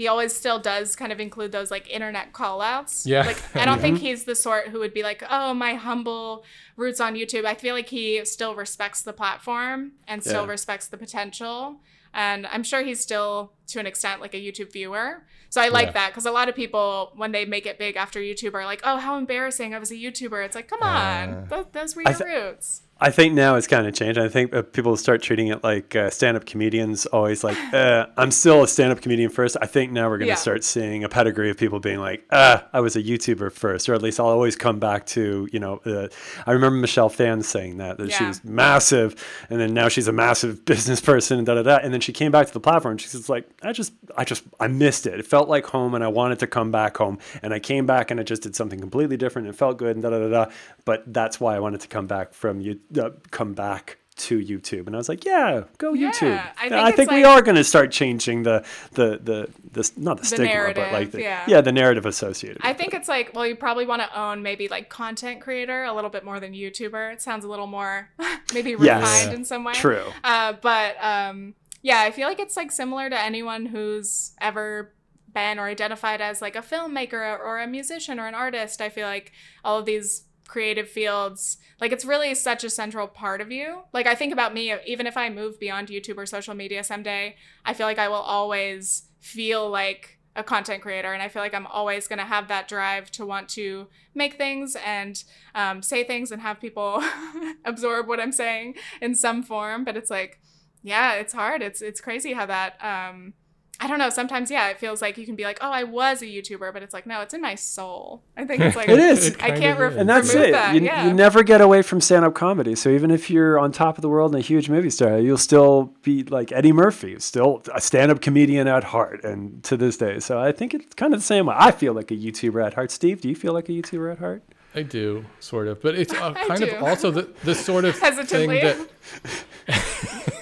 he 0.00 0.08
always 0.08 0.34
still 0.34 0.58
does 0.58 0.96
kind 0.96 1.12
of 1.12 1.20
include 1.20 1.52
those 1.52 1.70
like 1.70 1.86
internet 1.90 2.32
call 2.32 2.62
outs. 2.62 3.04
Yeah. 3.04 3.26
Like 3.26 3.42
I 3.54 3.66
don't 3.66 3.80
think 3.82 3.98
he's 3.98 4.24
the 4.24 4.34
sort 4.34 4.68
who 4.68 4.78
would 4.78 4.94
be 4.94 5.02
like, 5.02 5.22
Oh, 5.28 5.52
my 5.52 5.74
humble 5.74 6.42
roots 6.76 7.00
on 7.00 7.14
YouTube. 7.14 7.44
I 7.44 7.52
feel 7.54 7.74
like 7.74 7.90
he 7.90 8.24
still 8.24 8.54
respects 8.54 9.02
the 9.02 9.12
platform 9.12 9.92
and 10.08 10.22
still 10.22 10.44
Yeah. 10.46 10.50
respects 10.56 10.86
the 10.88 10.96
potential. 10.96 11.80
And 12.14 12.46
I'm 12.46 12.62
sure 12.62 12.80
he's 12.82 12.98
still 13.00 13.52
to 13.68 13.78
an 13.78 13.86
extent 13.86 14.22
like 14.22 14.32
a 14.32 14.38
YouTube 14.38 14.72
viewer. 14.72 15.22
So 15.50 15.60
I 15.60 15.68
like 15.68 15.88
Yeah. 15.88 15.92
that 15.92 16.08
because 16.12 16.24
a 16.24 16.32
lot 16.32 16.48
of 16.48 16.54
people, 16.54 17.12
when 17.16 17.32
they 17.32 17.44
make 17.44 17.66
it 17.66 17.78
big 17.78 17.96
after 17.96 18.20
YouTube, 18.20 18.54
are 18.54 18.64
like, 18.64 18.80
"Oh, 18.84 18.96
how 18.96 19.18
embarrassing! 19.18 19.74
I 19.74 19.78
was 19.78 19.90
a 19.90 19.96
YouTuber." 19.96 20.44
It's 20.46 20.54
like, 20.56 20.68
come 20.68 20.82
on, 20.82 21.28
Uh, 21.28 21.46
Th- 21.50 21.66
those 21.72 21.94
were 21.94 22.02
your 22.02 22.14
th- 22.14 22.26
roots. 22.30 22.82
I 23.02 23.10
think 23.10 23.34
now 23.34 23.56
it's 23.56 23.66
kind 23.66 23.86
of 23.86 23.94
changed. 23.94 24.18
I 24.18 24.28
think 24.28 24.54
uh, 24.54 24.62
people 24.62 24.96
start 24.96 25.22
treating 25.22 25.48
it 25.48 25.64
like 25.64 25.96
uh, 25.96 26.10
stand-up 26.10 26.44
comedians 26.44 27.06
always 27.06 27.42
like, 27.42 27.56
uh, 27.72 28.06
I'm 28.16 28.30
still 28.30 28.62
a 28.62 28.68
stand-up 28.68 29.00
comedian 29.00 29.30
first. 29.30 29.56
I 29.60 29.66
think 29.66 29.90
now 29.92 30.08
we're 30.10 30.18
going 30.18 30.26
to 30.26 30.32
Yeah. 30.32 30.34
start 30.34 30.64
seeing 30.64 31.02
a 31.04 31.08
pedigree 31.08 31.48
of 31.50 31.56
people 31.56 31.80
being 31.80 31.98
like, 31.98 32.24
uh, 32.30 32.60
I 32.72 32.80
was 32.80 32.96
a 32.96 33.02
YouTuber 33.02 33.52
first, 33.52 33.88
or 33.88 33.94
at 33.94 34.02
least 34.02 34.20
I'll 34.20 34.26
always 34.26 34.54
come 34.54 34.78
back 34.78 35.06
to, 35.06 35.48
you 35.52 35.58
know, 35.58 35.78
uh, 35.86 36.08
I 36.46 36.52
remember 36.52 36.76
Michelle 36.78 37.08
Phan 37.08 37.42
saying 37.42 37.78
that, 37.78 37.96
that 37.98 38.12
she 38.12 38.24
was 38.24 38.44
massive, 38.44 39.14
and 39.48 39.58
then 39.60 39.72
now 39.72 39.88
she's 39.88 40.06
a 40.08 40.12
massive 40.12 40.64
business 40.70 41.00
person, 41.00 41.38
and 41.38 41.46
da 41.46 41.54
da 41.54 41.62
da. 41.62 41.76
And 41.78 41.92
then 41.94 42.00
she 42.02 42.12
came 42.12 42.30
back 42.30 42.46
to 42.48 42.52
the 42.52 42.60
platform. 42.60 42.92
And 42.92 43.00
she's 43.00 43.28
like, 43.28 43.48
I 43.62 43.72
just, 43.72 43.92
I 44.16 44.24
just, 44.24 44.44
I 44.60 44.66
missed 44.68 45.06
it. 45.06 45.18
It 45.18 45.26
felt 45.26 45.48
like 45.48 45.64
home, 45.66 45.94
and 45.94 46.04
I 46.04 46.08
wanted 46.08 46.38
to 46.40 46.46
come 46.46 46.70
back 46.70 46.98
home. 46.98 47.18
And 47.42 47.54
I 47.54 47.60
came 47.60 47.86
back, 47.86 48.10
and 48.10 48.20
I 48.20 48.24
just 48.24 48.42
did 48.42 48.54
something 48.54 48.78
completely 48.78 49.16
different. 49.16 49.46
And 49.48 49.54
it 49.54 49.58
felt 49.58 49.78
good, 49.78 49.96
and 49.96 50.02
da 50.02 50.10
da 50.10 50.18
da 50.18 50.28
da. 50.28 50.50
But 50.84 51.12
that's 51.12 51.40
why 51.40 51.56
I 51.56 51.60
wanted 51.60 51.80
to 51.80 51.88
come 51.88 52.06
back 52.06 52.34
from 52.34 52.60
you, 52.60 52.78
uh, 52.98 53.10
come 53.30 53.54
back 53.54 53.98
to 54.16 54.38
YouTube, 54.38 54.86
and 54.86 54.94
I 54.94 54.98
was 54.98 55.08
like, 55.08 55.24
yeah, 55.24 55.62
go 55.78 55.94
Yeah, 55.94 56.10
YouTube. 56.10 56.42
I 56.58 56.68
think 56.68 56.72
I 56.72 56.92
think 56.92 57.10
we 57.10 57.24
like- 57.24 57.38
are 57.38 57.42
going 57.42 57.56
to 57.56 57.64
start 57.64 57.90
changing 57.90 58.42
the 58.42 58.64
the 58.92 59.18
the 59.22 59.48
the 59.72 59.90
not 59.96 60.18
the, 60.18 60.26
stigma, 60.26 60.72
but 60.74 60.92
like 60.92 61.10
the, 61.12 61.22
yeah. 61.22 61.60
the 61.62 61.72
narrative 61.72 62.04
associated. 62.04 62.58
I 62.62 62.74
think 62.74 62.92
it's 62.92 63.08
like, 63.08 63.34
well, 63.34 63.46
you 63.46 63.56
probably 63.56 63.86
want 63.86 64.02
to 64.02 64.20
own 64.20 64.42
maybe 64.42 64.68
like 64.68 64.90
content 64.90 65.40
creator 65.40 65.84
a 65.84 65.94
little 65.94 66.10
bit 66.10 66.24
more 66.24 66.38
than 66.38 66.52
YouTuber. 66.52 67.14
It 67.14 67.22
sounds 67.22 67.44
a 67.44 67.48
little 67.48 67.66
more 67.66 68.10
maybe 68.52 68.76
Yes. 68.78 69.00
refined 69.00 69.32
in 69.38 69.44
some 69.46 69.64
way. 69.64 69.72
True. 69.72 70.04
Uh, 70.22 70.52
but 70.60 70.96
um, 71.02 71.54
yeah, 71.82 72.02
I 72.02 72.10
feel 72.10 72.28
like 72.28 72.40
it's 72.40 72.56
like 72.58 72.72
similar 72.72 73.08
to 73.08 73.18
anyone 73.18 73.64
who's 73.66 74.32
ever 74.40 74.92
been 75.32 75.58
or 75.58 75.66
identified 75.68 76.20
as 76.20 76.42
like 76.42 76.56
a 76.56 76.60
filmmaker 76.62 77.38
or 77.38 77.60
a 77.60 77.66
musician 77.66 78.18
or 78.20 78.26
an 78.26 78.34
artist. 78.34 78.80
I 78.82 78.88
feel 78.90 79.06
like 79.06 79.32
all 79.64 79.78
of 79.78 79.86
these 79.86 80.24
creative 80.50 80.88
fields, 80.88 81.58
like 81.80 81.92
it's 81.92 82.04
really 82.04 82.34
such 82.34 82.64
a 82.64 82.70
central 82.70 83.06
part 83.06 83.40
of 83.40 83.52
you. 83.52 83.82
Like 83.92 84.08
I 84.08 84.16
think 84.16 84.32
about 84.32 84.52
me, 84.52 84.74
even 84.84 85.06
if 85.06 85.16
I 85.16 85.30
move 85.30 85.60
beyond 85.60 85.88
YouTube 85.88 86.18
or 86.18 86.26
social 86.26 86.54
media 86.54 86.82
someday, 86.82 87.36
I 87.64 87.72
feel 87.72 87.86
like 87.86 88.00
I 88.00 88.08
will 88.08 88.16
always 88.16 89.04
feel 89.20 89.70
like 89.70 90.18
a 90.36 90.44
content 90.44 90.80
creator 90.80 91.12
and 91.12 91.20
i 91.20 91.28
feel 91.28 91.42
like 91.42 91.54
i'm 91.54 91.66
always 91.66 92.06
going 92.06 92.20
to 92.20 92.24
have 92.24 92.46
that 92.46 92.68
drive 92.68 93.10
to 93.10 93.26
want 93.26 93.48
to 93.48 93.88
make 94.14 94.38
things 94.38 94.76
and 94.86 95.24
um, 95.56 95.82
say 95.82 96.04
things 96.04 96.30
and 96.30 96.40
have 96.40 96.60
people 96.60 97.02
absorb 97.64 98.06
what 98.06 98.20
i'm 98.20 98.30
saying 98.30 98.76
in 99.02 99.12
some 99.12 99.42
form 99.42 99.82
but 99.82 99.96
it's 99.96 100.08
like 100.08 100.40
yeah 100.84 101.14
it's 101.14 101.32
hard 101.32 101.62
it's 101.62 101.82
it's 101.82 102.00
crazy 102.00 102.32
how 102.32 102.46
that 102.46 102.74
um 102.80 103.34
i 103.80 103.86
don't 103.86 103.98
know 103.98 104.10
sometimes 104.10 104.50
yeah 104.50 104.68
it 104.68 104.78
feels 104.78 105.02
like 105.02 105.18
you 105.18 105.26
can 105.26 105.34
be 105.34 105.44
like 105.44 105.58
oh 105.60 105.70
i 105.70 105.82
was 105.82 106.22
a 106.22 106.26
youtuber 106.26 106.72
but 106.72 106.82
it's 106.82 106.94
like 106.94 107.06
no 107.06 107.20
it's 107.22 107.34
in 107.34 107.40
my 107.40 107.54
soul 107.54 108.22
i 108.36 108.44
think 108.44 108.60
it's 108.62 108.76
like 108.80 108.88
It 108.88 108.98
is. 108.98 109.28
It 109.28 109.42
i 109.42 109.50
can't 109.50 109.78
of 109.78 109.78
re- 109.78 109.88
is. 109.88 109.96
And 109.96 110.08
that's 110.08 110.34
it. 110.34 110.52
that 110.52 110.74
you, 110.74 110.82
yeah 110.82 111.06
you 111.06 111.12
never 111.12 111.42
get 111.42 111.60
away 111.60 111.82
from 111.82 112.00
stand-up 112.00 112.34
comedy. 112.34 112.74
So 112.74 112.90
even 112.90 113.10
if 113.10 113.30
you're 113.30 113.58
on 113.58 113.72
top 113.72 113.96
of 113.98 114.02
the 114.02 114.08
world 114.08 114.32
and 114.34 114.38
a 114.42 114.46
huge 114.46 114.68
movie 114.68 114.90
star, 114.90 115.18
you'll 115.18 115.38
still 115.38 115.94
be 116.02 116.22
like 116.24 116.52
Eddie 116.52 116.72
Murphy, 116.72 117.18
still 117.20 117.62
a 117.74 117.80
stand-up 117.80 118.20
comedian 118.20 118.68
at 118.68 118.84
heart, 118.84 119.24
and 119.24 119.62
to 119.64 119.76
this 119.76 119.96
day. 119.96 120.20
So 120.20 120.38
I 120.38 120.52
think 120.52 120.74
it's 120.74 120.94
kind 120.94 121.14
of 121.14 121.20
the 121.20 121.24
same 121.26 121.46
way. 121.46 121.54
I 121.58 121.70
feel 121.70 121.94
like 121.94 122.10
a 122.10 122.16
YouTuber 122.16 122.64
at 122.64 122.74
heart. 122.74 122.90
Steve, 122.90 123.20
do 123.22 123.28
you 123.28 123.34
feel 123.34 123.52
like 123.52 123.68
a 123.68 123.72
YouTuber 123.72 124.12
at 124.12 124.18
heart? 124.18 124.42
I 124.74 124.82
do, 124.82 125.24
sort 125.40 125.66
of, 125.68 125.80
but 125.82 125.94
it's 125.94 126.12
uh, 126.12 126.32
kind 126.48 126.60
do. 126.60 126.70
of 126.70 126.82
also 126.82 127.10
the, 127.10 127.28
the 127.44 127.54
sort 127.54 127.84
of 127.84 127.96
thing 128.26 128.50
that 128.50 128.88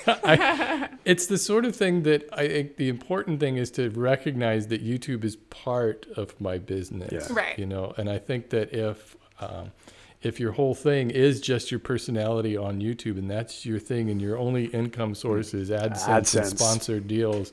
I, 0.24 0.88
it's 1.04 1.26
the 1.26 1.38
sort 1.38 1.64
of 1.64 1.74
thing 1.76 2.02
that 2.04 2.28
I 2.32 2.48
think 2.48 2.76
the 2.76 2.88
important 2.88 3.40
thing 3.40 3.56
is 3.56 3.70
to 3.72 3.90
recognize 3.90 4.68
that 4.68 4.84
YouTube 4.84 5.24
is 5.24 5.36
part 5.36 6.06
of 6.16 6.40
my 6.40 6.58
business, 6.58 7.12
Yeah. 7.12 7.34
Right. 7.36 7.58
You 7.58 7.66
know, 7.66 7.92
and 7.96 8.08
I 8.10 8.18
think 8.18 8.50
that 8.50 8.72
if 8.72 9.16
um, 9.40 9.72
if 10.22 10.40
your 10.40 10.52
whole 10.52 10.74
thing 10.74 11.10
is 11.10 11.40
just 11.40 11.70
your 11.70 11.78
personality 11.80 12.56
on 12.56 12.80
YouTube 12.80 13.18
and 13.18 13.30
that's 13.30 13.64
your 13.64 13.78
thing 13.78 14.10
and 14.10 14.20
your 14.20 14.36
only 14.36 14.64
income 14.66 15.14
source 15.14 15.54
is 15.54 15.70
AdSense, 15.70 16.06
AdSense. 16.06 16.36
and 16.38 16.46
sponsored 16.58 17.06
deals, 17.06 17.52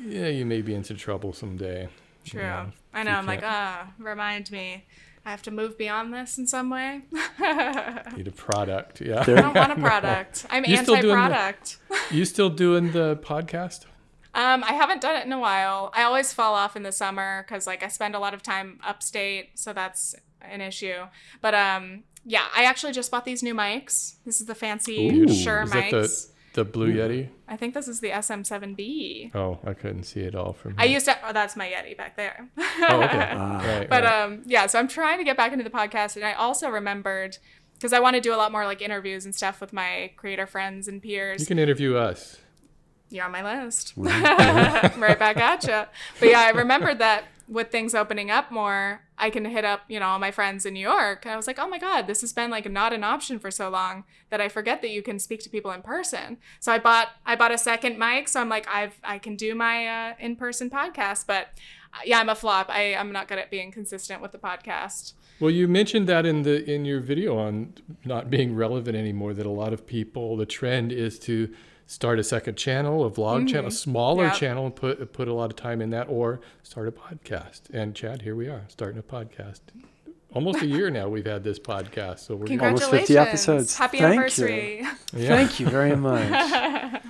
yeah, 0.00 0.28
you 0.28 0.46
may 0.46 0.62
be 0.62 0.74
into 0.74 0.94
trouble 0.94 1.32
someday. 1.32 1.88
you 2.24 2.30
true 2.30 2.42
know, 2.42 2.66
i 2.94 3.02
know 3.02 3.10
i'm 3.12 3.26
like 3.26 3.40
can't- 3.40 3.52
ah 3.52 3.92
remind 3.98 4.50
me 4.52 4.84
i 5.28 5.30
have 5.30 5.42
to 5.42 5.50
move 5.50 5.76
beyond 5.76 6.12
this 6.12 6.38
in 6.38 6.46
some 6.46 6.70
way 6.70 7.02
Need 8.16 8.28
a 8.28 8.32
product, 8.32 9.00
yeah. 9.00 9.20
I 9.20 9.24
don't 9.24 9.54
want 9.54 9.72
a 9.72 9.76
product. 9.90 10.46
I'm 10.50 10.64
You 10.64 10.76
still 10.78 10.96
doing 11.00 11.08
the- 11.08 11.14
anti-product. 11.14 11.78
You 12.10 12.24
still 12.24 12.50
doing 12.50 12.92
the 12.92 13.16
podcast? 13.16 13.84
Um, 14.34 14.62
I 14.64 14.72
haven't 14.72 15.00
done 15.00 15.16
it 15.16 15.24
in 15.26 15.32
a 15.32 15.38
while. 15.38 15.90
I 15.94 16.02
always 16.02 16.32
fall 16.32 16.54
off 16.54 16.76
in 16.76 16.82
the 16.82 16.92
summer 16.92 17.44
because 17.46 17.66
like 17.66 17.82
I 17.82 17.88
spend 17.88 18.14
a 18.14 18.18
lot 18.18 18.34
of 18.34 18.42
time 18.42 18.78
upstate, 18.86 19.58
so 19.58 19.72
that's 19.72 20.14
an 20.42 20.60
issue. 20.60 20.98
But 21.40 21.54
um, 21.54 22.04
yeah, 22.24 22.44
I 22.54 22.64
actually 22.64 22.92
just 22.92 23.10
bought 23.10 23.24
these 23.24 23.42
new 23.42 23.54
mics. 23.54 24.14
This 24.24 24.40
is 24.40 24.46
the 24.46 24.54
fancy 24.54 25.08
Ooh. 25.10 25.28
Shure 25.32 25.62
Is 25.62 25.70
that 25.70 25.92
mics. 25.92 26.28
The 26.54 26.64
the 26.64 26.70
Blue 26.70 26.92
Yeti? 26.92 27.28
I 27.46 27.56
think 27.56 27.74
this 27.74 27.88
is 27.88 28.00
the 28.00 28.10
SM7B. 28.10 29.34
Oh, 29.34 29.58
I 29.64 29.74
couldn't 29.74 30.04
see 30.04 30.20
it 30.20 30.34
all 30.34 30.52
from 30.52 30.72
Here. 30.72 30.80
I 30.80 30.84
used 30.84 31.06
to. 31.06 31.16
Oh, 31.26 31.32
that's 31.32 31.56
my 31.56 31.66
Yeti 31.68 31.96
back 31.96 32.16
there. 32.16 32.48
Oh, 32.58 33.02
okay. 33.02 33.28
Ah. 33.34 33.62
right, 33.64 33.88
But 33.88 34.04
right. 34.04 34.22
um, 34.24 34.42
yeah, 34.46 34.66
so 34.66 34.78
I'm 34.78 34.88
trying 34.88 35.18
to 35.18 35.24
get 35.24 35.36
back 35.36 35.52
into 35.52 35.64
the 35.64 35.70
podcast, 35.70 36.16
and 36.16 36.24
I 36.24 36.32
also 36.32 36.68
remembered 36.68 37.38
because 37.74 37.92
I 37.92 38.00
want 38.00 38.14
to 38.16 38.20
do 38.20 38.34
a 38.34 38.36
lot 38.36 38.50
more 38.52 38.64
like 38.64 38.82
interviews 38.82 39.24
and 39.24 39.34
stuff 39.34 39.60
with 39.60 39.72
my 39.72 40.10
creator 40.16 40.46
friends 40.46 40.88
and 40.88 41.00
peers. 41.00 41.40
you 41.40 41.46
can 41.46 41.58
interview 41.60 41.96
us. 41.96 42.38
You're 43.10 43.24
on 43.24 43.32
my 43.32 43.64
list. 43.64 43.92
right 43.96 45.18
back 45.18 45.36
at 45.38 45.64
you. 45.64 45.84
But 46.20 46.28
yeah, 46.28 46.40
I 46.40 46.50
remembered 46.50 46.98
that 46.98 47.24
with 47.48 47.70
things 47.70 47.94
opening 47.94 48.30
up 48.30 48.50
more, 48.50 49.00
I 49.18 49.30
can 49.30 49.44
hit 49.44 49.64
up, 49.64 49.82
you 49.88 49.98
know, 49.98 50.06
all 50.06 50.18
my 50.18 50.30
friends 50.30 50.64
in 50.64 50.74
New 50.74 50.80
York. 50.80 51.26
I 51.26 51.36
was 51.36 51.46
like, 51.46 51.58
oh 51.58 51.68
my 51.68 51.78
God, 51.78 52.06
this 52.06 52.20
has 52.20 52.32
been 52.32 52.50
like 52.50 52.70
not 52.70 52.92
an 52.92 53.02
option 53.02 53.38
for 53.38 53.50
so 53.50 53.68
long 53.68 54.04
that 54.30 54.40
I 54.40 54.48
forget 54.48 54.80
that 54.82 54.90
you 54.90 55.02
can 55.02 55.18
speak 55.18 55.40
to 55.40 55.50
people 55.50 55.72
in 55.72 55.82
person. 55.82 56.38
So 56.60 56.72
I 56.72 56.78
bought 56.78 57.08
I 57.26 57.36
bought 57.36 57.52
a 57.52 57.58
second 57.58 57.98
mic. 57.98 58.28
So 58.28 58.40
I'm 58.40 58.48
like, 58.48 58.68
I've 58.68 58.98
I 59.02 59.18
can 59.18 59.36
do 59.36 59.54
my 59.54 59.86
uh, 59.86 60.14
in 60.20 60.36
person 60.36 60.70
podcast. 60.70 61.26
But 61.26 61.48
uh, 61.92 61.98
yeah, 62.04 62.20
I'm 62.20 62.28
a 62.28 62.34
flop. 62.34 62.68
I, 62.70 62.94
I'm 62.94 63.12
not 63.12 63.28
good 63.28 63.38
at 63.38 63.50
being 63.50 63.72
consistent 63.72 64.22
with 64.22 64.32
the 64.32 64.38
podcast. 64.38 65.14
Well, 65.40 65.50
you 65.50 65.68
mentioned 65.68 66.08
that 66.08 66.26
in 66.26 66.42
the 66.42 66.68
in 66.70 66.84
your 66.84 67.00
video 67.00 67.38
on 67.38 67.74
not 68.04 68.30
being 68.30 68.54
relevant 68.54 68.96
anymore. 68.96 69.34
That 69.34 69.46
a 69.46 69.50
lot 69.50 69.72
of 69.72 69.86
people, 69.86 70.36
the 70.36 70.46
trend 70.46 70.92
is 70.92 71.18
to 71.20 71.52
start 71.88 72.20
a 72.20 72.22
second 72.24 72.56
channel, 72.56 73.04
a 73.04 73.10
vlog 73.10 73.48
channel, 73.48 73.64
a 73.66 73.68
mm-hmm. 73.68 73.70
smaller 73.70 74.24
Yep. 74.26 74.34
channel, 74.34 74.66
and 74.66 74.76
put 74.76 75.12
put 75.12 75.26
a 75.26 75.32
lot 75.34 75.50
of 75.50 75.56
time 75.56 75.80
in 75.80 75.90
that, 75.90 76.08
or 76.08 76.40
start 76.62 76.86
a 76.86 76.92
podcast. 76.92 77.62
And 77.72 77.96
Chad, 77.96 78.22
here 78.22 78.36
we 78.36 78.46
are, 78.48 78.62
starting 78.68 78.98
a 78.98 79.02
podcast. 79.02 79.60
Almost 80.34 80.60
a 80.60 80.66
year 80.66 80.90
now 80.90 81.08
we've 81.08 81.24
had 81.26 81.42
this 81.42 81.58
podcast, 81.58 82.20
so 82.20 82.36
we're 82.36 82.60
Almost 82.62 82.90
50 82.90 83.16
episodes. 83.16 83.76
Happy 83.76 83.98
Thank 83.98 84.38
you. 84.38 84.44
anniversary. 84.46 84.80
yeah. 85.14 85.28
Thank 85.28 85.58
you 85.58 85.66
very 85.68 85.96
much. 86.08 87.02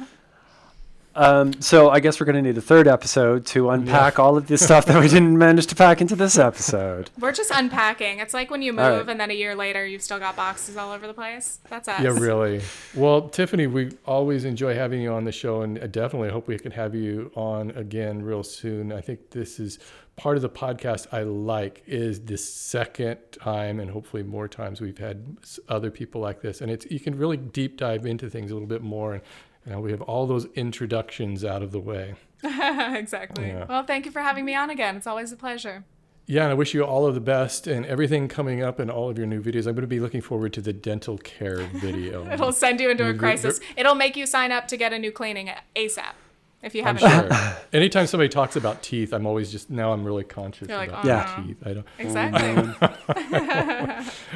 Um, 1.18 1.60
so 1.60 1.90
I 1.90 1.98
guess 1.98 2.20
we're 2.20 2.26
going 2.26 2.36
to 2.36 2.42
need 2.42 2.56
a 2.56 2.62
third 2.62 2.86
episode 2.86 3.44
to 3.46 3.70
unpack 3.70 4.20
all 4.20 4.36
of 4.36 4.46
this 4.46 4.64
stuff 4.64 4.86
that 4.86 5.00
we 5.00 5.08
didn't 5.08 5.36
manage 5.36 5.66
to 5.66 5.74
pack 5.74 6.00
into 6.00 6.14
this 6.14 6.38
episode. 6.38 7.10
We're 7.18 7.32
just 7.32 7.50
unpacking. 7.50 8.20
It's 8.20 8.32
like 8.32 8.52
when 8.52 8.62
you 8.62 8.72
move 8.72 8.84
All 8.84 8.90
right. 8.98 9.08
and 9.08 9.18
then 9.18 9.32
a 9.32 9.34
year 9.34 9.56
later 9.56 9.84
you've 9.84 10.02
still 10.02 10.20
got 10.20 10.36
boxes 10.36 10.76
all 10.76 10.92
over 10.92 11.08
the 11.08 11.14
place. 11.14 11.58
That's 11.68 11.88
us. 11.88 12.00
Yeah, 12.00 12.10
really. 12.18 12.60
Well, 12.94 13.28
Tiffany, 13.28 13.66
we 13.66 13.90
always 14.06 14.44
enjoy 14.44 14.74
having 14.74 15.00
you 15.00 15.12
on 15.12 15.24
the 15.24 15.32
show, 15.32 15.62
and 15.62 15.80
I 15.80 15.88
definitely 15.88 16.30
hope 16.30 16.46
we 16.46 16.56
can 16.56 16.70
have 16.70 16.94
you 16.94 17.32
on 17.34 17.72
again 17.72 18.22
real 18.22 18.44
soon. 18.44 18.92
I 18.92 19.00
think 19.00 19.30
this 19.30 19.58
is 19.58 19.80
part 20.14 20.36
of 20.36 20.42
the 20.42 20.48
podcast 20.48 21.06
I 21.12 21.22
like 21.22 21.82
is 21.86 22.20
the 22.20 22.38
second 22.38 23.18
time, 23.32 23.80
and 23.80 23.90
hopefully 23.90 24.22
more 24.22 24.46
times 24.46 24.80
we've 24.80 24.98
had 24.98 25.36
other 25.68 25.90
people 25.90 26.20
like 26.20 26.42
this, 26.42 26.60
and 26.60 26.70
it's 26.70 26.86
you 26.90 27.00
can 27.00 27.18
really 27.18 27.36
deep 27.36 27.76
dive 27.76 28.06
into 28.06 28.30
things 28.30 28.52
a 28.52 28.54
little 28.54 28.68
bit 28.68 28.82
more, 28.82 29.14
and 29.14 29.22
you 29.68 29.74
know, 29.74 29.80
we 29.80 29.90
have 29.90 30.00
all 30.00 30.26
those 30.26 30.46
introductions 30.54 31.44
out 31.44 31.62
of 31.62 31.72
the 31.72 31.78
way. 31.78 32.14
exactly. 32.42 33.48
Yeah. 33.48 33.66
Well, 33.68 33.84
thank 33.84 34.06
you 34.06 34.10
for 34.10 34.22
having 34.22 34.46
me 34.46 34.54
on 34.54 34.70
again. 34.70 34.96
It's 34.96 35.06
always 35.06 35.30
a 35.30 35.36
pleasure. 35.36 35.84
Yeah, 36.24 36.44
and 36.44 36.52
I 36.52 36.54
wish 36.54 36.72
you 36.72 36.84
all 36.84 37.06
of 37.06 37.14
the 37.14 37.20
best 37.20 37.66
and 37.66 37.84
everything 37.84 38.28
coming 38.28 38.62
up 38.62 38.78
and 38.78 38.90
all 38.90 39.10
of 39.10 39.18
your 39.18 39.26
new 39.26 39.42
videos. 39.42 39.66
I'm 39.66 39.74
going 39.74 39.82
to 39.82 39.86
be 39.86 40.00
looking 40.00 40.22
forward 40.22 40.54
to 40.54 40.62
the 40.62 40.72
dental 40.72 41.18
care 41.18 41.58
video. 41.74 42.26
It'll 42.30 42.52
send 42.52 42.80
you 42.80 42.88
into 42.88 43.08
a 43.08 43.12
crisis. 43.12 43.60
It'll 43.76 43.94
make 43.94 44.16
you 44.16 44.24
sign 44.24 44.52
up 44.52 44.68
to 44.68 44.78
get 44.78 44.94
a 44.94 44.98
new 44.98 45.12
cleaning 45.12 45.50
ASAP 45.76 46.14
if 46.62 46.74
you 46.74 46.82
haven't. 46.82 47.04
I'm 47.04 47.30
sure. 47.30 47.56
Anytime 47.72 48.06
somebody 48.06 48.28
talks 48.28 48.56
about 48.56 48.82
teeth, 48.82 49.12
I'm 49.12 49.26
always 49.26 49.52
just 49.52 49.70
now 49.70 49.92
I'm 49.92 50.04
really 50.04 50.24
conscious 50.24 50.68
You're 50.68 50.78
like, 50.78 50.88
about 50.88 51.04
oh, 51.04 51.08
Yeah. 51.08 51.44
teeth. 51.46 51.56
I 51.64 51.72
don't. 51.74 51.86
Exactly. 51.98 52.74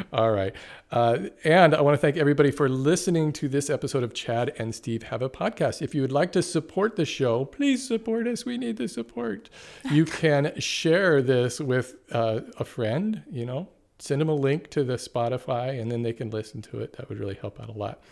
All 0.13 0.31
right, 0.31 0.55
uh, 0.93 1.31
and 1.43 1.75
I 1.75 1.81
want 1.81 1.95
to 1.95 1.99
thank 1.99 2.19
everybody 2.19 2.51
for 2.51 2.69
listening 2.69 3.33
to 3.35 3.49
this 3.49 3.71
episode 3.71 4.03
of 4.03 4.13
Chad 4.13 4.53
and 4.59 4.75
Steve 4.75 5.05
Have 5.05 5.23
a 5.23 5.31
Podcast. 5.31 5.81
If 5.81 5.95
you 5.95 6.03
would 6.03 6.13
like 6.13 6.33
to 6.33 6.43
support 6.43 6.97
the 6.97 7.07
show, 7.07 7.47
please 7.47 7.87
support 7.87 8.27
us. 8.27 8.45
We 8.45 8.59
need 8.59 8.77
the 8.77 8.89
support. 8.89 9.49
You 9.91 10.05
can 10.23 10.53
share 10.61 11.23
this 11.23 11.61
with 11.61 11.95
uh, 12.13 12.41
a 12.59 12.65
friend. 12.67 13.23
You 13.31 13.47
know, 13.47 13.69
send 13.99 14.21
them 14.21 14.29
a 14.29 14.35
link 14.35 14.69
to 14.71 14.85
the 14.85 14.97
Spotify, 14.97 15.81
and 15.81 15.91
then 15.91 16.03
they 16.03 16.13
can 16.13 16.29
listen 16.29 16.61
to 16.63 16.81
it. 16.81 16.99
That 16.99 17.09
would 17.09 17.19
really 17.19 17.37
help 17.37 17.59
out 17.59 17.71
a 17.71 17.73
lot. 17.73 18.03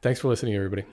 Thanks 0.00 0.20
for 0.20 0.28
listening, 0.28 0.54
everybody. 0.54 0.84